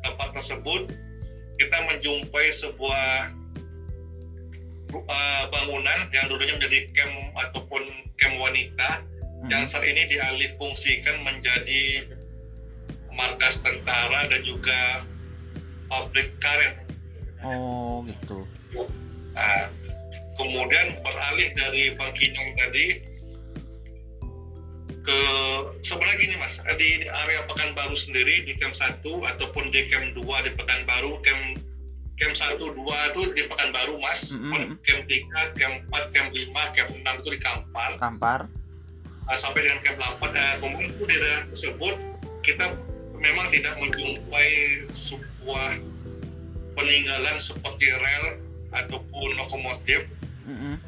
tempat 0.06 0.32
tersebut 0.38 0.88
kita 1.58 1.78
menjumpai 1.90 2.46
sebuah 2.50 3.34
uh, 5.02 5.42
bangunan 5.50 6.06
yang 6.14 6.30
dulunya 6.30 6.54
menjadi 6.54 6.78
camp 6.94 7.14
ataupun 7.34 7.82
camp 8.14 8.36
wanita 8.38 9.02
Mm. 9.44 9.52
yang 9.52 9.64
saat 9.68 9.84
ini 9.84 10.08
dialih 10.08 10.56
fungsikan 10.56 11.20
menjadi 11.20 12.08
markas 13.12 13.60
tentara 13.60 14.24
dan 14.32 14.40
juga 14.40 15.04
pabrik 15.92 16.32
karet. 16.40 16.80
Oh 17.44 18.00
gitu. 18.08 18.48
Nah, 19.36 19.68
kemudian 20.40 20.96
beralih 21.04 21.52
dari 21.52 21.92
Bangkinang 21.92 22.56
tadi 22.56 22.86
ke 25.04 25.20
sebenarnya 25.84 26.16
gini 26.16 26.36
mas 26.40 26.64
di 26.80 27.04
area 27.04 27.44
Pekanbaru 27.44 27.92
sendiri 27.92 28.48
di 28.48 28.56
camp 28.56 28.72
1 28.72 29.04
ataupun 29.04 29.68
di 29.68 29.84
camp 29.92 30.16
2 30.16 30.24
di 30.48 30.50
Pekanbaru 30.56 31.20
camp 31.20 31.60
camp 32.14 32.34
1 32.34 32.58
2 32.62 33.10
itu 33.10 33.20
di 33.34 33.42
Pekanbaru 33.50 33.98
mas 33.98 34.30
Mm-mm. 34.30 34.78
camp 34.86 35.02
3 35.06 35.58
camp 35.58 35.74
4 35.90 36.14
camp 36.14 36.28
5 36.30 36.76
camp 36.76 36.90
6 36.94 37.20
itu 37.22 37.28
di 37.34 37.40
Kampar 37.42 37.90
Kampar. 37.98 38.40
uh, 39.26 39.38
sampai 39.38 39.66
dengan 39.66 39.80
camp 39.82 39.98
8 39.98 40.30
uh, 40.30 40.54
kemudian 40.62 40.90
itu 40.94 41.02
di 41.10 41.16
daerah 41.18 41.42
tersebut 41.50 41.94
kita 42.46 42.64
memang 43.18 43.46
tidak 43.50 43.74
menjumpai 43.80 44.50
sebuah 44.92 45.80
peninggalan 46.78 47.36
seperti 47.42 47.86
rel 47.90 48.24
ataupun 48.74 49.28
lokomotif 49.38 50.06
Mm-mm. 50.46 50.78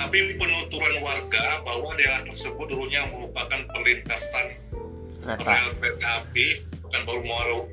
tapi 0.00 0.38
penuturan 0.40 0.94
warga 1.04 1.60
bahwa 1.60 1.92
daerah 2.00 2.24
tersebut 2.24 2.72
dulunya 2.72 3.04
merupakan 3.12 3.60
perlintasan 3.68 4.56
Kereta. 5.20 5.44
rel 5.44 5.68
kereta 5.80 6.08
api 6.24 6.46
Pekanbaru 6.84 7.24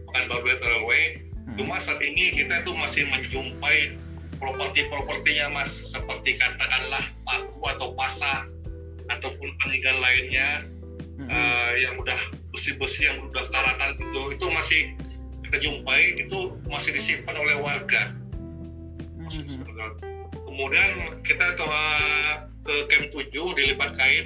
Pekanbaru 0.07 0.43
Railway 0.59 1.30
Cuma 1.55 1.75
saat 1.77 1.99
ini 1.99 2.31
kita 2.31 2.63
tuh 2.63 2.75
masih 2.79 3.07
menjumpai 3.11 3.99
properti-propertinya 4.41 5.53
mas 5.53 5.69
seperti 5.69 6.41
katakanlah 6.41 7.05
paku 7.21 7.61
atau 7.77 7.93
pasa 7.93 8.49
ataupun 9.05 9.53
peninggalan 9.61 10.01
lainnya 10.01 10.65
Mm-mm. 11.21 11.29
eh, 11.29 11.71
yang 11.85 12.01
udah 12.01 12.17
besi-besi 12.49 13.05
yang 13.05 13.21
udah 13.21 13.45
karatan 13.53 14.01
itu 14.01 14.21
itu 14.33 14.45
masih 14.49 14.81
kita 15.45 15.61
jumpai 15.61 16.25
itu 16.25 16.57
masih 16.65 16.97
disimpan 16.97 17.37
oleh 17.37 17.53
warga 17.61 18.17
Mm-mm. 19.29 19.93
kemudian 20.41 21.21
kita 21.21 21.53
ke 21.53 21.65
ke 22.65 22.75
camp 22.89 23.05
7 23.13 23.29
di 23.29 23.63
Lipat 23.73 23.91
Kain 23.93 24.25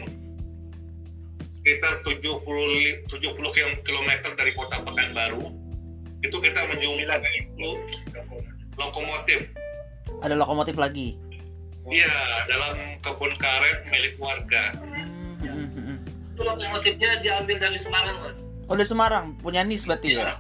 sekitar 1.44 2.04
70 2.08 2.40
li- 2.84 3.00
70 3.12 3.36
km 3.84 4.10
dari 4.36 4.52
kota 4.56 4.80
Pekanbaru 4.80 5.65
itu 6.26 6.38
kita 6.38 6.60
menjumpai 6.66 7.06
itu 7.36 7.70
lokomotif 8.76 9.40
Ada 10.20 10.36
lokomotif 10.36 10.76
lagi. 10.76 11.16
iya 11.86 12.10
dalam 12.46 12.76
kebun 13.00 13.38
karet 13.38 13.86
milik 13.88 14.18
warga 14.18 14.74
Mm-mm. 15.46 16.02
Itu 16.34 16.42
lokomotifnya 16.42 17.22
diambil 17.22 17.62
dari 17.62 17.78
Semarang, 17.78 18.18
Mas. 18.20 18.36
Oh 18.66 18.74
dari 18.74 18.90
Semarang 18.90 19.38
punya 19.40 19.62
Nis 19.62 19.86
berarti 19.86 20.18
ya? 20.18 20.36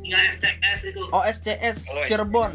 Tinggal 0.00 0.24
STS 0.32 0.80
itu. 0.88 1.02
Oh 1.12 1.20
SCS 1.22 1.78
Oh, 1.86 2.00
iya. 2.00 2.06
Cirebon. 2.08 2.52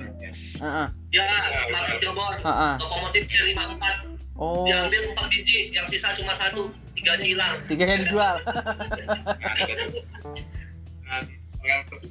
Heeh. 0.59 0.88
Ya, 1.13 1.24
Semarang 1.63 1.95
Cirebon. 1.95 2.34
Heeh. 2.41 2.74
Lokomotif 2.82 3.24
C54 3.30 3.86
Oh 4.34 4.65
diambil 4.65 5.13
4 5.13 5.30
biji, 5.30 5.69
yang 5.69 5.86
sisa 5.86 6.09
cuma 6.17 6.34
satu, 6.34 6.74
tiganya 6.97 7.21
hilang. 7.24 7.53
tiga 7.69 7.86
yang 7.86 8.01
dijual. 8.01 8.36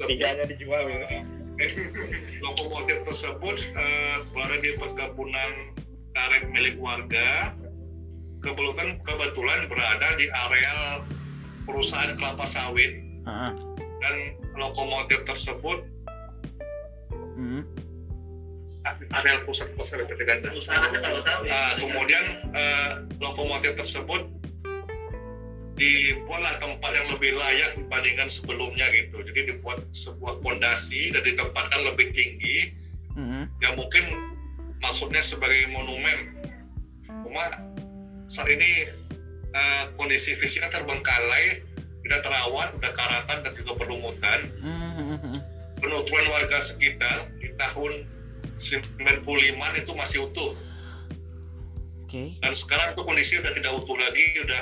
Tiganya 0.09 0.45
dijual 0.49 0.83
gitu. 0.89 1.07
lokomotif 2.45 2.99
tersebut 3.07 3.57
eh, 3.77 4.17
berada 4.33 4.57
di 4.59 4.71
perkebunan 4.81 5.53
karet 6.13 6.45
milik 6.51 6.77
warga 6.81 7.53
kebetulan 8.43 8.99
kebetulan 9.05 9.61
berada 9.71 10.09
di 10.19 10.27
areal 10.33 11.07
perusahaan 11.69 12.17
kelapa 12.19 12.43
sawit 12.49 12.99
Heeh. 13.23 13.53
dan 14.03 14.15
lokomotif 14.59 15.23
tersebut 15.29 15.87
Mm. 17.33 17.65
areal 19.19 19.41
perusahaan 19.43 19.73
kelapa 19.73 19.83
sawit. 19.89 20.07
Nah, 21.49 21.73
kemudian 21.81 22.25
eh, 22.53 22.91
lokomotif 23.25 23.73
tersebut 23.79 24.29
dibuatlah 25.83 26.63
tempat 26.63 26.91
yang 26.95 27.09
lebih 27.11 27.35
layak 27.35 27.75
dibandingkan 27.75 28.31
sebelumnya 28.31 28.87
gitu. 28.95 29.19
Jadi 29.27 29.51
dibuat 29.51 29.83
sebuah 29.91 30.39
pondasi 30.39 31.11
dan 31.11 31.27
ditempatkan 31.27 31.83
lebih 31.91 32.15
tinggi 32.15 32.79
Mm. 33.13 33.45
ya 33.61 33.77
mungkin 33.77 34.09
maksudnya 34.81 35.21
sebagai 35.21 35.69
monumen 35.69 36.33
cuma 37.05 37.45
saat 38.25 38.49
ini 38.49 38.89
eh, 39.53 39.85
kondisi 40.01 40.33
fisiknya 40.33 40.73
terbengkalai 40.73 41.61
tidak 42.09 42.21
terawat 42.25 42.73
udah 42.73 42.93
karatan 42.97 43.39
dan 43.45 43.53
juga 43.53 43.77
berlumutan 43.77 44.49
Mm. 44.65 45.29
penuturan 45.77 46.27
warga 46.33 46.57
sekitar 46.57 47.29
di 47.37 47.53
tahun 47.61 48.09
95 48.57 49.77
itu 49.77 49.93
masih 49.93 50.25
utuh 50.33 50.57
Oke. 52.09 52.33
dan 52.41 52.57
sekarang 52.57 52.97
tuh 52.97 53.05
kondisi 53.05 53.45
udah 53.45 53.53
tidak 53.53 53.77
utuh 53.77 53.97
lagi 54.01 54.25
udah 54.41 54.61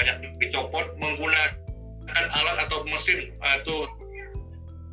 banyak 0.00 0.16
dicopot 0.40 0.96
menggunakan 0.96 2.24
alat 2.32 2.56
atau 2.64 2.80
mesin 2.88 3.28
eh, 3.28 3.54
itu 3.60 3.76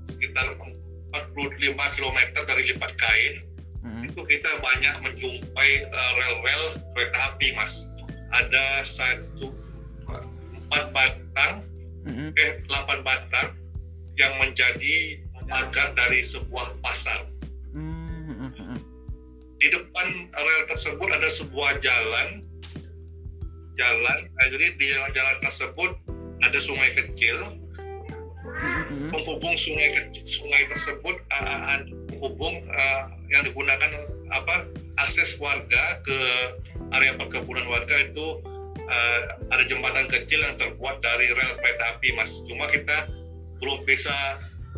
sekitar 0.03 0.51
45 0.59 1.95
km 1.95 2.19
dari 2.43 2.63
lipat 2.75 2.91
kain 2.99 3.35
Mm. 3.77 4.09
itu 4.09 4.19
kita 4.25 4.51
banyak 4.59 4.99
menjumpai 4.99 5.71
eh, 5.87 6.11
rel-rel 6.19 6.75
kereta 6.91 7.31
api 7.31 7.55
mas 7.55 7.87
ada 8.35 8.83
satu 8.83 9.53
empat 10.67 10.91
batang 10.91 11.63
Mm. 12.03 12.35
eh 12.35 12.59
delapan 12.67 12.99
batang 13.05 13.55
yang 14.19 14.33
menjadi 14.43 15.23
pagar 15.47 15.95
dari 15.95 16.19
sebuah 16.19 16.83
pasar 16.83 17.31
Mm. 17.71 18.51
Mm. 18.59 18.77
di 19.55 19.67
depan 19.71 20.07
rel 20.35 20.61
tersebut 20.67 21.07
ada 21.07 21.29
sebuah 21.31 21.79
jalan 21.79 22.43
jalan 23.77 24.19
eh, 24.25 24.47
jadi 24.49 24.67
di 24.75 24.87
jalan 25.13 25.37
tersebut 25.39 25.91
ada 26.41 26.57
sungai 26.57 26.91
kecil 26.97 27.53
Mm. 28.87 29.11
penghubung 29.11 29.53
sungai 29.59 29.91
kecil 29.91 30.23
sungai 30.23 30.65
tersebut 30.71 31.19
uh, 31.29 31.83
penghubung 32.09 32.57
uh, 32.71 33.03
yang 33.29 33.43
digunakan 33.45 33.91
apa 34.33 34.65
akses 34.97 35.37
warga 35.37 36.01
ke 36.01 36.17
area 36.95 37.13
perkebunan 37.19 37.67
warga 37.67 38.07
itu 38.07 38.41
uh, 38.87 39.21
ada 39.53 39.63
jembatan 39.67 40.07
kecil 40.09 40.41
yang 40.41 40.55
terbuat 40.55 41.03
dari 41.03 41.29
rel 41.35 41.53
kereta 41.59 41.99
api 41.99 42.15
mas 42.15 42.41
cuma 42.47 42.65
kita 42.71 43.05
belum 43.59 43.83
bisa 43.85 44.15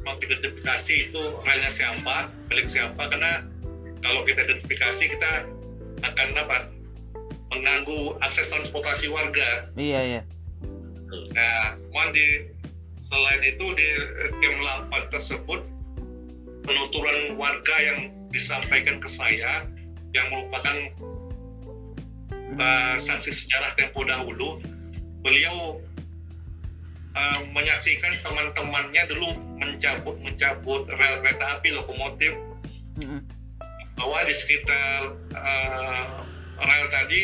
mengidentifikasi 0.03 0.93
itu 1.13 1.23
relnya 1.45 1.71
siapa 1.71 2.27
milik 2.49 2.67
siapa 2.67 2.99
karena 3.07 3.45
kalau 4.01 4.25
kita 4.25 4.43
identifikasi 4.49 5.13
kita 5.13 5.31
akan 6.03 6.27
apa 6.35 6.67
mengganggu 7.49 8.17
akses 8.21 8.53
transportasi 8.53 9.09
warga 9.09 9.69
Iya 9.73 9.99
iya. 10.05 10.21
Nah, 11.33 11.73
cuman 11.89 12.13
di 12.13 12.45
selain 13.01 13.41
itu 13.41 13.65
di 13.73 13.89
tim 14.43 14.53
8 14.61 15.09
tersebut 15.09 15.65
penuturan 16.67 17.39
warga 17.39 17.75
yang 17.81 18.13
disampaikan 18.29 19.01
ke 19.01 19.09
saya 19.09 19.65
yang 20.13 20.27
merupakan 20.29 20.77
eh, 22.59 22.95
saksi 23.01 23.31
sejarah 23.33 23.73
tempo 23.73 24.05
dahulu, 24.05 24.61
beliau 25.25 25.81
eh, 27.17 27.39
menyaksikan 27.55 28.13
teman-temannya 28.21 29.03
dulu 29.09 29.33
mencabut 29.57 30.15
mencabut 30.21 30.85
rel 30.93 31.15
kereta 31.25 31.57
api 31.57 31.73
lokomotif 31.73 32.33
Mm. 32.99 33.23
bahwa 33.95 34.27
di 34.27 34.35
sekitar 34.35 35.15
eh, 35.31 36.05
rel 36.59 36.87
tadi 36.89 37.21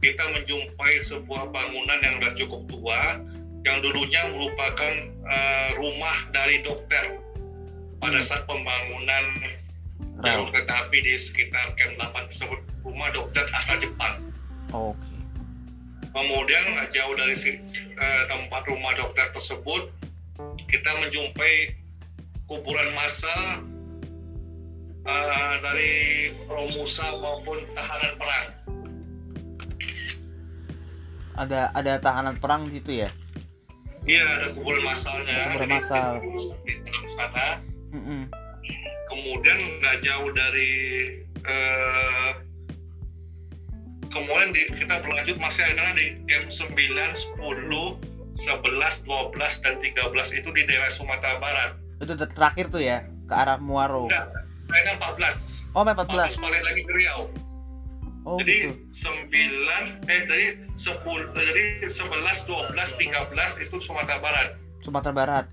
kita 0.00 0.24
menjumpai 0.30 0.94
sebuah 1.00 1.48
bangunan 1.48 1.98
yang 2.00 2.20
sudah 2.20 2.32
cukup 2.36 2.60
tua 2.68 3.00
yang 3.64 3.80
dulunya 3.80 4.28
merupakan 4.28 4.92
uh, 5.24 5.68
rumah 5.78 6.12
dari 6.30 6.60
dokter 6.60 7.16
pada 7.96 8.20
Hmm. 8.20 8.26
saat 8.26 8.44
pembangunan 8.44 9.24
jalur 10.20 10.44
Rel. 10.44 10.52
kereta 10.52 10.84
api 10.84 10.98
di 11.00 11.14
sekitar 11.16 11.72
Camp 11.72 11.96
8 11.96 12.28
tersebut 12.28 12.60
rumah 12.84 13.08
dokter 13.10 13.40
asal 13.50 13.80
Jepang. 13.80 14.20
Oke. 14.68 15.00
Kemudian 16.12 16.76
nggak 16.76 16.92
jauh 16.92 17.14
dari 17.16 17.32
si- 17.32 17.58
eh, 17.90 18.22
tempat 18.28 18.62
rumah 18.68 18.92
dokter 18.92 19.24
tersebut 19.32 19.88
kita 20.68 20.90
menjumpai 21.00 21.74
kuburan 22.44 22.92
massal 22.92 23.64
eh, 25.04 25.54
dari 25.60 25.92
Romusa 26.48 27.08
maupun 27.20 27.58
tahanan 27.76 28.12
perang. 28.16 28.46
Ada 31.34 31.60
ada 31.74 31.92
tahanan 31.98 32.36
perang 32.38 32.70
di 32.70 32.78
situ 32.78 32.92
ya? 33.04 33.10
Iya 34.04 34.24
ada 34.38 34.46
kuburan 34.52 34.84
massalnya. 34.84 35.56
Kuburan 35.56 35.60
Jadi, 35.64 35.74
massal. 35.80 36.12
Di 36.64 36.72
dalam 36.84 37.06
sana. 37.08 37.46
Kemudian 39.08 39.58
nggak 39.80 39.96
jauh 40.04 40.30
dari 40.34 40.72
eh, 41.44 42.30
kemudian 44.14 44.50
di, 44.54 44.62
kita 44.70 45.02
berlanjut 45.02 45.36
masih 45.42 45.64
ada 45.74 45.94
di 45.98 46.22
camp 46.30 46.48
9, 46.48 46.70
10, 46.78 47.42
11, 48.34 48.34
12 48.34 49.64
dan 49.64 49.74
13 49.78 50.38
itu 50.38 50.48
di 50.54 50.62
daerah 50.66 50.90
Sumatera 50.90 51.38
Barat. 51.42 51.70
Itu 51.98 52.14
ter- 52.14 52.30
terakhir 52.30 52.70
tuh 52.70 52.82
ya 52.82 53.06
ke 53.26 53.34
arah 53.34 53.58
Muaro. 53.58 54.06
Enggak, 54.06 54.43
mereka 54.74 54.98
14. 54.98 55.70
Oh, 55.78 55.86
sampai 55.86 55.94
14 56.02 56.34
14. 56.34 56.42
balik 56.42 56.62
lagi 56.66 56.82
ke 56.82 56.92
Riau. 56.98 57.22
Oh, 58.24 58.40
jadi 58.40 58.72
gitu. 58.72 59.06
9 59.30 60.10
eh 60.10 60.20
dari 60.26 60.46
10 60.74 61.38
eh, 61.38 61.44
jadi 61.44 61.64
11, 61.86 61.94
12, 61.94 62.74
13 62.74 63.64
itu 63.68 63.76
Sumatera 63.78 64.18
Barat. 64.18 64.48
Sumatera 64.82 65.14
Barat. 65.14 65.46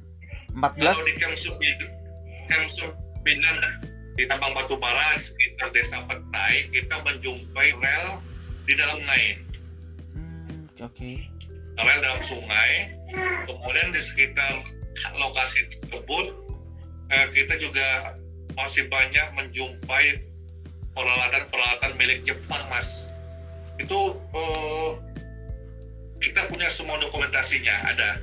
Kalau 0.58 0.98
14 0.98 1.08
di 1.08 1.14
camp 1.22 1.36
9 1.38 2.50
camp 2.50 2.66
9 2.68 4.18
di 4.18 4.24
Tambang 4.28 4.52
Batu 4.58 4.76
Bara 4.82 5.16
di 5.16 5.22
sekitar 5.22 5.70
Desa 5.72 6.04
Petai 6.04 6.68
kita 6.74 7.00
menjumpai 7.06 7.70
rel 7.78 8.08
di 8.66 8.74
dalam 8.76 9.04
sungai. 9.04 9.24
Hmm, 10.16 10.68
oke 10.72 10.82
oke. 10.90 11.12
Rel 11.80 12.00
dalam 12.02 12.22
sungai. 12.24 12.72
Kemudian 13.44 13.92
di 13.92 14.02
sekitar 14.02 14.64
lokasi 15.20 15.68
tersebut 15.76 16.36
eh, 17.12 17.28
kita 17.36 17.60
juga 17.60 18.16
masih 18.62 18.86
banyak 18.94 19.28
menjumpai 19.34 20.22
peralatan-peralatan 20.94 21.92
milik 21.98 22.22
Jepang, 22.22 22.62
Mas. 22.70 23.10
Itu 23.82 24.22
eh, 24.38 24.92
kita 26.22 26.46
punya 26.48 26.70
semua 26.70 27.02
dokumentasinya 27.02 27.90
ada. 27.90 28.22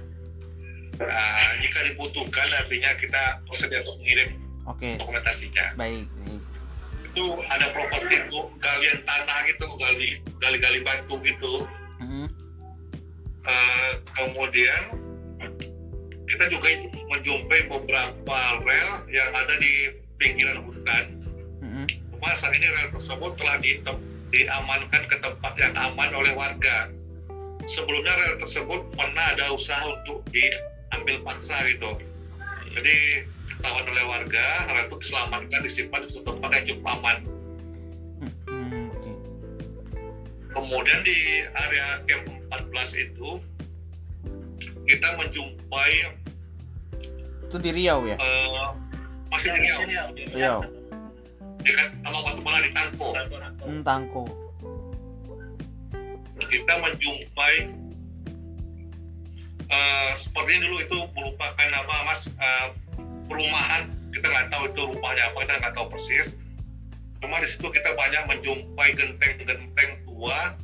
Nah, 0.98 1.50
jika 1.62 1.78
dibutuhkan 1.90 2.48
artinya 2.54 2.90
kita 2.98 3.42
bersedia 3.46 3.82
untuk 3.82 3.98
mengirim 4.02 4.30
Oke. 4.66 4.98
dokumentasinya. 4.98 5.74
Baik. 5.74 6.06
baik. 6.06 6.42
Itu 7.10 7.24
ada 7.50 7.70
properti 7.74 8.14
untuk 8.30 8.54
galian 8.62 9.02
tanah 9.02 9.38
gitu, 9.50 9.66
gali 9.78 10.22
gali-gali 10.38 10.80
batu 10.86 11.18
gitu. 11.22 11.66
Mm-mm. 11.98 12.26
Eh, 13.48 13.92
kemudian 14.14 14.82
kita 16.28 16.44
juga 16.52 16.68
menjumpai 17.08 17.60
beberapa 17.66 18.38
rel 18.62 18.90
yang 19.08 19.32
ada 19.32 19.56
di 19.56 19.96
pinggiran 20.18 20.60
hutan. 20.66 21.04
Mm-mm. 21.62 21.86
Cuma 22.12 22.34
saat 22.34 22.54
ini 22.58 22.66
rel 22.66 22.90
tersebut 22.90 23.38
telah 23.38 23.56
di- 23.62 23.78
diamankan 24.28 25.02
ke 25.06 25.16
tempat 25.22 25.54
yang 25.56 25.72
aman 25.78 26.10
oleh 26.12 26.34
warga. 26.34 26.90
Sebelumnya 27.64 28.12
rel 28.18 28.36
tersebut 28.42 28.90
pernah 28.92 29.32
ada 29.32 29.54
usaha 29.54 29.80
untuk 29.86 30.26
diambil 30.34 31.22
paksa 31.22 31.62
gitu. 31.70 31.96
Jadi 32.74 33.24
ketahuan 33.48 33.86
oleh 33.88 34.04
warga, 34.04 34.46
rel 34.68 34.90
itu 34.90 34.96
diselamatkan, 34.98 35.60
disimpan 35.62 36.02
di 36.04 36.08
suatu 36.10 36.34
tempat 36.36 36.50
yang 36.58 36.64
cukup 36.74 36.86
aman. 36.98 37.16
Oke. 38.90 39.10
Kemudian 40.50 41.00
di 41.06 41.18
area 41.46 42.02
camp 42.04 42.26
14 42.74 43.06
itu 43.06 43.38
kita 44.88 45.08
menjumpai 45.20 46.16
Itu 47.48 47.56
di 47.60 47.70
Riau 47.72 48.04
ya? 48.08 48.16
eh, 48.16 48.72
masih 49.28 49.48
di 49.52 49.60
Riau, 49.60 49.80
Riau. 50.32 50.60
dekat 51.60 51.88
Taman 52.00 52.20
Batu 52.24 52.40
Bara 52.40 52.58
di 52.64 52.70
Tangko. 52.72 53.08
Hmm, 53.64 53.82
Tangko. 53.84 54.24
kita 56.48 56.80
menjumpai 56.80 57.54
eh, 59.68 60.10
sepertinya 60.16 60.64
dulu 60.64 60.76
itu 60.80 60.98
merupakan 61.12 61.68
apa 61.76 61.94
mas? 62.08 62.32
Eh, 62.32 62.68
perumahan. 63.28 63.92
Kita 64.08 64.24
nggak 64.24 64.48
tahu 64.48 64.72
itu 64.72 64.80
rumahnya 64.88 65.28
apa 65.28 65.36
kita 65.44 65.54
nggak 65.60 65.74
tahu 65.76 65.86
persis. 65.92 66.40
Cuma 67.20 67.42
di 67.44 67.48
situ 67.50 67.68
kita 67.68 67.92
banyak 67.92 68.24
menjumpai 68.24 68.96
genteng-genteng 68.96 69.90
tua 70.08 70.56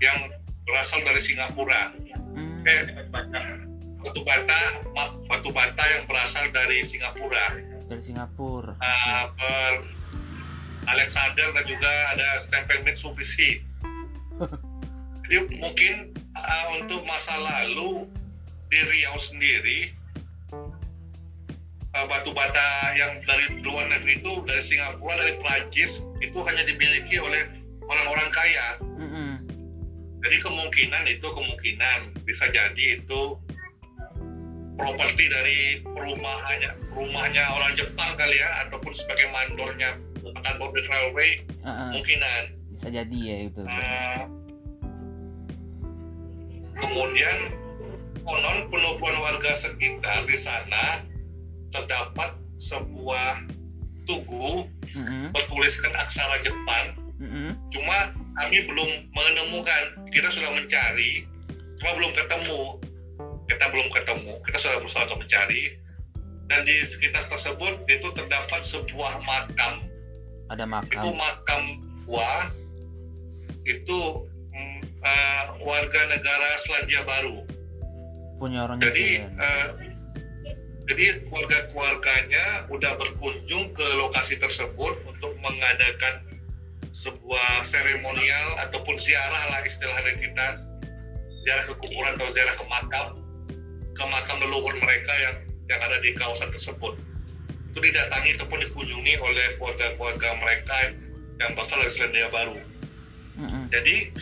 yang 0.00 0.32
berasal 0.64 1.04
dari 1.04 1.20
Singapura. 1.20 1.92
Hmm, 2.32 2.64
eh 2.64 3.04
batu 4.00 4.20
bata 4.24 4.60
batu 5.28 5.48
bata 5.52 5.84
yang 5.96 6.04
berasal 6.08 6.48
dari 6.52 6.80
Singapura 6.84 7.73
dari 7.88 8.02
Singapura. 8.02 8.74
uh, 8.80 9.24
ber 9.36 9.74
Alexander 10.84 11.48
dan 11.56 11.64
juga 11.64 11.90
ada 12.12 12.36
stempel 12.36 12.84
Mitsubishi. 12.84 13.64
Jadi 15.24 15.56
mungkin 15.56 16.12
uh, 16.36 16.64
untuk 16.76 17.00
masa 17.08 17.32
lalu 17.40 18.04
di 18.68 18.80
Riau 18.84 19.16
sendiri 19.16 19.96
uh, 21.94 22.04
batu 22.04 22.36
bata 22.36 22.92
yang 22.92 23.22
dari 23.24 23.62
luar 23.64 23.88
negeri 23.88 24.20
itu 24.20 24.44
dari 24.44 24.60
Singapura 24.60 25.16
dari 25.16 25.40
Prancis 25.40 26.04
itu 26.20 26.38
hanya 26.44 26.66
dimiliki 26.68 27.16
oleh 27.16 27.48
orang-orang 27.88 28.28
kaya. 28.28 28.68
Mm-mm. 28.82 29.32
Jadi 30.24 30.36
kemungkinan 30.40 31.04
itu 31.08 31.24
kemungkinan 31.28 32.24
bisa 32.24 32.48
jadi 32.48 33.00
itu 33.00 33.36
properti 34.74 35.24
dari 35.30 35.58
perumahannya 35.86 36.70
rumahnya 36.94 37.44
orang 37.54 37.72
Jepang 37.78 38.14
kali 38.18 38.38
ya 38.38 38.66
ataupun 38.66 38.90
sebagai 38.94 39.30
mandornya 39.30 39.98
Angkatan 40.24 40.56
Border 40.56 40.84
Railway 40.88 41.30
Ah, 41.62 41.68
ah. 41.68 41.76
kemungkinan. 41.94 42.42
Bisa 42.74 42.88
jadi 42.90 43.18
ya 43.18 43.36
itu. 43.48 43.62
Eh, 43.64 44.22
kemudian 46.74 47.38
konon 48.24 48.66
penubuhan 48.72 49.16
warga 49.20 49.52
sekitar 49.52 50.24
di 50.26 50.36
sana 50.36 51.04
terdapat 51.70 52.34
sebuah 52.56 53.46
tugu 54.08 54.66
Mm-mm. 54.94 55.30
bertuliskan 55.34 55.92
aksara 55.96 56.38
Jepang 56.40 56.94
Mm-mm. 57.20 57.54
cuma 57.70 58.14
kami 58.40 58.64
belum 58.66 58.90
menemukan 59.12 60.08
kita 60.10 60.28
sudah 60.30 60.50
mencari 60.54 61.26
cuma 61.78 61.90
belum 61.98 62.10
ketemu 62.14 62.60
kita 63.44 63.68
belum 63.68 63.88
ketemu 63.92 64.40
kita 64.44 64.58
sudah 64.60 64.78
berusaha 64.80 65.04
untuk 65.08 65.20
mencari. 65.24 65.80
Dan 66.44 66.68
di 66.68 66.76
sekitar 66.84 67.24
tersebut 67.32 67.88
itu 67.88 68.08
terdapat 68.12 68.60
sebuah 68.60 69.16
makam. 69.24 69.88
Ada 70.52 70.68
itu 70.68 70.68
makam. 70.68 71.16
makam 71.16 71.62
tua 72.04 72.32
itu 73.64 74.00
mm, 74.52 74.80
eh, 75.00 75.44
warga 75.64 76.00
negara 76.12 76.48
Selandia 76.60 77.00
Baru. 77.08 77.48
Punya 78.36 78.68
orang 78.68 78.76
jadi 78.76 79.24
eh, 79.24 79.68
jadi 80.84 81.24
keluarga-keluarganya 81.24 82.68
udah 82.68 82.92
berkunjung 83.00 83.72
ke 83.72 83.86
lokasi 83.96 84.36
tersebut 84.36 85.00
untuk 85.08 85.32
mengadakan 85.40 86.28
sebuah 86.92 87.64
seremonial 87.64 88.68
ataupun 88.68 89.00
ziarah 89.00 89.48
lah 89.48 89.64
istilah 89.64 89.96
dari 89.96 90.28
kita. 90.28 90.60
Ziarah 91.40 91.64
ke 91.64 91.72
kuburan 91.80 92.20
atau 92.20 92.28
ziarah 92.28 92.52
ke 92.52 92.64
makam 92.68 93.23
ke 93.94 94.04
makam 94.10 94.42
leluhur 94.42 94.74
mereka 94.82 95.12
yang 95.16 95.36
yang 95.70 95.80
ada 95.80 95.96
di 96.02 96.12
kawasan 96.12 96.50
tersebut 96.52 96.98
itu 97.70 97.78
didatangi 97.80 98.38
ataupun 98.38 98.58
dikunjungi 98.68 99.14
oleh 99.18 99.46
keluarga-keluarga 99.58 100.28
mereka 100.38 100.76
yang 101.42 101.56
berasal 101.58 101.82
dari 101.82 101.90
Selandia 101.90 102.28
Baru 102.30 102.58
Mm-mm. 103.40 103.70
jadi 103.70 104.12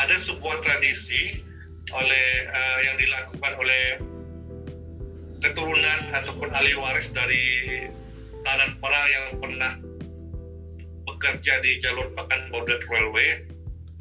ada 0.00 0.16
sebuah 0.16 0.64
tradisi 0.64 1.44
oleh 1.92 2.26
eh, 2.48 2.78
yang 2.88 2.96
dilakukan 2.96 3.52
oleh 3.60 3.84
keturunan 5.42 6.00
ataupun 6.14 6.48
ahli 6.54 6.72
waris 6.78 7.10
dari 7.10 7.44
tahanan 8.46 8.78
perang 8.78 9.08
yang 9.10 9.26
pernah 9.42 9.72
bekerja 11.02 11.58
di 11.60 11.82
jalur 11.82 12.10
Pakan 12.14 12.50
Border 12.54 12.78
Railway. 12.86 13.46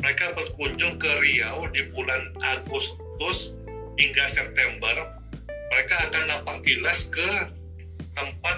Mereka 0.01 0.33
berkunjung 0.33 0.97
ke 0.97 1.11
Riau 1.21 1.69
di 1.69 1.85
bulan 1.93 2.33
Agustus 2.41 3.53
hingga 4.01 4.25
September. 4.25 5.21
Mereka 5.71 5.95
akan 6.09 6.23
nampak 6.27 6.57
kilas 6.65 7.07
ke 7.13 7.29
tempat 8.17 8.57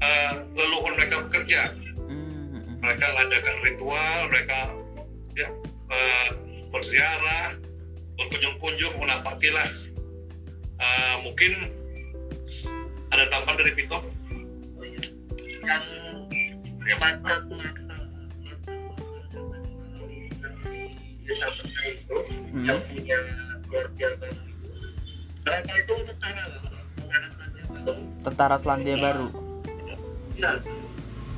eh, 0.00 0.34
leluhur 0.54 0.96
mereka 0.96 1.26
bekerja 1.26 1.74
mereka 2.86 3.04
mengadakan 3.18 3.56
ritual, 3.66 4.16
mereka 4.30 4.58
ya, 5.34 5.48
uh, 5.90 6.28
berziarah, 6.70 7.58
berkunjung-kunjung 8.14 8.94
menapaki 9.02 9.50
tilas. 9.50 9.90
Uh, 10.78 11.26
mungkin 11.26 11.72
ada 13.10 13.26
tambahan 13.32 13.58
dari 13.58 13.72
Pito? 13.74 13.98
Oh, 13.98 14.84
iya. 14.86 15.02
Yang 15.66 15.82
desa 21.26 21.50
itu 21.90 22.16
hmm. 22.54 22.70
yang 22.70 22.78
punya 22.86 23.18
sejarah 23.66 24.16
baru 24.22 24.40
itu 24.46 24.68
mereka 25.42 25.72
itu 25.74 25.92
tentara 26.06 26.42
tentara 26.94 27.26
Selandia 27.30 27.64
Baru 27.66 28.02
tentara 28.22 28.56
Selandia 28.58 28.96
Baru 28.98 29.26
ya 30.38 30.50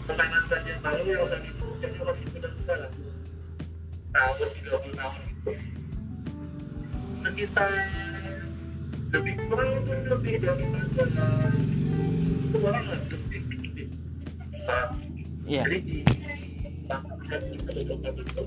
tentara 0.05 0.39
Selandia 0.45 0.76
Baru 0.85 1.03
yang 1.09 1.24
saat 1.24 1.45
itu 1.45 1.64
usianya 1.64 2.03
masih 2.05 2.26
muda-muda 2.33 2.74
lah 2.76 2.91
tahun 4.09 4.49
30 4.61 4.99
tahun 4.99 5.20
itu 5.29 5.53
sekitar 7.18 7.70
lebih 9.09 9.35
kurang 9.49 9.70
itu 9.81 9.93
lebih 10.09 10.35
dari 10.45 10.64
itu 10.68 12.57
orang 12.61 12.85
lebih 12.89 13.41
nah, 14.68 14.93
yeah. 15.49 15.64
jadi 15.64 15.79
di 15.81 15.97
itu 17.79 18.45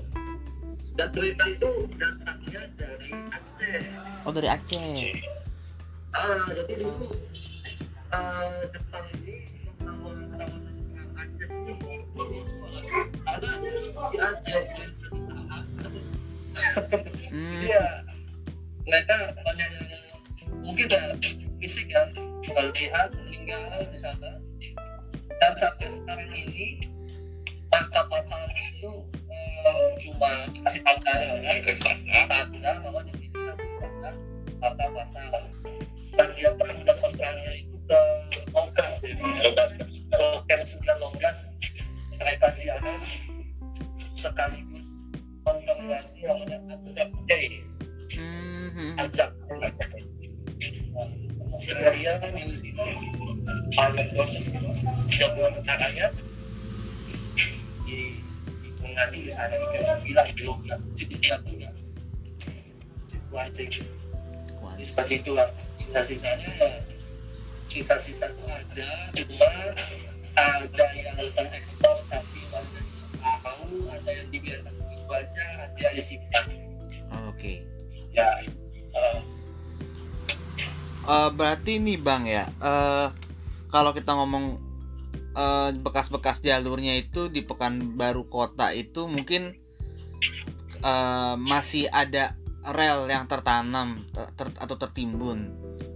dan 0.96 1.08
berita 1.12 1.44
itu 1.48 1.88
datangnya 1.96 2.62
dari 2.76 3.10
Aceh. 3.32 3.82
Oh 4.28 4.32
dari 4.32 4.48
Aceh. 4.48 5.16
Ah 6.12 6.44
jadi 6.52 6.74
dulu 6.84 7.16
uh, 8.12 8.60
Jepang 8.68 9.06
ini 9.24 9.48
Aceh 11.16 11.40
ini 11.48 12.86
ada 13.24 13.48
di 13.60 14.16
Aceh 14.20 14.62
terus 15.82 16.06
hmm. 17.32 17.60
iya 17.64 18.04
mereka 18.84 19.16
banyak 19.40 19.68
yang 19.72 19.88
mungkin 20.60 20.86
ya 20.92 21.02
fisik 21.62 21.88
ya 21.88 22.04
pelatihan 22.44 23.08
meninggal 23.16 23.86
di 23.88 23.98
sana. 23.98 24.30
Dan 25.42 25.52
sampai 25.58 25.90
sekarang 25.90 26.30
ini 26.30 26.86
tangkap 27.72 28.06
pasal 28.06 28.38
itu 28.52 28.92
cuma 30.02 30.30
dikasih 30.50 30.82
tanda 30.82 31.12
ya 31.42 31.52
dikasih 31.60 31.94
tanda 32.28 32.70
bahwa 32.82 33.00
di 33.06 33.12
sini 33.14 33.38
ada 33.46 33.64
tangkap 34.62 34.90
pasal 34.94 35.30
selandia 36.02 36.50
perang 36.58 36.80
dan 36.82 36.98
Australia 37.02 37.50
itu 37.58 37.76
ke 37.86 38.00
Longgas. 38.54 38.94
Ya 39.06 39.50
Longgas 39.50 39.70
ke 39.78 39.86
camp 40.50 40.64
sembilan 40.66 40.96
Longgas. 40.98 41.38
Mereka 42.18 42.46
ziarah 42.54 43.02
sekaligus 44.14 45.02
memperingati 45.42 46.18
yang 46.22 46.38
namanya 46.46 46.78
Anzac 46.78 47.10
Day. 47.26 47.66
Hmm. 48.14 48.98
Anzac 48.98 49.34
Australia 51.52 52.12
New 52.32 52.54
Zealand 52.54 52.98
Armed 53.76 54.08
Forces 54.14 54.48
tiga 55.10 55.26
bulan 55.34 55.52
mengganti 58.82 59.18
di 59.22 59.30
sana 59.30 59.54
di 59.54 59.66
jam 59.72 59.84
sembilan 59.86 60.26
belum 60.36 60.58
ya 60.66 60.76
tidak 60.92 61.38
punya. 61.46 61.70
Itu 63.08 63.34
aja 63.38 63.62
gitu. 63.62 63.92
Jadi 64.62 64.84
seperti 64.84 65.14
itu 65.22 65.30
lah. 65.32 65.48
Sisa-sisanya 65.78 66.48
ya 66.58 66.70
sisa-sisa 67.72 68.28
itu 68.28 68.44
ada 68.52 68.90
cuma 69.16 69.48
ada 70.36 70.86
yang 70.92 71.16
terekspos 71.32 72.04
tapi 72.12 72.40
warga 72.52 72.80
tidak 72.84 73.36
tahu 73.40 73.88
ada 73.88 74.10
yang 74.10 74.28
dibiarkan. 74.28 74.72
Begitu 74.76 75.12
aja 75.14 75.42
ada 75.64 75.78
yang 75.78 75.94
disimpan. 75.96 76.44
Oke. 77.32 77.36
Okay. 77.38 77.56
ya 78.12 78.28
uh, 78.92 79.20
uh, 81.08 81.28
berarti 81.32 81.80
nih 81.80 81.96
bang 81.96 82.28
ya 82.28 82.44
uh, 82.60 83.08
kalau 83.72 83.96
kita 83.96 84.12
ngomong 84.12 84.60
bekas-bekas 85.80 86.40
uh, 86.40 86.44
jalurnya 86.44 87.00
itu 87.00 87.32
di 87.32 87.40
Pekanbaru 87.40 88.28
kota 88.28 88.70
itu 88.76 89.08
mungkin 89.08 89.56
uh, 90.84 91.34
masih 91.40 91.88
ada 91.88 92.36
rel 92.62 93.08
yang 93.10 93.26
tertanam 93.26 94.04
ter, 94.12 94.28
ter, 94.36 94.46
atau 94.60 94.76
tertimbun. 94.76 95.50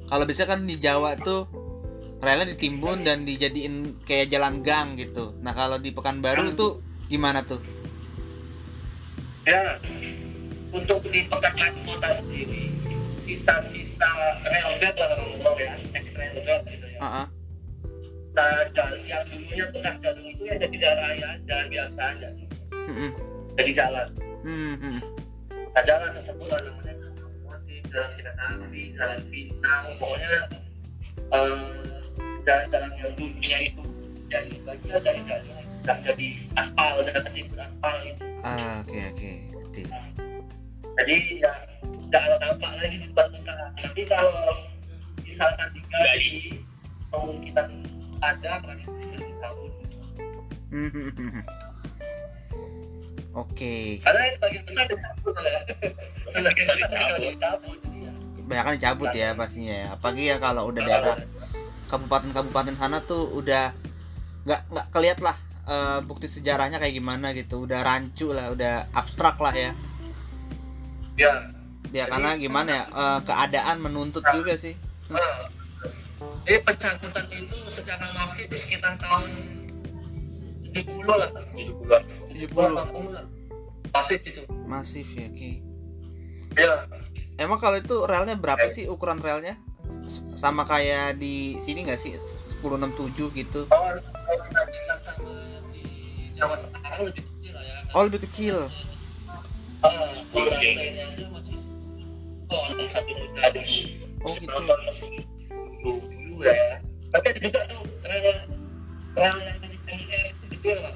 Kalau 0.07 0.25
bisa 0.25 0.49
kan 0.49 0.65
di 0.65 0.81
Jawa 0.81 1.19
tuh 1.21 1.47
relnya 2.25 2.57
ditimbun 2.57 3.05
dan 3.05 3.29
dijadiin 3.29 4.03
kayak 4.09 4.33
jalan 4.33 4.65
gang 4.65 4.97
gitu. 4.97 5.37
Nah 5.45 5.53
kalau 5.53 5.77
di 5.77 5.93
Pekanbaru 5.93 6.57
tuh 6.57 6.81
gimana 7.13 7.45
tuh? 7.45 7.61
Ya 9.45 9.79
untuk 10.73 11.05
di 11.13 11.29
Pekanbaru 11.29 11.77
kota 11.85 12.11
sendiri 12.11 12.73
sisa-sisa 13.21 14.07
rel 14.49 14.71
bed 14.81 14.95
lah 14.97 15.09
ya, 15.61 15.75
ex 15.93 16.17
rel 16.17 16.41
bed 16.41 16.63
gitu 16.73 16.87
ya. 16.89 17.01
Uh 17.03 17.07
-uh 17.07 17.36
jalan 18.77 19.01
yang 19.09 19.23
dulunya 19.33 19.65
bekas 19.73 19.97
jalur 20.05 20.25
itu 20.25 20.43
ya 20.45 20.55
jadi 20.61 20.77
jalan 20.77 20.99
raya 21.01 21.29
jalan 21.49 21.67
biasa 21.73 22.01
aja 22.13 22.29
mm-hmm. 22.73 23.11
jadi 23.57 23.71
jalan 23.73 24.09
mm-hmm. 24.45 24.97
nah, 25.73 25.83
jalan 25.89 26.09
tersebut 26.13 26.49
lah 26.53 26.61
namanya 26.61 26.95
jalan 27.01 27.15
otomotif 27.25 27.83
jalan 27.93 28.37
api 28.37 28.83
jalan 28.93 29.21
bintang 29.33 29.85
pokoknya 29.97 30.33
uh, 31.33 31.73
jalan-jalan 32.45 32.91
yang 33.01 33.13
dulunya 33.17 33.59
itu 33.65 33.85
jadi 34.29 34.55
bagian 34.69 35.01
dari 35.01 35.23
jalan 35.25 35.45
yang 35.49 35.69
udah 35.87 35.99
jadi 36.03 36.29
aspal 36.59 36.93
udah 37.01 37.15
ketimbun 37.31 37.61
aspal 37.63 37.97
itu 38.05 38.25
ah 38.45 38.83
oke 38.85 38.91
okay, 38.91 39.39
oke 39.55 39.71
okay. 39.71 39.85
nah, 39.89 41.05
jadi 41.05 41.17
ya 41.41 41.53
nggak 42.07 42.23
ada 42.23 42.37
dampak 42.43 42.71
lagi 42.79 42.97
di 43.01 43.07
depan 43.09 43.29
tapi 43.77 44.03
kalau 44.05 44.55
misalkan 45.25 45.69
digali 45.75 46.63
kemungkinan 47.11 47.96
ada 48.21 48.53
tahun 48.61 49.71
Oke. 53.37 54.01
Karena 54.01 54.33
sebagian 54.33 54.65
besar 54.65 54.89
dicabut 54.89 55.37
ya. 55.37 55.61
sebagian 56.33 56.69
besar 56.73 57.21
dicabut. 57.21 57.79
Banyak 58.49 58.65
kan 58.65 58.73
dicabut 58.81 59.13
ya 59.13 59.37
pastinya 59.37 59.75
ya. 59.77 59.87
Apalagi 59.93 60.23
ya 60.33 60.37
kalau 60.41 60.73
udah 60.73 60.81
daerah 60.81 61.17
kabupaten-kabupaten 61.93 62.81
sana 62.81 63.05
tuh 63.05 63.29
udah 63.37 63.77
nggak 64.49 64.61
nggak 64.73 64.87
keliat 64.89 65.19
lah 65.21 65.37
uh, 65.69 66.01
bukti 66.01 66.33
sejarahnya 66.33 66.81
kayak 66.81 66.97
gimana 66.97 67.37
gitu. 67.37 67.69
Udah 67.69 67.85
rancu 67.85 68.33
lah, 68.33 68.49
udah 68.49 68.89
abstrak 68.97 69.37
lah 69.37 69.53
ya. 69.53 69.77
Ya. 71.21 71.53
Ya 71.93 72.09
karena 72.09 72.41
gimana 72.41 72.71
ya 72.73 72.85
uh, 72.89 73.21
keadaan 73.21 73.85
menuntut 73.85 74.25
juga 74.33 74.57
sih. 74.57 74.81
Uh, 75.13 75.53
eh 76.47 76.63
pencabutan 76.63 77.27
itu 77.35 77.59
secara 77.67 78.07
masif 78.15 78.47
di 78.47 78.59
sekitar 78.59 78.95
tahun 79.03 79.27
70 80.71 81.03
lah. 81.11 81.31
70-an 81.59 82.03
70 82.31 82.55
80 82.55 83.17
lah. 83.19 83.27
Masif 83.91 84.21
itu. 84.23 84.43
Masif 84.69 85.07
ya 85.17 85.27
oke 85.27 85.35
okay. 85.35 85.55
ya 86.57 86.87
emang 87.43 87.59
kalau 87.59 87.81
itu 87.83 88.07
relnya 88.07 88.39
berapa 88.39 88.63
eh. 88.63 88.71
sih 88.71 88.87
ukuran 88.87 89.19
relnya? 89.19 89.59
Sama 90.39 90.63
kayak 90.63 91.19
di 91.19 91.59
sini 91.63 91.83
nggak 91.87 91.99
sih 91.99 92.15
1067 92.63 93.35
gitu? 93.35 93.67
Oh 93.71 93.91
di 95.75 95.83
Jawa 96.37 96.55
sekarang 96.55 97.11
lebih 97.11 97.25
kecil 97.27 97.53
lah 97.59 97.65
ya. 97.65 97.77
Oh 97.91 98.03
lebih 98.07 98.21
kecil. 98.29 98.57
Kalau 99.83 100.09
aja 100.15 101.25
masih 101.31 101.59
oh 102.47 102.63
satu 102.87 103.11
juta 103.11 103.43
dulu 103.51 103.75
oh 104.23 104.31
gitu. 104.31 104.75
Masih 104.87 105.11
ya 106.43 106.81
tapi 107.15 107.27
ada 107.33 107.41
juga 107.41 107.61
tuh 107.71 107.83
rel 108.05 108.27
rel 109.17 109.37
yang 109.41 109.57
milik 109.63 109.81
NIS 109.89 110.37
itu 110.37 110.45
gede 110.59 110.73
lah 110.83 110.95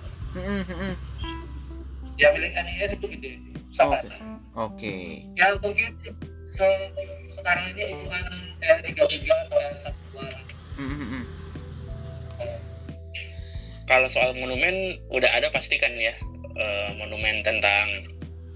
ya 2.21 2.29
milik 2.37 2.53
NIS 2.53 2.93
itu 2.99 3.07
gede 3.09 3.33
sangat 3.71 4.03
oke. 4.59 4.77
Okay. 4.77 5.25
ya 5.39 5.55
mungkin 5.63 5.95
se 6.43 6.67
sekarang 7.31 7.71
ini 7.79 7.95
ukuran 7.95 8.27
r 8.59 8.79
tiga 8.83 9.05
tiga 9.07 9.35
atau 9.47 9.59
r 9.63 9.73
empat 9.79 9.95
dua. 10.11 10.27
Kalau 13.87 14.07
soal 14.07 14.35
monumen 14.39 14.99
udah 15.11 15.31
ada 15.35 15.51
pasti 15.51 15.79
kan 15.79 15.95
ya 15.99 16.15
uh, 16.59 16.91
monumen 16.99 17.43
tentang 17.47 18.07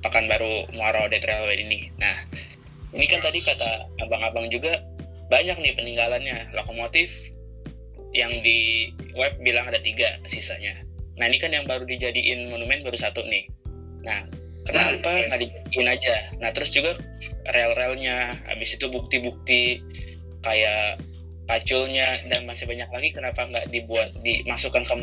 Pekanbaru 0.02 0.68
Muaro 0.76 1.08
Dead 1.08 1.24
Railway 1.24 1.64
ini. 1.64 1.88
Nah, 1.96 2.28
ini 2.92 3.08
kan 3.08 3.24
tadi 3.24 3.40
kata 3.40 3.88
abang-abang 4.04 4.52
juga 4.52 4.78
banyak 5.28 5.56
nih 5.60 5.72
peninggalannya. 5.76 6.52
Lokomotif 6.56 7.10
yang 8.14 8.30
di 8.44 8.90
web 9.18 9.34
bilang 9.42 9.66
ada 9.66 9.80
tiga 9.82 10.18
sisanya. 10.30 10.84
Nah 11.18 11.26
ini 11.30 11.38
kan 11.38 11.50
yang 11.50 11.66
baru 11.66 11.86
dijadiin 11.86 12.50
monumen 12.50 12.82
baru 12.86 12.98
satu 12.98 13.22
nih. 13.26 13.50
Nah 14.06 14.26
kenapa 14.66 15.10
nggak 15.30 15.40
dijadiin 15.42 15.88
aja? 15.90 16.14
Nah 16.38 16.50
terus 16.54 16.70
juga 16.70 16.98
rel-relnya 17.50 18.38
habis 18.46 18.74
itu 18.74 18.86
bukti-bukti 18.90 19.82
kayak 20.42 21.00
paculnya 21.44 22.06
dan 22.32 22.48
masih 22.48 22.64
banyak 22.64 22.88
lagi 22.88 23.08
kenapa 23.12 23.44
nggak 23.44 23.68
dibuat 23.68 24.10
dimasukkan 24.24 24.84
ke 24.86 24.94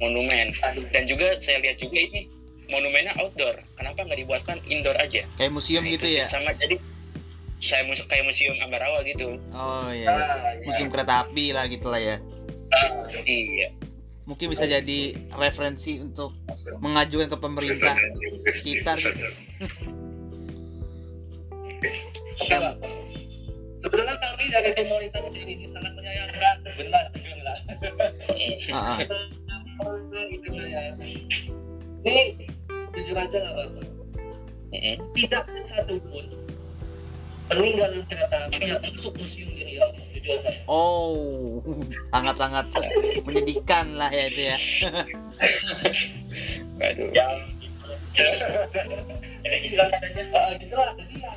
monumen? 0.00 0.54
Dan 0.94 1.04
juga 1.04 1.36
saya 1.42 1.60
lihat 1.60 1.82
juga 1.82 1.98
ini 2.00 2.30
monumennya 2.70 3.12
outdoor. 3.18 3.58
Kenapa 3.76 4.06
nggak 4.06 4.20
dibuatkan 4.22 4.58
indoor 4.70 4.94
aja? 4.96 5.26
Kayak 5.36 5.52
museum 5.52 5.82
Nah, 5.84 5.92
gitu 5.98 6.06
ya? 6.06 6.24
sama. 6.30 6.54
Jadi 6.56 6.78
saya 7.60 7.84
mus 7.84 8.00
kayak 8.08 8.24
museum 8.24 8.56
Ambarawa 8.64 9.04
gitu 9.04 9.36
oh 9.52 9.88
iya 9.92 10.08
Nah, 10.08 10.56
ya. 10.56 10.64
museum 10.66 10.88
kereta 10.88 11.28
api 11.28 11.52
lah 11.52 11.68
gitu 11.68 11.92
lah 11.92 12.00
ya 12.00 12.16
iya 13.28 13.68
mungkin 14.30 14.46
bisa 14.46 14.62
jadi 14.62 15.18
referensi 15.34 15.98
untuk 15.98 16.38
mengajukan 16.78 17.26
ke 17.26 17.38
pemerintah 17.42 17.98
sekitar. 18.54 18.94
Sebenarnya 23.80 24.16
kami 24.22 24.44
dari 24.54 24.70
komunitas 24.78 25.26
sendiri 25.26 25.58
ini 25.58 25.66
sangat 25.66 25.90
menyayangkan 25.98 26.62
benar 26.78 27.04
juga 27.10 27.42
lah. 27.42 27.58
Ah, 28.70 28.94
ah. 28.94 28.98
saya. 30.54 30.94
Ini 32.06 32.46
jujur 32.94 33.16
aja 33.18 33.38
lah 33.42 33.52
Pak. 33.56 33.66
Mm-mm. 34.70 34.96
Tidak 35.18 35.42
ada 35.42 35.62
satupun 35.66 36.24
peninggalan 37.50 38.02
kereta 38.06 38.36
api 38.46 38.62
yang 38.70 38.80
masuk 38.86 39.12
museum 39.18 39.50
di 39.52 39.62
Riau. 39.66 39.90
Jujur 40.14 40.38
saya. 40.40 40.60
oh 40.70 41.58
sangat-sangat 42.14 42.66
menyedihkan 43.26 43.86
lah 43.98 44.10
ya 44.14 44.24
itu 44.30 44.42
ya 44.46 44.56
Waduh. 46.80 47.10
Yang 47.12 47.34
ini 49.46 49.56
gila 49.70 49.84
katanya 49.90 50.22
ah, 50.34 50.50
gitu 50.58 50.74
lah 50.74 50.92
jadi 50.98 51.16
ya 51.22 51.32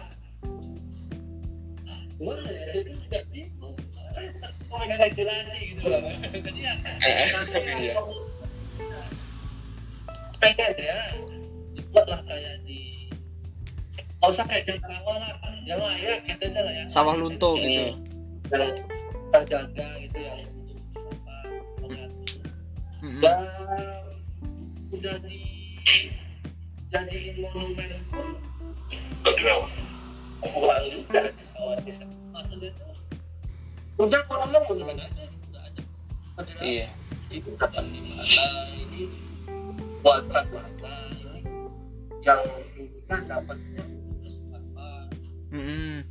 gimana 2.13 2.49
ya 2.49 2.65
saya 2.69 2.81
tuh 2.87 2.97
tidak 3.09 3.23
bingung 3.33 3.75
soalnya 3.89 4.11
saya 4.13 4.29
bukan 4.33 4.51
pemegang 4.69 4.99
regulasi 5.01 5.59
gitu 5.73 5.83
loh 5.89 6.01
jadi 6.33 6.59
ya 6.61 6.73
nanti 6.81 7.59
Iya. 7.61 7.93
ya 7.93 9.01
pengen 10.41 10.73
ya 10.75 10.99
dibuatlah 11.73 12.19
kayak 12.27 12.55
di 12.67 12.92
nggak 14.23 14.39
usah 14.39 14.47
kayak 14.47 14.63
jalan 14.71 14.87
rawa 14.87 15.13
lah. 15.19 15.35
Yang 15.67 15.79
layak 15.83 16.19
gitu 16.31 16.43
aja 16.47 16.59
lah 16.63 16.71
ya. 16.71 16.83
Sawah 16.87 17.15
lunto 17.19 17.59
gitu. 17.59 17.91
Yang 18.55 18.87
terjaga 19.35 19.87
gitu 19.99 20.17
yang 20.23 20.39
untuk 20.47 20.79
apa 20.95 21.35
mengatur 21.83 22.39
dan 23.19 23.39
udah 24.95 25.15
di 25.27 25.43
jadiin 26.87 27.35
monumen 27.51 27.91
pun. 28.15 28.27
Kurang 30.39 30.83
juga 30.87 31.21
maksudnya 32.31 32.71
itu 32.71 32.87
udah 33.99 34.21
monumen 34.31 34.61
monumen 34.71 34.97
aja 35.03 35.23
gitu 35.27 35.45
nggak 35.51 35.63
ada. 35.67 35.81
Penjelasan 36.39 36.63
Iya. 36.63 36.87
itu 37.27 37.49
dapat 37.59 37.83
di 37.91 37.99
mana 38.07 38.23
ini 38.71 39.03
buatan 39.99 40.45
mana 40.47 40.91
ini 41.11 41.43
yang 42.23 42.39
dulunya 42.71 43.17
dapatnya 43.27 43.83
Mm-mm. 45.53 46.01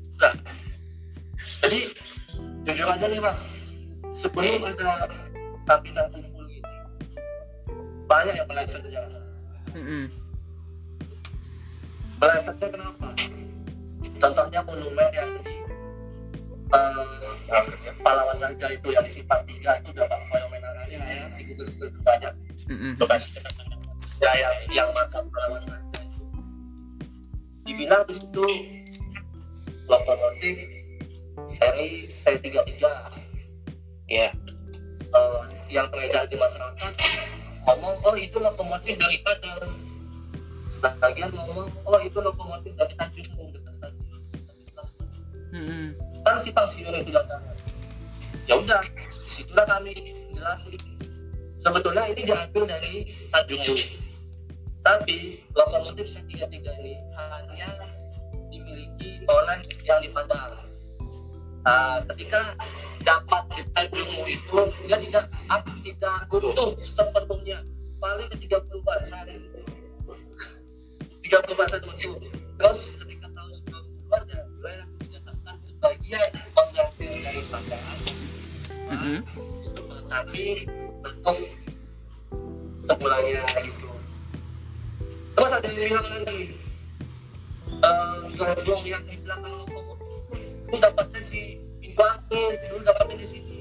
jadi 1.66 1.78
jujur 2.62 2.86
aja 2.86 3.06
nih 3.10 3.18
bang 3.18 3.38
sebelum 4.14 4.62
ada 4.62 5.10
kapital 5.66 6.06
kumpul 6.14 6.46
ini 6.46 6.62
banyak 8.06 8.34
yang 8.38 8.46
meleset 8.46 8.86
sejarah 8.86 9.22
Mm-mm. 9.74 10.06
melesetnya 12.22 12.68
kenapa? 12.70 13.08
Contohnya 14.22 14.62
monumen 14.62 15.10
yang 15.10 15.30
di 15.42 15.56
eh, 16.70 17.74
pahlawan 18.06 18.38
raja 18.38 18.66
itu 18.70 18.88
yang 18.94 19.02
di 19.02 19.10
simpang 19.10 19.42
tiga 19.50 19.82
itu 19.82 19.90
udah 19.90 20.06
bang 20.06 20.22
fenomenalnya 20.30 20.98
ya. 21.02 21.26
Di 21.34 21.42
Google 21.50 21.70
Google 21.74 21.90
banyak. 22.06 22.34
Mm-mm. 22.70 22.94
lokasi 23.02 23.42
ya 24.22 24.30
yang 24.38 24.54
yang 24.70 24.88
makam 24.94 25.26
pahlawan 25.34 25.66
raja 25.66 25.98
itu. 25.98 26.22
Dibilang 27.66 28.06
di 28.06 28.14
situ 28.14 28.46
lokomotif 29.88 30.56
seri 31.46 32.10
seri 32.12 32.38
tiga 32.42 32.62
tiga. 32.66 32.92
Iya. 34.10 34.30
eh, 35.12 35.42
yang 35.68 35.92
beredar 35.92 36.24
di 36.28 36.36
masyarakat 36.40 36.92
ngomong 37.68 37.94
oh 38.02 38.16
itu 38.16 38.36
lokomotif 38.40 38.96
dari 38.96 39.18
Padang. 39.20 39.72
Sebagian 40.72 41.30
ngomong 41.36 41.68
oh 41.84 42.00
itu 42.00 42.18
lokomotif 42.18 42.72
dari 42.76 42.94
Tanjung 42.96 43.28
Bung 43.36 43.50
dekat 43.52 43.72
stasiun. 43.76 44.20
Mm-mm. 45.52 45.92
kan 46.24 46.40
simpang 46.40 46.64
siur 46.64 46.96
itu 46.96 47.12
datangnya 47.12 47.52
ya 48.48 48.56
udah 48.56 48.80
di 48.88 49.04
situlah 49.28 49.68
kami 49.68 49.92
jelasin. 50.32 50.72
Sebetulnya 51.60 52.08
ini 52.08 52.24
diambil 52.24 52.64
dari 52.64 53.12
Tanjung 53.28 53.60
Bung 53.60 53.82
tapi 54.82 55.38
lokomotif 55.54 56.10
tiga 56.26 56.50
tiga 56.50 56.74
ini 56.82 56.98
hanya 57.14 57.70
dimiliki 58.52 59.24
oleh 59.24 59.58
yang 59.88 60.04
di 60.04 60.12
Padang 60.12 60.60
Nah, 61.62 62.02
ketika 62.10 62.58
dapat 63.06 63.46
Tanjung 63.70 64.10
Bung 64.18 64.26
itu 64.26 64.60
dia 64.90 64.98
tidak 64.98 65.30
tidak 65.86 66.26
utuh 66.26 66.74
sepenuhnya. 66.82 67.62
Paling 68.02 68.26
ke 68.34 68.50
30 68.50 68.82
persen 68.82 69.26
30 71.22 71.54
persen 71.56 71.80
utuh 71.80 72.18
terus 72.60 72.92
ketika 72.92 73.26
tahun 73.32 73.50
90-an 73.56 74.22
ya 74.28 74.40
wilayah 74.58 74.86
dinyatakan 75.00 75.56
sebagian 75.64 76.28
mengambil 76.52 77.12
dari 77.24 77.42
Padang 77.48 77.98
Mm-mm. 78.92 79.18
tapi 80.12 80.68
bentuk 81.00 81.38
semulanya 82.84 83.42
gitu 83.64 83.88
terus 85.32 85.50
ada 85.56 85.66
yang 85.72 85.78
bilang 85.88 86.06
lagi 86.20 86.61
eh 87.80 88.20
gerbong 88.36 88.84
yang 88.84 89.02
di 89.08 89.16
belakang 89.24 89.54
lokomotif 89.56 90.20
itu 90.68 90.76
dapatnya 90.76 91.20
di 91.32 91.42
Imbangin 91.80 92.52
dulu 92.68 92.80
dapatnya 92.84 93.16
di 93.16 93.26
sini. 93.26 93.58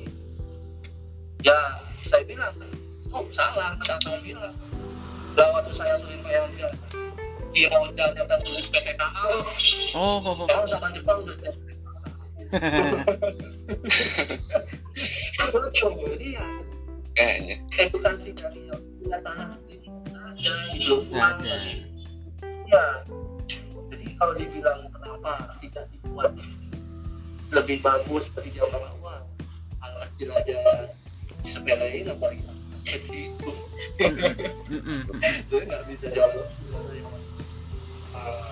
Ya 1.47 1.79
saya 2.03 2.27
bilang 2.27 2.51
oh 3.15 3.23
salah 3.31 3.79
salah 3.85 4.19
bilang. 4.19 4.55
Lah 5.39 5.47
waktu 5.55 5.71
saya 5.71 5.95
survei 5.95 6.35
aja 6.35 6.67
di 7.51 7.67
roda 7.67 8.15
ada 8.15 8.39
tulis 8.47 8.71
PPKA 8.71 9.11
oh, 9.91 10.23
oh, 10.23 10.23
oh. 10.23 10.47
Orang 10.47 10.67
zaman 10.67 10.91
Jepang 10.95 11.23
udah 11.23 11.35
lucu 15.51 15.87
jadi 15.87 16.27
ya. 16.35 16.45
Kayaknya. 17.11 17.55
edukasi 17.79 18.35
dari 18.35 18.67
yang 18.67 18.83
punya 18.99 19.23
tanah 19.23 19.55
sendiri. 19.55 19.87
Ada 20.11 20.55
gitu 20.75 20.95
Ada. 21.15 21.55
ya. 22.67 23.07
Jadi 23.07 23.20
kalau 24.21 24.37
dibilang 24.37 24.85
kenapa 24.93 25.57
tidak 25.57 25.89
dibuat 25.89 26.29
lebih 27.49 27.81
bagus 27.81 28.29
seperti 28.29 28.61
zaman 28.61 28.77
awal 28.77 29.25
aja 30.21 30.55
disepelein 31.41 32.05
apalagi 32.05 32.45
sampai 32.45 33.01
situ 33.01 33.49
Mm-mm. 34.69 35.01
itu 35.17 35.55
nggak 35.65 35.81
bisa 35.89 36.07
jawab 36.13 36.45
Eh, 38.11 38.51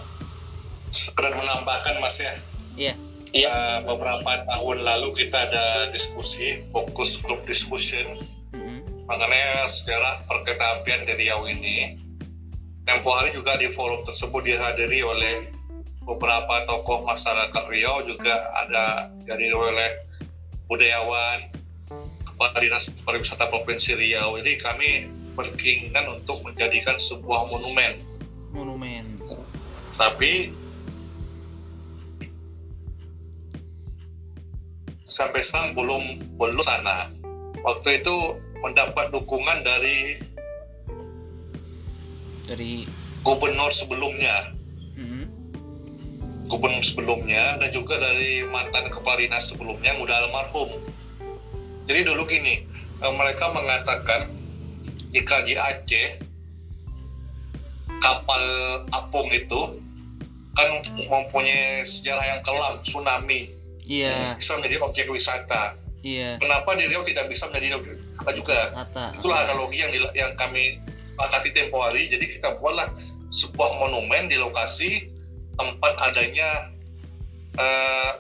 sekedar 0.90 1.36
menambahkan 1.36 2.02
mas 2.02 2.18
ya 2.18 2.34
Iya. 2.80 2.94
Iya. 3.36 3.50
Eh, 3.52 3.78
beberapa 3.86 4.42
tahun 4.50 4.82
lalu 4.82 5.14
kita 5.14 5.52
ada 5.52 5.94
diskusi 5.94 6.66
fokus 6.74 7.22
group 7.22 7.46
discussion 7.46 8.18
Mm-mm. 8.56 9.06
mengenai 9.06 9.68
sejarah 9.70 10.26
perkereta 10.26 10.82
apian 10.82 11.06
di 11.06 11.14
Riau 11.14 11.46
ini. 11.46 12.02
Tempo 12.88 13.14
hari 13.14 13.36
juga 13.36 13.60
di 13.62 13.70
forum 13.70 14.02
tersebut 14.02 14.42
dihadiri 14.42 15.06
oleh 15.06 15.59
beberapa 16.10 16.66
tokoh 16.66 17.06
masyarakat 17.06 17.64
Riau 17.70 18.02
juga 18.02 18.50
ada 18.58 19.14
dari 19.30 19.54
oleh 19.54 20.02
budayawan, 20.66 21.54
kepala 22.26 22.58
dinas 22.58 22.90
pariwisata 23.06 23.46
provinsi 23.54 23.94
Riau. 23.94 24.42
Jadi 24.42 24.54
kami 24.58 24.90
berkeinginan 25.38 26.18
untuk 26.18 26.42
menjadikan 26.42 26.98
sebuah 26.98 27.46
monumen. 27.54 27.94
monumen 28.50 29.06
Tapi 29.94 30.50
sampai 35.06 35.42
sekarang 35.46 35.78
belum 35.78 36.04
belum 36.42 36.64
sana. 36.66 37.06
Waktu 37.62 38.02
itu 38.02 38.16
mendapat 38.66 39.14
dukungan 39.14 39.62
dari 39.62 40.18
dari 42.50 42.90
gubernur 43.22 43.70
sebelumnya. 43.70 44.59
Gubernur 46.50 46.82
sebelumnya 46.82 47.62
dan 47.62 47.70
juga 47.70 48.02
dari 48.02 48.42
mantan 48.50 48.90
kepala 48.90 49.22
dinas 49.22 49.54
sebelumnya 49.54 49.94
yang 49.94 50.02
udah 50.02 50.16
almarhum. 50.26 50.82
Jadi 51.86 52.00
dulu 52.10 52.26
gini 52.26 52.66
eh, 53.00 53.14
mereka 53.14 53.54
mengatakan 53.54 54.34
jika 55.14 55.46
di 55.46 55.54
Aceh 55.54 56.26
kapal 58.02 58.44
apung 58.90 59.30
itu 59.30 59.78
kan 60.58 60.70
mempunyai 60.98 61.86
sejarah 61.86 62.26
yang 62.26 62.42
kelam 62.42 62.82
tsunami. 62.82 63.54
Iya. 63.86 64.38
Bisa 64.38 64.58
menjadi 64.58 64.82
objek 64.86 65.06
wisata. 65.10 65.78
Iya. 66.02 66.38
Kenapa 66.40 66.78
di 66.78 66.88
Riau 66.88 67.06
tidak 67.06 67.30
bisa 67.30 67.50
menjadi 67.50 67.78
objek 67.78 67.96
wisata 68.02 68.32
juga? 68.34 68.60
Kata 68.74 69.04
itulah 69.18 69.46
analogi 69.46 69.82
yang 69.82 69.92
yang 70.18 70.32
kami 70.34 70.82
sepakati 71.02 71.54
tempo 71.54 71.82
hari. 71.82 72.10
Jadi 72.10 72.26
kita 72.40 72.58
buatlah 72.58 72.90
sebuah 73.30 73.70
monumen 73.78 74.26
di 74.30 74.38
lokasi 74.42 75.19
tempat 75.60 75.94
adanya 76.00 76.72
uh, 77.60 78.12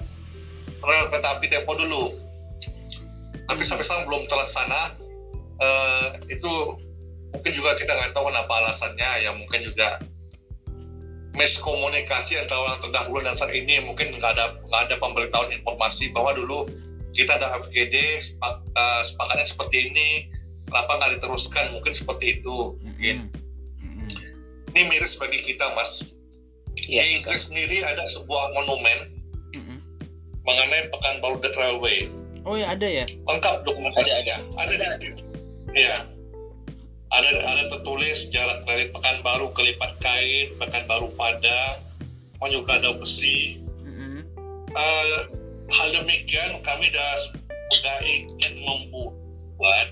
rel 0.84 1.08
kereta 1.08 1.40
api 1.40 1.48
tempo 1.48 1.72
dulu. 1.80 2.20
Tapi 3.48 3.62
sampai 3.64 3.88
sekarang 3.88 4.06
belum 4.12 4.24
terlaksana. 4.28 5.00
Uh, 5.60 6.08
itu 6.32 6.52
mungkin 7.36 7.52
juga 7.52 7.76
kita 7.80 7.92
nggak 7.96 8.12
tahu 8.12 8.28
kenapa 8.30 8.54
alasannya. 8.68 9.10
Ya 9.24 9.32
mungkin 9.32 9.64
juga 9.64 10.04
miskomunikasi 11.40 12.36
antara 12.36 12.68
orang 12.68 12.80
terdahulu 12.84 13.24
dan 13.24 13.32
saat 13.32 13.56
ini 13.56 13.80
mungkin 13.80 14.12
nggak 14.20 14.32
ada 14.36 14.60
nggak 14.60 14.82
ada 14.92 14.96
pemberitahuan 15.00 15.56
informasi 15.56 16.12
bahwa 16.12 16.36
dulu 16.36 16.68
kita 17.16 17.40
ada 17.40 17.58
FGD 17.64 18.22
sepak, 18.22 18.62
uh, 18.76 19.02
sepakatnya 19.02 19.48
seperti 19.48 19.78
ini 19.90 20.10
kenapa 20.68 21.00
nggak 21.00 21.12
diteruskan? 21.18 21.74
Mungkin 21.74 21.94
seperti 21.96 22.40
itu. 22.40 22.78
Mungkin 22.86 23.34
mm-hmm. 23.82 24.08
ini 24.76 24.82
miris 24.92 25.18
bagi 25.18 25.42
kita 25.42 25.74
mas 25.74 26.06
ya, 26.90 27.02
di 27.06 27.22
Inggris 27.22 27.54
sendiri 27.54 27.86
ada 27.86 28.02
sebuah 28.10 28.58
monumen 28.58 29.14
mm-hmm. 29.54 29.78
mengenai 30.44 30.90
Pekanbaru 30.90 31.38
Dead 31.46 31.54
Railway 31.54 32.10
oh 32.50 32.58
ya 32.58 32.74
ada 32.74 32.88
ya 32.88 33.06
lengkap 33.30 33.62
dokumentasi 33.68 34.12
ada 34.26 34.42
ada 34.58 34.74
ada, 34.74 34.86
ada. 34.98 35.08
ya 35.78 35.96
ada 37.10 37.30
ada 37.42 37.64
tertulis 37.74 38.30
jarak 38.30 38.66
dari 38.70 38.94
Pekanbaru 38.94 39.50
ke 39.58 39.62
Lipat 39.66 39.98
Kain, 39.98 40.54
Pekanbaru 40.62 41.10
Padang, 41.18 41.82
oh 42.38 42.50
juga 42.50 42.78
ada 42.78 42.94
besi. 42.94 43.58
Mm-hmm. 43.82 44.20
Uh, 44.78 45.20
hal 45.74 45.88
demikian 45.94 46.62
kami 46.62 46.94
sudah 46.94 47.12
sudah 47.74 47.98
ingin 48.06 48.62
membuat, 48.62 49.90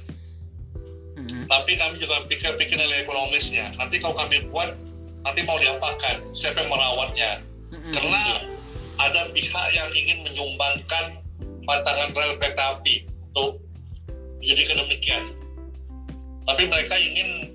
mm-hmm. 1.17 1.49
tapi 1.49 1.73
kami 1.73 1.97
juga 1.97 2.21
pikir-pikir 2.29 2.77
nilai 2.77 3.01
ekonomisnya. 3.01 3.73
Nanti 3.81 3.97
kalau 3.97 4.13
kami 4.13 4.45
buat, 4.53 4.77
nanti 5.27 5.43
mau 5.43 5.59
diapakan? 5.59 6.31
Siapa 6.31 6.63
yang 6.63 6.71
merawatnya? 6.71 7.31
Mm-hmm. 7.75 7.91
Karena 7.91 8.21
ada 8.97 9.29
pihak 9.29 9.67
yang 9.75 9.89
ingin 9.93 10.25
menyumbangkan 10.25 11.21
pantangan 11.67 12.15
rel 12.15 12.39
kereta 12.39 12.79
api 12.79 13.05
untuk 13.35 13.61
menjadi 14.39 14.79
demikian 14.79 15.23
tapi 16.47 16.63
mereka 16.71 16.95
ingin 16.95 17.51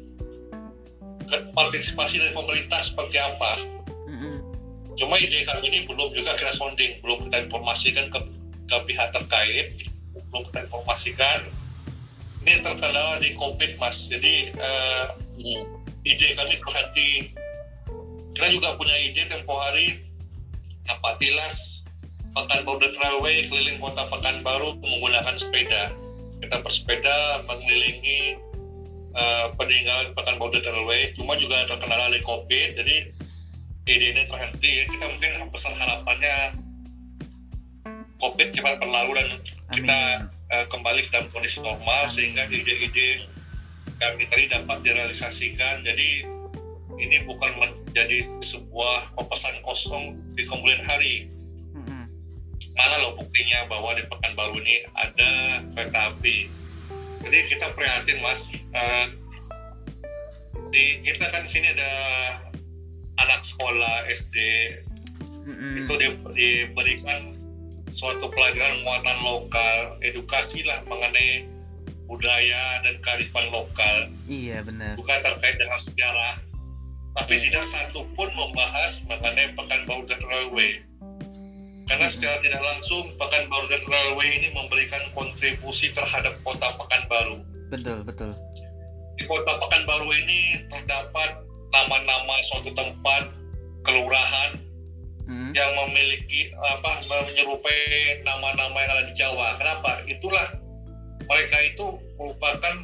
partisipasi 1.56 2.20
dari 2.20 2.32
pemerintah 2.36 2.84
seperti 2.84 3.16
apa 3.16 3.52
mm-hmm. 4.06 4.36
cuma 5.00 5.16
ide 5.16 5.48
kami 5.48 5.72
ini 5.72 5.88
belum 5.88 6.12
juga 6.12 6.36
kita 6.36 6.52
sounding 6.52 7.00
belum 7.00 7.24
kita 7.24 7.48
informasikan 7.48 8.12
ke, 8.12 8.20
ke 8.68 8.76
pihak 8.84 9.08
terkait 9.16 9.88
belum 10.28 10.44
kita 10.52 10.68
informasikan 10.68 11.40
ini 12.44 12.60
terkendala 12.60 13.16
di 13.22 13.32
covid 13.32 13.80
mas 13.80 14.12
jadi 14.12 14.52
uh, 14.60 15.16
mm. 15.40 15.64
ide 16.04 16.28
kami 16.36 16.60
terhenti 16.60 17.32
kita 18.32 18.48
juga 18.48 18.74
punya 18.80 18.96
ide 18.96 19.28
tempo 19.28 19.52
hari 19.60 20.00
apa 20.88 21.16
tilas 21.20 21.84
Pekanbaru 22.32 22.80
Railway 22.96 23.44
keliling 23.44 23.76
kota 23.76 24.08
Pekanbaru 24.08 24.80
menggunakan 24.80 25.36
sepeda. 25.36 25.92
Kita 26.40 26.64
bersepeda 26.64 27.44
mengelilingi 27.44 28.40
uh, 29.12 29.52
peninggalan 29.60 30.16
Pekanbaru 30.16 30.56
Railway. 30.64 31.12
Cuma 31.12 31.36
juga 31.36 31.68
terkendala 31.68 32.08
dari 32.08 32.24
COVID 32.24 32.68
jadi 32.72 32.96
ide 33.84 34.06
ini 34.16 34.22
terhenti. 34.24 34.70
Ya 34.80 34.84
kita 34.88 35.04
mungkin 35.12 35.52
pesan 35.52 35.76
harapannya 35.76 36.36
COVID 38.16 38.48
cepat 38.48 38.80
berlalu 38.80 39.12
dan 39.20 39.28
kita 39.76 40.00
uh, 40.56 40.64
kembali 40.72 41.04
dalam 41.12 41.28
kondisi 41.28 41.60
normal 41.60 42.08
sehingga 42.08 42.48
ide-ide 42.48 43.28
kami 44.00 44.24
tadi 44.24 44.48
dapat 44.48 44.80
direalisasikan. 44.80 45.84
Jadi 45.84 46.31
ini 47.02 47.26
bukan 47.26 47.50
menjadi 47.58 48.30
sebuah 48.38 49.18
pesan 49.26 49.58
kosong 49.66 50.16
di 50.38 50.46
kemudian 50.46 50.82
hari. 50.86 51.32
Mana 52.72 53.04
loh 53.04 53.12
buktinya 53.20 53.68
bahwa 53.68 53.92
di 53.92 54.04
Pekanbaru 54.08 54.56
ini 54.64 54.88
ada 54.96 55.60
kereta 55.76 56.14
api? 56.14 56.48
Jadi 57.20 57.38
kita 57.52 57.68
prihatin 57.76 58.18
mas. 58.24 58.56
Uh, 58.72 59.06
di 60.72 61.04
kita 61.04 61.28
kan 61.28 61.44
sini 61.44 61.68
ada 61.68 61.92
anak 63.20 63.44
sekolah 63.44 64.08
SD 64.08 64.36
mm-hmm. 65.44 65.84
itu 65.84 65.92
di, 66.00 66.08
diberikan 66.32 67.36
suatu 67.92 68.32
pelajaran 68.32 68.80
muatan 68.80 69.18
lokal 69.20 70.00
edukasi 70.00 70.64
lah 70.64 70.80
mengenai 70.88 71.44
budaya 72.08 72.80
dan 72.88 72.96
kearifan 73.04 73.52
lokal. 73.52 74.08
Iya 74.24 74.64
benar. 74.64 74.96
Bukan 74.96 75.18
terkait 75.20 75.60
dengan 75.60 75.76
sejarah 75.76 76.51
tapi 77.12 77.34
tidak 77.40 77.68
satu 77.68 78.08
pun 78.16 78.28
membahas 78.32 79.04
mengenai 79.08 79.52
Pekanbaru 79.52 80.08
dan 80.08 80.20
Railway 80.24 80.80
karena 81.92 82.08
secara 82.08 82.40
tidak 82.40 82.62
langsung 82.64 83.10
Pekanbaru 83.20 83.68
dan 83.68 83.84
Railway 83.84 84.28
ini 84.40 84.48
memberikan 84.56 85.02
kontribusi 85.12 85.92
terhadap 85.92 86.32
kota 86.40 86.72
Pekanbaru. 86.80 87.44
Betul, 87.68 88.00
betul. 88.06 88.32
Di 89.20 89.24
kota 89.28 89.60
Pekanbaru 89.60 90.08
ini 90.24 90.64
terdapat 90.72 91.44
nama-nama 91.68 92.36
suatu 92.48 92.72
tempat 92.72 93.28
kelurahan 93.84 94.56
hmm. 95.28 95.52
yang 95.52 95.70
memiliki 95.84 96.48
apa 96.72 97.04
menyerupai 97.04 98.24
nama-nama 98.24 98.72
yang 98.72 98.92
ada 98.96 99.04
di 99.04 99.14
Jawa. 99.18 99.60
Kenapa? 99.60 100.00
Itulah 100.08 100.48
mereka 101.28 101.56
itu 101.60 102.00
merupakan 102.16 102.74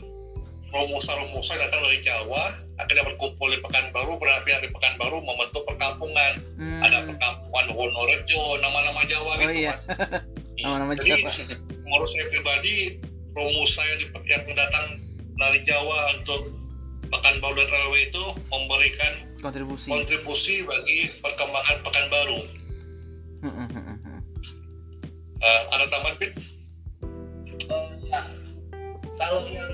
rumusan-rumusan 0.68 1.56
datang 1.64 1.80
dari 1.80 1.98
Jawa 2.04 2.52
akhirnya 2.78 3.04
berkumpul 3.14 3.48
di 3.50 3.58
Pekanbaru 3.58 4.18
berarti 4.22 4.50
di 4.62 4.70
Pekanbaru 4.70 5.18
membentuk 5.22 5.62
perkampungan 5.66 6.32
hmm. 6.58 6.80
ada 6.82 6.98
perkampungan 7.10 7.66
Wonorejo 7.74 8.62
nama-nama 8.62 9.02
Jawa 9.04 9.34
oh, 9.34 9.40
gitu 9.42 9.54
iya. 9.66 9.74
mas 9.74 9.82
nama-nama 10.64 10.92
jadi 10.94 11.26
menurut 11.82 12.08
saya 12.08 12.26
pribadi 12.30 13.02
rumusan 13.34 13.86
yang, 13.86 14.00
yang 14.26 14.42
datang 14.54 14.86
dari 15.38 15.58
Jawa 15.66 16.18
untuk 16.18 16.54
Pekanbaru 17.08 17.56
dan 17.56 17.68
Railway 17.72 18.10
itu 18.10 18.24
memberikan 18.52 19.12
kontribusi 19.40 19.88
kontribusi 19.90 20.54
bagi 20.66 21.10
perkembangan 21.22 21.76
Pekanbaru 21.82 22.38
uh, 25.42 25.62
ada 25.74 25.84
tambahan 25.90 26.16
Pit? 26.18 26.32
Uh, 27.68 27.90
ya. 28.06 28.22
kalau 29.18 29.42
yang 29.50 29.70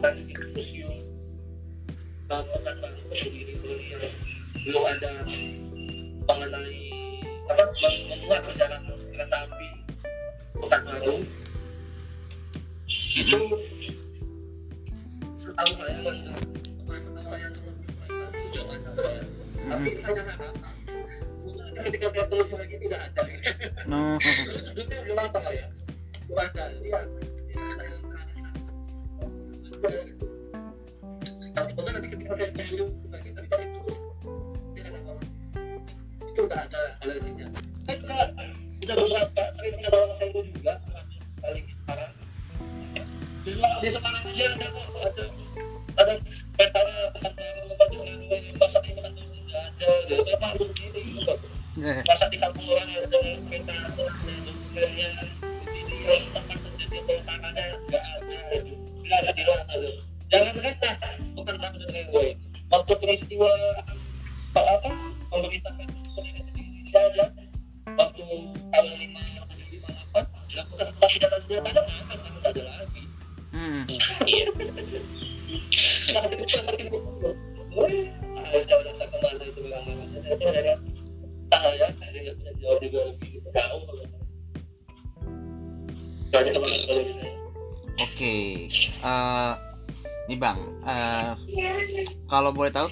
fondasi 0.00 0.32
museum 0.56 0.96
baru 2.24 2.48
berdiri 3.12 3.52
yang 3.92 4.00
belum 4.64 4.84
ada 4.96 5.12
mengenai 6.24 6.88
apa 7.52 7.64
membuat 8.08 8.40
sejarah 8.40 8.80
kereta 9.12 9.36
api 9.44 9.68
kota 10.56 10.78
baru 10.88 11.16
itu 12.88 13.40
setahu 15.36 15.72
saya 15.76 16.00
setahu 16.00 17.24
saya 17.28 17.46
ya. 17.52 19.20
tapi 19.68 19.88
saya 20.00 20.24
harap 20.24 20.56
sebenarnya 21.36 21.80
ketika 21.92 22.06
saya 22.08 22.24
penulis 22.24 22.56
lagi 22.56 22.76
tidak 22.88 23.00
ada 23.04 23.22
ya. 23.28 23.40
No. 23.84 24.16
Sebetulnya 24.48 24.98
memang 25.12 25.28
ya, 25.52 25.68
ada. 26.40 26.64
Ya, 26.88 27.00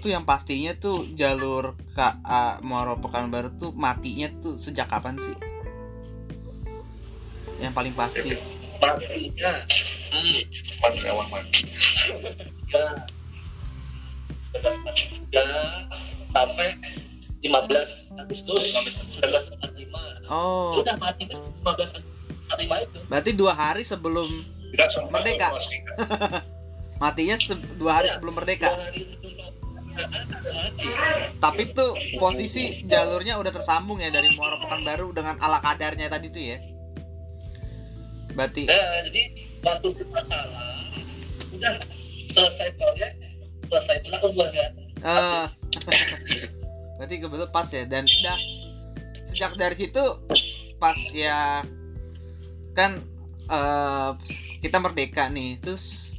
tuh 0.08 0.16
yang 0.16 0.24
pastinya 0.24 0.72
tuh 0.72 1.04
jalur 1.12 1.76
KA 1.92 2.64
Muaro 2.64 2.96
Pekanbaru 2.96 3.52
tuh 3.54 3.76
matinya 3.76 4.32
tuh 4.40 4.56
sejak 4.56 4.88
kapan 4.88 5.20
sih? 5.20 5.36
Yang 7.60 7.76
paling 7.76 7.92
pasti. 7.92 8.32
Matinya. 8.80 9.52
Hmm. 10.08 10.40
pada 10.80 11.12
awal 11.12 11.28
mati. 11.28 11.68
Ya 12.72 13.04
1943 14.56 16.32
sampai 16.32 16.80
15 17.44 18.16
Agustus 18.16 18.62
1945 19.20 20.32
oh. 20.32 20.80
Udah 20.80 20.96
mati 20.96 21.28
15 21.28 21.60
Agustus 21.60 22.00
45 22.48 22.88
itu. 22.88 22.98
Berarti 23.04 23.30
dua 23.36 23.52
hari 23.52 23.84
sebelum 23.84 24.24
Merdeka. 25.12 25.52
matinya 26.98 27.36
se- 27.36 27.54
dua 27.76 28.00
hari 28.00 28.08
Iya. 28.08 28.14
sebelum 28.16 28.34
merdeka? 28.34 28.68
Dua 28.68 28.80
hari 28.80 28.87
posisi 32.18 32.82
jalurnya 32.84 33.38
udah 33.38 33.52
tersambung 33.54 34.02
ya 34.02 34.10
dari 34.10 34.28
Muaro 34.34 34.58
Pekanbaru 34.60 35.14
dengan 35.14 35.38
ala 35.40 35.62
kadarnya 35.62 36.10
tadi 36.10 36.26
tuh 36.28 36.42
ya. 36.42 36.58
Berarti 38.34 38.68
Nah, 38.68 39.02
jadi 39.10 39.22
waktu 39.64 39.88
bermasalah 39.94 40.86
udah 41.54 41.74
selesai 42.28 42.68
proyek 42.76 43.12
selesai 43.70 43.96
pulang 44.04 44.20
keluarga. 44.20 44.64
Eh 45.02 45.46
berarti 46.98 47.14
kebetulan 47.22 47.50
pas 47.54 47.68
ya 47.70 47.82
dan 47.86 48.04
udah. 48.04 48.38
Sejak 49.28 49.54
dari 49.60 49.76
situ 49.76 50.02
pas 50.78 50.98
ya 51.14 51.62
kan 52.72 53.02
eh, 53.50 54.10
kita 54.62 54.78
merdeka 54.78 55.26
nih 55.30 55.58
terus 55.58 56.14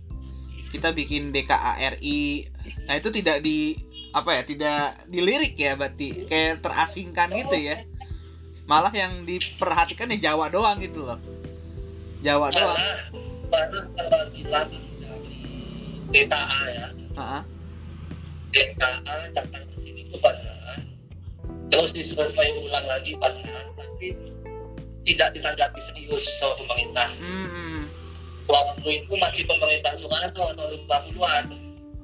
kita 0.70 0.94
bikin 0.94 1.34
DKARI 1.34 2.52
nah 2.86 2.96
itu 3.00 3.10
tidak 3.10 3.42
di 3.42 3.89
apa 4.10 4.30
ya 4.38 4.42
tidak 4.46 4.82
dilirik 5.10 5.54
ya 5.56 5.78
berarti. 5.78 6.26
Kayak 6.26 6.66
terasingkan 6.66 7.30
gitu 7.34 7.58
ya. 7.58 7.84
Malah 8.70 8.94
yang 8.94 9.26
diperhatikan 9.26 10.14
ya 10.14 10.32
Jawa 10.32 10.50
doang 10.54 10.78
gitu 10.82 11.06
loh. 11.06 11.20
Jawa 12.22 12.54
doang. 12.54 12.80
Karena 13.50 13.82
perwakilan 13.98 14.68
dari 15.02 15.42
DTA 16.14 16.62
ya. 16.70 16.88
Heeh. 16.94 17.42
DTA 18.50 19.16
datang 19.34 19.64
ke 19.70 19.76
sini 19.78 20.10
itu 20.10 20.18
pernah 20.18 20.60
terus 21.70 21.94
disurvey 21.94 22.50
ulang 22.66 22.86
lagi 22.90 23.14
pernah 23.16 23.62
tapi 23.78 24.18
tidak 25.06 25.38
ditanggapi 25.38 25.80
serius 25.80 26.26
sama 26.42 26.58
pemerintah. 26.58 27.10
Hmm, 27.18 27.88
waktu 28.50 29.06
itu 29.06 29.14
masih 29.18 29.46
pemerintahan 29.46 29.98
Soekarno 29.98 30.54
tahun 30.58 30.86
50-an 30.90 31.46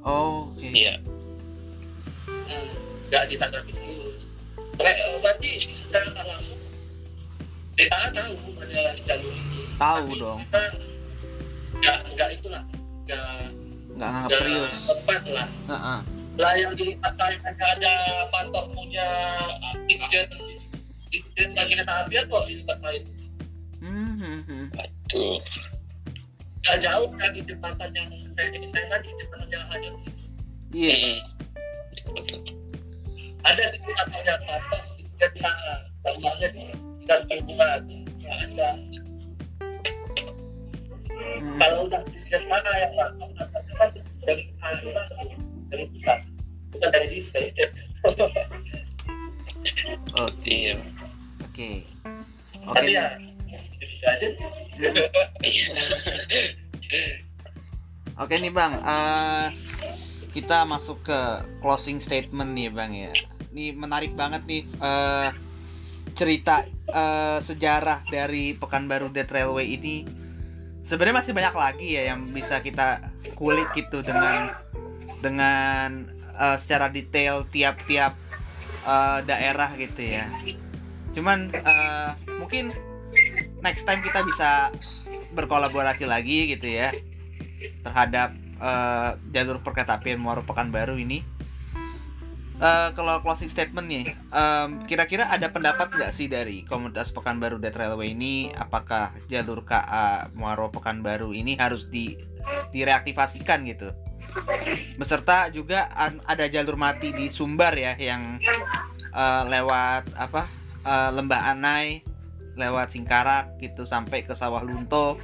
oke. 0.05 0.61
Iya. 0.61 1.01
Hmm, 1.01 1.14
nggak 3.07 3.23
ditanggapi 3.29 3.71
serius. 3.71 4.21
Mereka, 4.75 5.03
berarti 5.23 5.49
secara 5.71 6.07
tak 6.11 6.25
langsung 6.27 6.59
DTA 7.75 8.11
tahu 8.11 8.35
ada 8.59 8.79
jalur 9.03 9.31
ini. 9.31 9.61
Tahu 9.75 10.05
Tapi 10.07 10.19
dong. 10.19 10.39
kita 10.47 10.61
nggak 11.75 11.97
nggak 12.15 12.29
itulah 12.33 12.63
nggak 13.05 13.27
nggak 13.95 14.09
nganggap 14.09 14.29
nggak 14.31 14.39
serius. 14.41 14.75
tepat 14.91 15.21
lah. 15.27 15.47
Heeh. 15.67 15.99
lah 16.35 16.51
yang 16.59 16.75
dilibatkan 16.75 17.31
nggak 17.39 17.69
ada 17.79 17.93
pantok 18.27 18.67
punya 18.75 19.07
Itjen 19.87 20.27
Itjen 21.07 21.55
bagi 21.55 21.79
kereta 21.79 22.03
api 22.03 22.19
kok 22.27 22.43
dilibatkan 22.43 22.91
Hmm, 23.79 24.17
hmm, 24.17 24.39
hmm. 24.43 24.65
Tuh. 25.07 25.39
nggak 26.59 26.77
jauh 26.81 27.07
dari 27.15 27.39
jembatan 27.39 27.89
yang 27.93 28.09
saya 28.33 28.49
ceritain 28.51 28.87
tadi 28.89 29.07
jembatan 29.15 29.47
yang 29.47 29.63
hanyut 29.69 29.95
iya. 30.73 30.95
Mm-mm. 32.11 32.43
Ada 33.45 33.61
Itjen 34.97 35.31
nah, 35.39 35.77
tahu 36.03 36.17
banget 36.19 36.51
tidak 37.05 37.17
sepuluh 37.21 37.43
bulan 37.45 37.81
nggak 38.19 38.37
ada. 38.49 38.69
Hmm. 41.15 41.57
kalau 41.61 41.85
udah 41.87 42.01
Itjen 42.09 42.43
mana 42.49 42.69
yang 42.81 42.91
pantok 42.97 43.63
kan 43.77 43.89
dari 44.25 44.49
hari 44.59 44.89
langsung 44.91 45.29
dari 45.69 45.85
pusat. 45.93 46.19
Bukan 46.73 46.89
dari 46.91 47.07
display 47.07 47.53
oke. 50.25 50.35
Iya. 50.43 50.75
oke. 51.45 51.71
Oke. 52.65 52.75
Tapi 52.75 52.91
ya 52.97 53.05
gitu 53.79 54.05
aja. 54.09 54.27
Oke 58.15 58.39
nih 58.39 58.47
bang. 58.47 58.79
Eh, 58.79 59.47
kita 60.31 60.63
masuk 60.63 61.03
ke 61.03 61.19
closing 61.59 61.99
statement 61.99 62.55
nih 62.55 62.71
bang 62.71 62.91
ya 62.95 63.11
ini 63.55 63.71
menarik 63.71 64.11
banget 64.19 64.43
nih 64.43 64.67
eh, 64.67 65.29
cerita 66.11 66.67
eh, 66.91 67.39
sejarah 67.39 68.03
dari 68.11 68.51
Pekanbaru 68.51 69.15
Dead 69.15 69.31
Railway 69.31 69.79
ini 69.79 70.03
sebenarnya 70.83 71.23
masih 71.23 71.31
banyak 71.31 71.55
lagi 71.55 71.87
ya 71.95 72.11
yang 72.11 72.27
bisa 72.35 72.59
kita 72.59 72.99
kulik 73.39 73.71
gitu 73.79 74.03
dengan 74.03 74.51
dengan 75.23 76.03
eh, 76.35 76.57
secara 76.59 76.91
detail 76.91 77.47
tiap-tiap 77.47 78.19
eh, 78.83 79.19
daerah 79.23 79.71
gitu 79.79 80.03
ya 80.03 80.27
cuman 81.15 81.47
eh, 81.55 82.11
mungkin 82.43 82.75
next 83.63 83.87
time 83.87 84.03
kita 84.03 84.19
bisa 84.27 84.75
berkolaborasi 85.31 86.03
lagi 86.03 86.51
gitu 86.51 86.67
ya 86.67 86.91
terhadap 87.87 88.35
eh, 88.59 89.11
jalur 89.31 89.63
perkeretaapian 89.63 90.19
Muaro 90.19 90.43
Pekanbaru 90.43 90.99
ini. 90.99 91.34
Eh, 92.55 92.89
kalau 92.95 93.19
closing 93.19 93.51
statement 93.51 93.83
nih, 93.91 94.15
em, 94.31 94.79
kira-kira 94.87 95.27
ada 95.27 95.51
pendapat 95.51 95.91
nggak 95.91 96.15
sih 96.15 96.31
dari 96.31 96.63
komunitas 96.63 97.11
Pekanbaru 97.11 97.59
Dead 97.59 97.75
Railway 97.75 98.15
ini? 98.15 98.47
Apakah 98.55 99.11
jalur 99.27 99.67
KA 99.67 100.31
Muaro 100.31 100.71
Pekanbaru 100.71 101.35
ini 101.35 101.59
harus 101.59 101.91
di 101.91 102.15
direaktivasikan 102.71 103.67
gitu? 103.67 103.91
Beserta 104.95 105.51
juga 105.51 105.91
ada 106.23 106.47
jalur 106.47 106.79
mati 106.79 107.11
di 107.11 107.27
Sumbar 107.27 107.75
ya 107.75 107.99
yang 107.99 108.39
eh, 109.11 109.43
lewat 109.51 110.15
apa 110.15 110.47
eh, 110.87 111.09
Lembah 111.11 111.51
Anai, 111.51 112.07
lewat 112.55 112.95
Singkarak 112.95 113.59
gitu 113.59 113.83
sampai 113.83 114.23
ke 114.23 114.31
Sawah 114.31 114.63
Lunto 114.63 115.19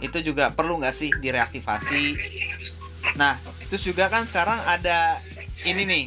itu 0.00 0.16
juga 0.24 0.48
perlu 0.54 0.80
nggak 0.80 0.96
sih 0.96 1.12
direaktivasi 1.12 2.16
nah 3.20 3.36
terus 3.68 3.84
juga 3.84 4.08
kan 4.08 4.24
sekarang 4.24 4.56
ada 4.64 5.20
ini 5.68 5.84
nih 5.84 6.04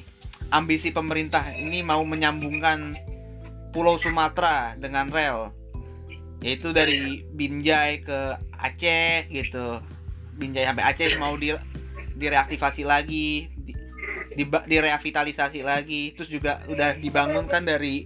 ambisi 0.54 0.94
pemerintah 0.94 1.42
ini 1.58 1.82
mau 1.82 2.06
menyambungkan 2.06 2.94
Pulau 3.74 3.98
Sumatera 3.98 4.78
dengan 4.78 5.10
rel. 5.10 5.50
Yaitu 6.46 6.70
dari 6.70 7.26
Binjai 7.34 8.06
ke 8.06 8.38
Aceh 8.54 9.34
gitu. 9.34 9.82
Binjai 10.38 10.70
sampai 10.70 10.86
Aceh 10.86 11.18
mau 11.18 11.34
di 11.34 11.50
direaktivasi 12.14 12.86
lagi 12.86 13.50
di, 13.58 13.74
di, 14.38 14.44
direvitalisasi 14.46 15.66
lagi. 15.66 16.14
Terus 16.14 16.30
juga 16.30 16.62
udah 16.70 16.94
dibangunkan 17.02 17.66
dari 17.66 18.06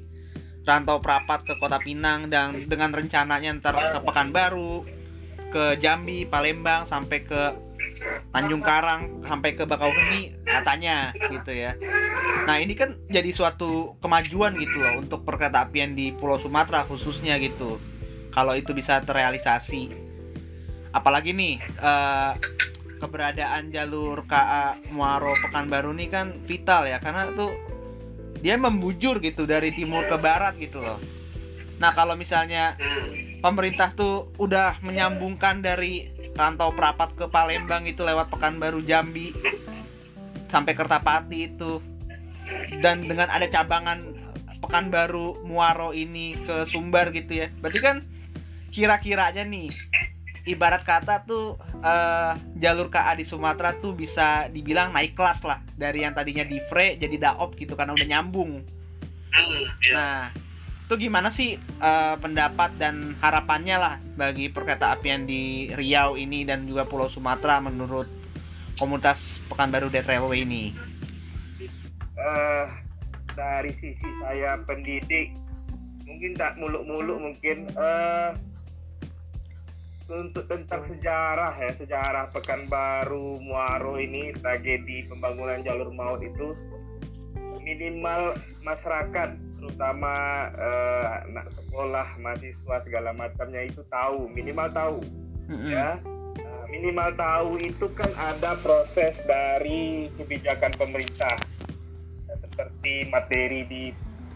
Rantau 0.63 1.03
Prapat 1.03 1.43
ke 1.43 1.53
Kota 1.59 1.83
Pinang 1.83 2.31
dan 2.31 2.63
dengan 2.67 2.95
rencananya 2.95 3.59
ntar 3.59 3.75
ke 3.75 3.99
Pekanbaru 4.03 4.83
ke 5.47 5.79
Jambi, 5.79 6.27
Palembang 6.27 6.83
sampai 6.83 7.23
ke 7.23 7.66
Tanjung 8.31 8.63
Karang 8.63 9.23
sampai 9.25 9.55
ke 9.55 9.63
Bakauheni 9.65 10.35
katanya 10.45 11.15
gitu 11.31 11.51
ya. 11.51 11.73
Nah, 12.47 12.63
ini 12.63 12.79
kan 12.79 12.95
jadi 13.11 13.27
suatu 13.35 13.99
kemajuan 13.99 14.55
gitu 14.55 14.79
loh 14.79 15.03
untuk 15.03 15.27
perkeretaapian 15.27 15.99
di 15.99 16.15
Pulau 16.15 16.39
Sumatera 16.39 16.87
khususnya 16.87 17.35
gitu. 17.41 17.81
Kalau 18.31 18.55
itu 18.55 18.71
bisa 18.71 19.03
terrealisasi. 19.03 19.91
Apalagi 20.95 21.35
nih 21.35 21.59
eh, 21.59 22.31
keberadaan 22.97 23.69
jalur 23.69 24.25
KA 24.25 24.79
Muaro 24.95 25.35
Pekanbaru 25.43 25.93
ini 25.93 26.09
kan 26.09 26.33
vital 26.41 26.89
ya 26.89 26.97
karena 26.97 27.29
tuh 27.35 27.53
dia 28.41 28.57
membujur 28.57 29.17
gitu 29.21 29.49
dari 29.49 29.73
timur 29.73 30.05
ke 30.05 30.17
barat 30.17 30.57
gitu 30.57 30.81
loh. 30.81 31.01
Nah, 31.77 31.93
kalau 31.93 32.17
misalnya 32.17 32.73
pemerintah 33.41 33.93
tuh 33.93 34.33
udah 34.41 34.81
menyambungkan 34.81 35.61
dari 35.61 36.09
Rantau 36.33 36.73
Prapat 36.73 37.13
ke 37.13 37.25
Palembang 37.29 37.85
itu 37.85 38.01
lewat 38.01 38.33
Pekanbaru 38.33 38.81
Jambi 38.85 39.33
sampai 40.49 40.73
Kertapati 40.73 41.39
itu. 41.45 41.79
Dan 42.79 43.05
dengan 43.05 43.27
ada 43.27 43.45
cabangan 43.51 44.15
Pekanbaru 44.63 45.45
Muaro 45.45 45.93
ini 45.93 46.33
ke 46.33 46.65
Sumbar 46.65 47.13
gitu 47.13 47.45
ya. 47.45 47.47
Berarti 47.61 47.79
kan 47.83 47.97
kira-kiranya 48.73 49.45
nih 49.45 49.69
ibarat 50.47 50.81
kata 50.81 51.27
tuh 51.27 51.59
eh, 51.83 52.33
jalur 52.57 52.87
KA 52.87 53.13
di 53.19 53.27
Sumatera 53.27 53.75
tuh 53.77 53.93
bisa 53.93 54.49
dibilang 54.49 54.95
naik 54.95 55.13
kelas 55.13 55.45
lah. 55.45 55.61
Dari 55.77 56.07
yang 56.07 56.17
tadinya 56.17 56.47
di 56.47 56.57
Fre 56.57 56.97
jadi 56.97 57.15
Daop 57.29 57.53
gitu 57.59 57.77
karena 57.77 57.93
udah 57.93 58.07
nyambung. 58.07 58.63
Ya. 59.37 59.93
Nah, 59.93 60.19
itu 60.87 60.95
gimana 60.95 61.35
sih 61.35 61.59
eh, 61.59 62.15
pendapat 62.15 62.79
dan 62.79 63.19
harapannya 63.19 63.75
lah 63.75 63.95
bagi 64.15 64.47
perkereta 64.47 64.95
apian 64.95 65.27
di 65.27 65.67
Riau 65.75 66.15
ini 66.15 66.47
dan 66.47 66.63
juga 66.63 66.87
Pulau 66.87 67.11
Sumatera 67.11 67.59
menurut 67.59 68.07
komunitas 68.79 69.43
Pekanbaru 69.51 69.91
Dead 69.91 70.07
Railway 70.07 70.47
ini? 70.47 70.71
uh, 72.17 72.65
dari 73.37 73.71
sisi 73.77 74.09
saya 74.21 74.57
pendidik 74.65 75.33
mungkin 76.03 76.33
tak 76.33 76.57
muluk-muluk 76.57 77.19
mungkin 77.21 77.69
uh, 77.77 78.33
untuk 80.07 80.47
tentang 80.47 80.87
sejarah 80.87 81.51
ya 81.59 81.71
sejarah 81.75 82.31
Pekanbaru 82.31 83.43
Muaro 83.43 83.99
ini 83.99 84.31
tragedi 84.39 85.05
pembangunan 85.11 85.59
jalur 85.61 85.91
maut 85.91 86.23
itu 86.23 86.55
minimal 87.59 88.39
masyarakat 88.63 89.35
terutama 89.57 90.47
uh, 90.53 91.25
anak 91.25 91.47
sekolah 91.53 92.07
mahasiswa 92.21 92.75
segala 92.85 93.11
macamnya 93.11 93.65
itu 93.65 93.81
tahu 93.89 94.29
minimal 94.31 94.69
tahu 94.71 94.97
mm-hmm. 95.49 95.69
ya 95.73 95.97
uh, 96.41 96.65
minimal 96.69 97.09
tahu 97.17 97.51
itu 97.59 97.85
kan 97.97 98.11
ada 98.15 98.53
proses 98.61 99.17
dari 99.25 100.13
kebijakan 100.15 100.71
pemerintah 100.77 101.35
seperti 102.37 103.09
materi 103.09 103.61
di 103.65 103.83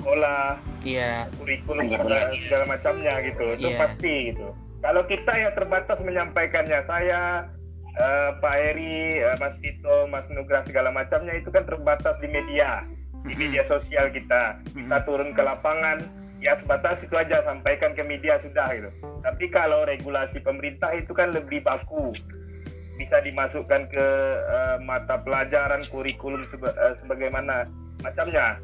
sekolah, 0.02 0.58
yeah. 0.82 1.30
kurikulum 1.38 1.86
segala, 1.86 2.34
segala 2.34 2.66
macamnya 2.66 3.14
gitu, 3.22 3.46
itu 3.54 3.70
yeah. 3.70 3.78
pasti 3.78 4.14
gitu. 4.34 4.48
Kalau 4.82 5.06
kita 5.06 5.34
ya 5.38 5.50
terbatas 5.54 6.02
menyampaikannya, 6.02 6.82
saya 6.90 7.46
uh, 7.94 8.30
Pak 8.42 8.56
Eri, 8.74 9.22
uh, 9.22 9.38
Mas 9.38 9.54
Tito, 9.62 10.10
Mas 10.10 10.26
Nugra 10.34 10.66
segala 10.66 10.90
macamnya 10.90 11.38
itu 11.38 11.54
kan 11.54 11.70
terbatas 11.70 12.18
di 12.18 12.26
media, 12.34 12.82
di 13.26 13.34
media 13.38 13.64
sosial 13.66 14.10
kita. 14.10 14.62
Kita 14.74 14.98
turun 15.06 15.34
ke 15.36 15.42
lapangan, 15.42 16.06
ya 16.42 16.58
sebatas 16.58 17.02
itu 17.06 17.14
aja 17.18 17.46
sampaikan 17.46 17.94
ke 17.94 18.02
media 18.02 18.42
sudah 18.42 18.70
gitu. 18.74 18.90
Tapi 19.22 19.46
kalau 19.54 19.86
regulasi 19.86 20.42
pemerintah 20.42 20.94
itu 20.98 21.14
kan 21.14 21.34
lebih 21.34 21.62
baku, 21.62 22.14
bisa 22.98 23.18
dimasukkan 23.22 23.90
ke 23.90 24.08
uh, 24.46 24.78
mata 24.82 25.18
pelajaran 25.22 25.86
kurikulum 25.90 26.46
seba, 26.50 26.74
uh, 26.78 26.94
sebagaimana 27.02 27.70
macamnya. 28.02 28.62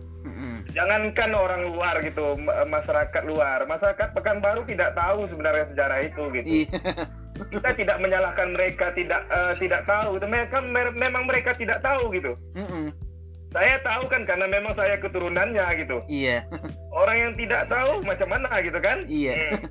Jangankan 0.76 1.32
orang 1.32 1.72
luar 1.72 2.04
gitu, 2.04 2.36
masyarakat 2.68 3.24
luar, 3.24 3.64
masyarakat 3.64 4.12
Pekanbaru 4.12 4.68
tidak 4.68 4.92
tahu 4.94 5.24
sebenarnya 5.32 5.66
sejarah 5.72 6.04
itu 6.04 6.24
gitu. 6.36 6.48
Iya. 6.68 6.68
Kita 7.48 7.70
tidak 7.74 7.98
menyalahkan 8.04 8.52
mereka 8.52 8.92
tidak 8.92 9.24
uh, 9.32 9.56
tidak 9.56 9.88
tahu, 9.88 10.20
itu 10.20 10.28
mereka 10.28 10.60
me 10.60 10.92
memang 11.00 11.24
mereka 11.26 11.56
tidak 11.56 11.80
tahu 11.80 12.12
gitu. 12.12 12.36
Mm-mm. 12.60 12.92
Saya 13.48 13.80
tahu 13.80 14.12
kan 14.12 14.28
karena 14.28 14.46
memang 14.52 14.76
saya 14.76 15.00
keturunannya 15.00 15.66
gitu. 15.80 16.04
Iya. 16.12 16.44
Orang 16.92 17.18
yang 17.18 17.34
tidak 17.40 17.72
tahu 17.72 18.04
macam 18.04 18.28
mana 18.28 18.52
gitu 18.60 18.80
kan? 18.84 19.08
Iya. 19.08 19.34
Hmm. 19.36 19.64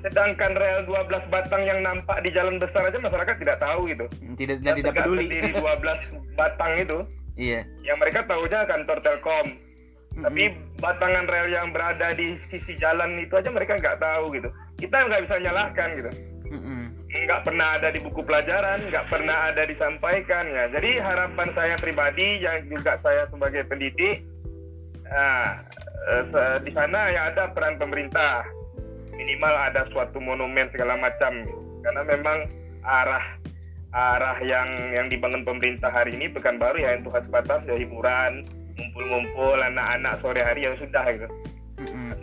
Sedangkan 0.00 0.56
rel 0.56 0.88
12 0.88 1.28
batang 1.28 1.62
yang 1.68 1.84
nampak 1.84 2.24
di 2.24 2.32
jalan 2.32 2.56
besar 2.56 2.88
aja 2.88 2.98
masyarakat 2.98 3.36
tidak 3.36 3.60
tahu 3.60 3.86
gitu. 3.92 4.06
Tidak 4.34 4.58
tidak, 4.64 4.74
tidak 4.80 4.92
peduli. 4.96 5.26
Diri 5.28 5.52
12 5.54 6.34
batang 6.34 6.72
itu. 6.80 6.98
Iya. 7.36 7.60
Yang 7.84 7.98
mereka 8.00 8.20
tahunya 8.26 8.60
kantor 8.66 8.98
Telkom. 9.04 9.46
Mm-hmm. 9.46 10.22
Tapi 10.26 10.42
batangan 10.82 11.24
rel 11.30 11.48
yang 11.54 11.68
berada 11.70 12.10
di 12.18 12.34
sisi 12.34 12.74
jalan 12.80 13.22
itu 13.22 13.38
aja 13.38 13.52
mereka 13.52 13.78
nggak 13.78 14.02
tahu 14.02 14.34
gitu. 14.34 14.50
Kita 14.80 15.06
nggak 15.06 15.22
bisa 15.28 15.36
nyalahkan 15.38 15.88
gitu. 15.94 16.10
Nggak 17.30 17.46
pernah 17.46 17.78
ada 17.78 17.94
di 17.94 18.02
buku 18.02 18.26
pelajaran, 18.26 18.90
nggak 18.90 19.06
pernah 19.06 19.54
ada 19.54 19.62
disampaikan 19.62 20.50
ya. 20.50 20.66
Jadi 20.66 20.98
harapan 20.98 21.46
saya 21.54 21.78
pribadi 21.78 22.42
yang 22.42 22.66
juga 22.66 22.98
saya 22.98 23.22
sebagai 23.30 23.70
pendidik, 23.70 24.26
nah, 25.06 25.62
di 26.58 26.74
sana 26.74 27.06
ya 27.14 27.30
ada 27.30 27.54
peran 27.54 27.78
pemerintah. 27.78 28.42
Minimal 29.14 29.54
ada 29.62 29.86
suatu 29.94 30.18
monumen 30.18 30.66
segala 30.74 30.98
macam. 30.98 31.46
Karena 31.86 32.02
memang 32.02 32.50
arah 32.82 33.38
arah 33.94 34.38
yang 34.42 34.90
yang 34.90 35.06
dibangun 35.06 35.46
pemerintah 35.46 35.94
hari 35.94 36.18
ini 36.18 36.34
baru 36.34 36.82
ya 36.82 36.98
untuk 36.98 37.14
sebatas 37.14 37.62
ya 37.62 37.78
hiburan 37.78 38.42
ngumpul-ngumpul 38.74 39.54
anak-anak 39.54 40.18
sore 40.18 40.42
hari 40.42 40.66
yang 40.66 40.74
sudah 40.74 41.06
gitu. 41.14 41.30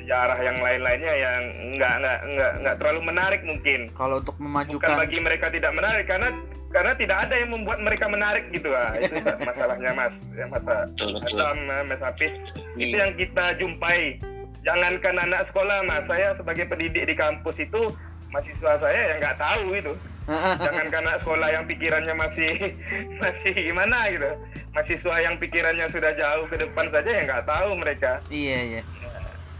Sejarah 0.07 0.39
yang 0.39 0.63
lain-lainnya 0.63 1.13
yang 1.19 1.41
nggak 1.75 1.93
nggak 1.99 2.19
nggak 2.31 2.51
nggak 2.63 2.75
terlalu 2.79 3.01
menarik 3.11 3.41
mungkin. 3.43 3.91
Kalau 3.91 4.23
untuk 4.23 4.39
memajukan 4.39 4.87
bukan 4.87 5.03
bagi 5.03 5.19
mereka 5.19 5.51
tidak 5.51 5.75
menarik 5.75 6.07
karena 6.07 6.31
karena 6.71 6.95
tidak 6.95 7.17
ada 7.27 7.35
yang 7.35 7.51
membuat 7.51 7.83
mereka 7.83 8.07
menarik 8.07 8.47
gitu. 8.55 8.71
Ah 8.71 8.95
itu 8.95 9.19
masalahnya 9.51 9.91
mas. 9.91 10.15
Ya 10.31 10.47
masa 10.47 10.87
Asam 10.95 11.57
mas 11.91 11.99
Hafiz. 11.99 12.31
Itu 12.79 12.95
iya. 12.95 13.03
yang 13.03 13.19
kita 13.19 13.59
jumpai. 13.59 14.23
Jangankan 14.63 15.27
anak 15.27 15.51
sekolah 15.51 15.83
mas. 15.83 16.07
Saya 16.07 16.31
sebagai 16.39 16.71
pendidik 16.71 17.03
di 17.03 17.11
kampus 17.11 17.59
itu 17.59 17.91
mahasiswa 18.31 18.79
saya 18.79 19.11
yang 19.11 19.19
nggak 19.19 19.39
tahu 19.43 19.75
itu. 19.75 19.91
Jangan 20.63 20.87
karena 20.87 21.19
sekolah 21.19 21.49
yang 21.51 21.67
pikirannya 21.67 22.15
masih 22.15 22.79
masih 23.19 23.51
gimana 23.59 24.07
gitu. 24.07 24.31
Mahasiswa 24.71 25.15
yang 25.19 25.35
pikirannya 25.35 25.91
sudah 25.91 26.15
jauh 26.15 26.47
ke 26.47 26.63
depan 26.63 26.87
saja 26.95 27.11
ya 27.11 27.21
nggak 27.27 27.43
tahu 27.43 27.75
mereka. 27.75 28.23
Iya 28.31 28.59
iya 28.63 28.83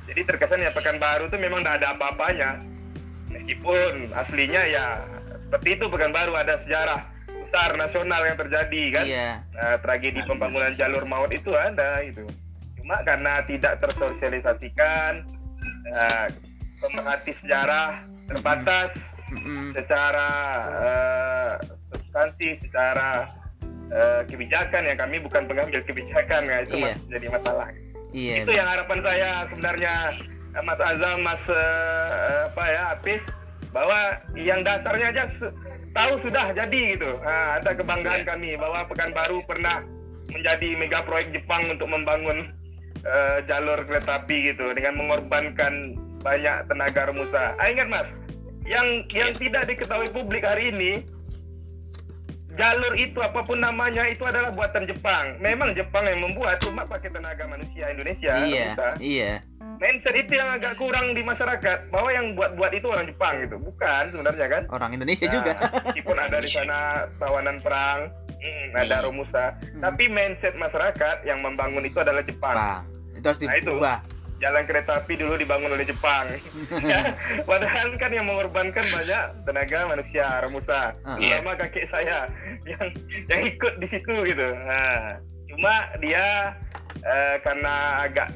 jadi 0.08 0.22
terkesan 0.24 0.64
ya 0.64 0.72
Pekanbaru 0.72 1.28
itu 1.28 1.38
memang 1.38 1.62
tidak 1.62 1.84
ada 1.84 1.88
apa-apanya 1.94 2.50
meskipun 3.30 4.16
aslinya 4.16 4.64
ya 4.68 4.86
seperti 5.48 5.78
itu 5.78 5.86
Pekanbaru 5.92 6.34
ada 6.34 6.58
sejarah 6.64 7.00
besar 7.44 7.76
nasional 7.80 8.22
yang 8.28 8.36
terjadi 8.36 8.84
kan 8.92 9.06
iya. 9.08 9.30
nah, 9.56 9.78
tragedi 9.80 10.20
pembangunan 10.28 10.76
jalur 10.76 11.04
maut 11.08 11.32
itu 11.32 11.56
ada 11.56 12.04
itu 12.04 12.28
cuma 12.80 13.00
karena 13.08 13.40
tidak 13.48 13.80
tersosialisasikan 13.84 15.24
nah, 15.92 16.28
pemerhati 16.82 17.32
sejarah 17.32 18.04
terbatas 18.28 19.16
mm-hmm. 19.32 19.76
secara 19.76 20.30
uh, 20.76 21.52
substansi, 21.92 22.60
secara 22.60 23.32
uh, 23.92 24.22
kebijakan 24.28 24.88
ya 24.88 24.96
kami 24.96 25.18
bukan 25.24 25.48
pengambil 25.48 25.82
kebijakan 25.84 26.44
ya 26.46 26.58
itu 26.68 26.76
yeah. 26.80 26.96
masih 26.96 27.08
jadi 27.12 27.28
masalah. 27.32 27.68
Yeah, 28.16 28.48
itu 28.48 28.52
yang 28.56 28.68
harapan 28.68 29.00
saya 29.04 29.30
sebenarnya 29.52 29.94
Mas 30.64 30.80
Azam, 30.80 31.18
Mas 31.22 31.44
uh, 31.52 32.50
apa 32.50 32.64
ya 32.72 32.82
Apis 32.96 33.24
bahwa 33.76 34.00
yang 34.34 34.64
dasarnya 34.64 35.12
aja 35.12 35.24
tahu 35.92 36.14
sudah 36.24 36.56
jadi 36.56 36.98
gitu. 36.98 37.20
Nah, 37.22 37.60
ada 37.62 37.76
kebanggaan 37.76 38.24
yeah. 38.24 38.30
kami 38.30 38.50
bahwa 38.56 38.88
Pekanbaru 38.88 39.44
pernah 39.46 39.84
menjadi 40.32 40.76
mega 40.80 41.04
proyek 41.04 41.36
Jepang 41.36 41.68
untuk 41.72 41.88
membangun 41.92 42.52
uh, 43.04 43.38
jalur 43.46 43.84
kereta 43.86 44.24
api 44.24 44.54
gitu 44.54 44.72
dengan 44.76 45.00
mengorbankan 45.00 45.96
banyak 46.24 46.66
tenaga 46.68 47.12
remusa. 47.12 47.56
Ah, 47.62 47.70
ingat 47.70 47.88
Mas, 47.88 48.10
yang 48.68 49.06
yang 49.14 49.32
tidak 49.36 49.70
diketahui 49.70 50.12
publik 50.12 50.44
hari 50.44 50.74
ini 50.74 51.06
jalur 52.58 52.94
itu 52.98 53.22
apa 53.22 53.46
pun 53.46 53.62
namanya 53.62 54.04
itu 54.10 54.26
adalah 54.26 54.50
buatan 54.52 54.90
Jepang. 54.90 55.38
Memang 55.40 55.78
Jepang 55.78 56.04
yang 56.10 56.20
membuat 56.26 56.60
cuma 56.66 56.84
pakai 56.84 57.14
tenaga 57.14 57.46
manusia 57.46 57.94
Indonesia. 57.94 58.34
Iya. 58.34 58.68
Iya. 58.98 59.34
Mindset 59.78 60.18
itu 60.18 60.34
yang 60.34 60.58
agak 60.58 60.74
kurang 60.82 61.14
di 61.14 61.22
masyarakat 61.22 61.94
bahwa 61.94 62.10
yang 62.10 62.34
buat-buat 62.34 62.74
itu 62.74 62.90
orang 62.90 63.06
Jepang 63.06 63.46
gitu. 63.46 63.62
Bukan 63.62 64.04
sebenarnya 64.10 64.48
kan? 64.50 64.64
Orang 64.74 64.92
Indonesia 64.98 65.30
nah, 65.30 65.34
juga. 65.38 65.54
Meskipun 65.86 66.18
ada 66.18 66.38
di 66.42 66.50
sana 66.50 67.06
tawanan 67.22 67.62
perang, 67.62 68.10
hmm, 68.42 68.74
ada 68.74 68.98
iya. 68.98 69.06
Romusa, 69.06 69.54
hmm. 69.54 69.82
tapi 69.86 70.10
mindset 70.10 70.58
masyarakat 70.58 71.22
yang 71.30 71.46
membangun 71.46 71.86
itu 71.86 72.02
adalah 72.02 72.26
Jepang. 72.26 72.58
Jepang. 72.58 72.82
Itu 73.14 73.26
harus 73.30 73.40
diubah. 73.46 73.54
Nah, 73.54 73.62
itu 73.62 74.17
jalan 74.38 74.64
kereta 74.70 75.02
api 75.02 75.14
dulu 75.18 75.34
dibangun 75.38 75.74
oleh 75.74 75.86
Jepang. 75.86 76.30
padahal 77.50 77.98
kan 77.98 78.12
yang 78.14 78.26
mengorbankan 78.30 78.86
banyak 78.90 79.24
tenaga 79.46 79.90
manusia 79.90 80.26
Romusa. 80.46 80.94
Uh, 81.02 81.18
Terutama 81.18 81.58
kakek 81.58 81.86
saya 81.90 82.30
yang 82.66 82.88
yang 83.28 83.42
ikut 83.46 83.74
di 83.82 83.88
situ 83.90 84.14
gitu. 84.26 84.48
Nah, 84.66 85.18
cuma 85.50 85.76
dia 86.02 86.54
uh, 87.02 87.36
karena 87.42 88.06
agak 88.06 88.30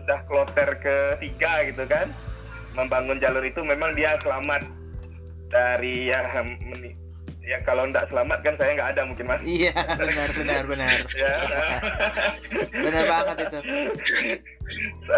sudah 0.00 0.20
kloter 0.30 0.70
ketiga 0.78 1.66
gitu 1.66 1.84
kan, 1.84 2.08
membangun 2.78 3.18
jalur 3.18 3.42
itu 3.42 3.60
memang 3.66 3.92
dia 3.98 4.14
selamat 4.22 4.62
dari 5.50 6.10
ya 6.10 6.22
ya 7.46 7.62
kalau 7.62 7.86
nggak 7.86 8.10
selamat 8.10 8.38
kan 8.42 8.54
saya 8.58 8.74
nggak 8.74 8.90
ada 8.98 9.02
mungkin 9.06 9.26
mas. 9.30 9.42
Iya 9.46 9.70
benar 9.94 10.28
benar 10.34 10.62
benar. 10.66 10.98
Ya. 11.16 11.34
Benar 12.74 13.04
banget 13.06 13.36
itu. 13.46 13.58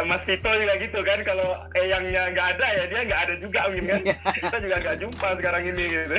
Mas 0.05 0.22
Tito 0.28 0.50
juga 0.52 0.74
gitu 0.76 1.00
kan 1.00 1.18
kalau 1.24 1.56
eyangnya 1.72 2.28
nggak 2.36 2.46
ada 2.55 2.66
ya 2.68 2.84
dia 2.84 3.00
nggak 3.09 3.20
ada 3.24 3.34
juga 3.40 3.60
mungkin 3.72 3.84
kan. 3.88 4.00
Iya. 4.05 4.16
kita 4.44 4.56
juga 4.60 4.76
nggak 4.84 4.96
jumpa 5.00 5.28
sekarang 5.40 5.62
ini 5.72 5.84
gitu. 5.88 6.16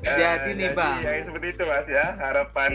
Jadi 0.00 0.50
nih 0.56 0.70
bang. 0.72 0.98
ya 1.04 1.12
seperti 1.20 1.46
itu 1.52 1.62
mas 1.68 1.86
ya 1.86 2.06
harapan 2.16 2.72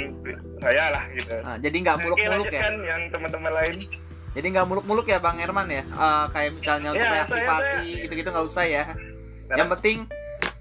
saya 0.61 0.85
lah 0.93 1.03
gitu. 1.17 1.35
Nah, 1.41 1.57
jadi 1.57 1.77
nggak 1.81 1.97
muluk-muluk 1.97 2.47
ya? 2.53 2.61
kan 2.61 2.73
yang 2.85 3.01
teman-teman 3.09 3.51
lain. 3.57 3.75
Jadi 4.37 4.47
nggak 4.53 4.67
muluk-muluk 4.69 5.05
ya 5.09 5.17
bang 5.17 5.37
Herman 5.41 5.67
ya? 5.67 5.83
Uh, 5.97 6.25
kayak 6.29 6.51
misalnya 6.53 6.89
untuk 6.93 7.05
ya, 7.09 7.13
reaktivasi 7.25 7.85
gitu-gitu 8.05 8.29
nggak 8.29 8.45
usah 8.45 8.65
ya? 8.69 8.85
Yang 9.49 9.69
penting 9.77 9.97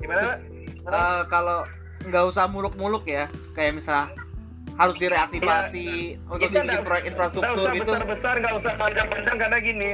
gimana 0.00 0.40
uh, 0.88 1.22
kalau 1.30 1.66
nggak 2.02 2.24
usah 2.26 2.50
muluk-muluk 2.50 3.06
ya 3.06 3.30
kayak 3.54 3.78
misalnya 3.78 4.10
harus 4.74 4.96
direaktivasi 4.98 6.16
ya, 6.16 6.32
untuk 6.32 6.48
dibikin 6.48 6.82
proyek 6.82 7.04
infrastruktur 7.12 7.56
usah 7.60 7.74
gitu. 7.76 7.84
besar-besar 7.92 8.34
nggak 8.40 8.54
usah 8.56 8.72
panjang-panjang 8.80 9.36
karena 9.38 9.58
gini 9.60 9.90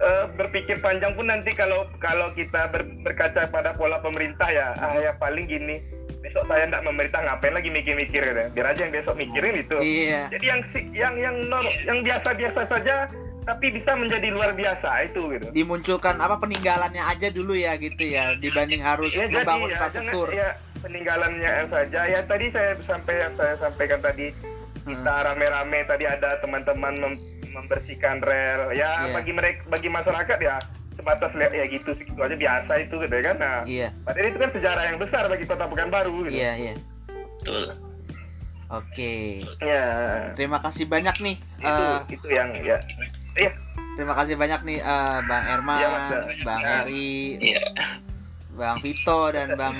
uh, 0.00 0.24
berpikir 0.38 0.76
panjang 0.80 1.12
pun 1.18 1.26
nanti 1.28 1.50
kalau 1.52 1.90
kalau 1.98 2.30
kita 2.32 2.70
ber, 2.70 2.86
berkaca 3.02 3.50
pada 3.50 3.74
pola 3.74 3.98
pemerintah 4.00 4.48
ya 4.48 4.72
ah 4.78 4.96
ya 4.96 5.18
paling 5.18 5.50
gini 5.50 5.82
besok 6.24 6.48
saya 6.48 6.64
tidak 6.64 6.88
memerintah 6.88 7.20
ngapain 7.20 7.52
lagi 7.52 7.68
mikir-mikir 7.68 8.24
gitu. 8.24 8.42
biar 8.56 8.72
aja 8.72 8.88
yang 8.88 8.94
besok 8.96 9.20
mikirin 9.20 9.60
itu. 9.60 9.76
Iya. 9.76 10.32
Jadi 10.32 10.46
yang 10.48 10.60
yang 10.96 11.14
yang 11.20 11.36
nor- 11.52 11.76
yang 11.84 12.00
biasa-biasa 12.00 12.64
saja 12.64 13.12
tapi 13.44 13.66
bisa 13.70 13.92
menjadi 13.94 14.32
luar 14.32 14.56
biasa 14.56 15.04
itu 15.04 15.20
gitu. 15.36 15.46
Dimunculkan 15.52 16.16
apa 16.16 16.40
peninggalannya 16.40 17.04
aja 17.04 17.28
dulu 17.28 17.52
ya 17.52 17.76
gitu 17.76 18.00
ya 18.00 18.32
dibanding 18.40 18.80
harus 18.80 19.12
ya 19.12 19.28
jadi 19.28 19.44
membangun 19.44 19.68
ya, 19.68 19.76
jangan 19.76 19.92
infrastruktur 19.92 20.28
ya 20.32 20.48
peninggalannya 20.80 21.52
saja. 21.68 22.00
Ya 22.08 22.20
tadi 22.24 22.46
saya 22.48 22.72
sampai 22.80 23.14
saya 23.36 23.54
sampaikan 23.60 24.00
tadi 24.00 24.32
kita 24.84 25.14
rame-rame 25.24 25.84
tadi 25.84 26.04
ada 26.04 26.40
teman-teman 26.40 26.92
mem- 26.96 27.22
membersihkan 27.52 28.24
rel. 28.24 28.72
Ya 28.72 29.08
Iya. 29.08 29.12
bagi 29.12 29.32
mereka 29.36 29.60
bagi 29.68 29.88
masyarakat 29.92 30.38
ya 30.40 30.56
sebatas 30.94 31.32
lihat 31.36 31.52
ya 31.52 31.64
gitu 31.68 31.90
segitu 31.92 32.20
aja 32.20 32.36
biasa 32.36 32.72
itu 32.80 32.96
gitu 32.96 33.12
kan? 33.12 33.36
Nah 33.36 33.56
iya. 33.68 33.92
padahal 34.04 34.28
itu 34.32 34.38
kan 34.40 34.50
sejarah 34.52 34.84
yang 34.88 34.96
besar 34.96 35.28
bagi 35.28 35.44
kota 35.44 35.68
Pekanbaru 35.68 36.28
gitu. 36.28 36.36
Iya 36.36 36.52
iya. 36.56 36.74
Betul. 37.40 37.76
Oke. 38.72 39.44
Ya 39.60 39.84
terima 40.32 40.58
kasih 40.64 40.88
banyak 40.88 41.16
nih 41.20 41.36
itu 41.60 41.84
eh, 41.84 41.98
itu 42.16 42.26
yang 42.32 42.48
ya 42.64 42.80
iya 43.36 43.50
terima 43.94 44.14
kasih 44.14 44.34
banyak 44.34 44.60
nih 44.64 44.78
eh, 44.78 45.18
bang 45.22 45.44
Erman 45.50 45.78
Iya, 45.78 45.88
Mas. 45.88 46.08
bang 46.40 46.60
Ya. 46.60 46.68
Heri 46.76 47.18
Iya. 47.38 47.62
bang 48.52 48.76
Vito 48.78 49.20
dan 49.28 49.48
bang 49.52 49.76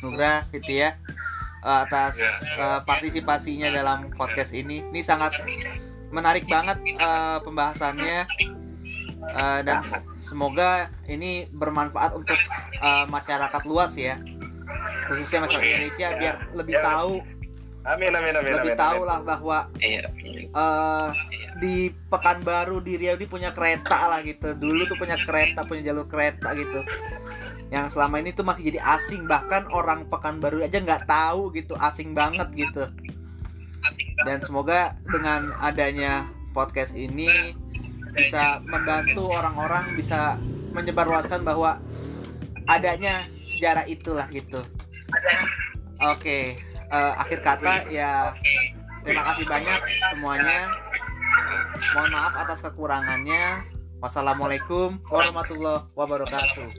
Nugra 0.00 0.44
gitu 0.50 0.72
ya 0.78 0.96
eh, 1.60 1.78
atas 1.80 2.16
Ya. 2.16 2.32
eh, 2.56 2.80
partisipasinya 2.82 3.68
dalam 3.68 4.08
podcast 4.10 4.52
ini 4.52 4.84
ini 4.84 5.00
sangat 5.00 5.32
menarik 6.08 6.44
banget 6.44 6.76
eh, 6.84 7.38
pembahasannya 7.40 8.26
Eh, 9.22 9.60
dan 9.62 9.84
semoga 10.18 10.88
ini 11.06 11.44
bermanfaat 11.52 12.16
untuk 12.16 12.34
eh, 12.74 13.04
masyarakat 13.06 13.62
luas 13.64 13.92
ya 13.92 14.16
khususnya 15.06 15.44
masyarakat 15.44 15.68
Indonesia 15.68 16.08
biar 16.16 16.34
lebih 16.50 16.74
Ya. 16.74 16.82
tahu 16.82 17.12
amin 17.80 18.12
amin 18.12 18.34
amin 18.36 18.52
lebih 18.60 18.76
amin, 18.76 18.82
tahu 18.84 19.02
amin. 19.02 19.08
lah 19.08 19.18
bahwa 19.24 19.58
iya. 19.80 20.04
eh 20.52 21.08
di 21.60 21.92
Pekanbaru 21.92 22.80
di 22.84 22.96
Riau 22.96 23.16
ini 23.20 23.28
punya 23.28 23.52
kereta 23.52 24.08
lah 24.08 24.24
gitu. 24.24 24.56
Dulu 24.56 24.88
tuh 24.88 24.96
punya 24.96 25.20
kereta 25.20 25.68
punya 25.68 25.92
jalur 25.92 26.08
kereta 26.08 26.56
gitu. 26.56 26.80
Yang 27.70 27.94
selama 27.94 28.18
ini 28.18 28.34
tuh 28.34 28.42
masih 28.42 28.72
jadi 28.72 28.80
asing. 28.82 29.28
Bahkan 29.28 29.70
orang 29.70 30.08
Pekanbaru 30.08 30.64
aja 30.64 30.80
nggak 30.80 31.06
tahu 31.06 31.52
gitu. 31.54 31.76
Asing 31.78 32.16
banget 32.16 32.48
gitu. 32.56 32.88
Dan 34.24 34.40
semoga 34.40 34.96
dengan 35.06 35.52
adanya 35.60 36.28
podcast 36.56 36.96
ini 36.96 37.54
bisa 38.10 38.58
membantu 38.66 39.30
orang-orang 39.30 39.94
bisa 39.94 40.36
menyebarluaskan 40.74 41.46
bahwa 41.46 41.78
adanya 42.66 43.22
sejarah 43.44 43.86
itulah 43.86 44.26
gitu. 44.32 44.58
Oke 46.00 46.70
eh, 46.90 47.12
akhir 47.16 47.38
kata 47.40 47.74
ya 47.88 48.34
terima 49.06 49.22
kasih 49.32 49.44
banyak 49.48 49.80
semuanya. 50.12 50.60
Mohon 51.96 52.10
maaf 52.12 52.34
atas 52.36 52.60
kekurangannya. 52.66 53.64
Wassalamualaikum 54.00 54.96
warahmatullahi 55.12 55.92
wabarakatuh 55.92 56.72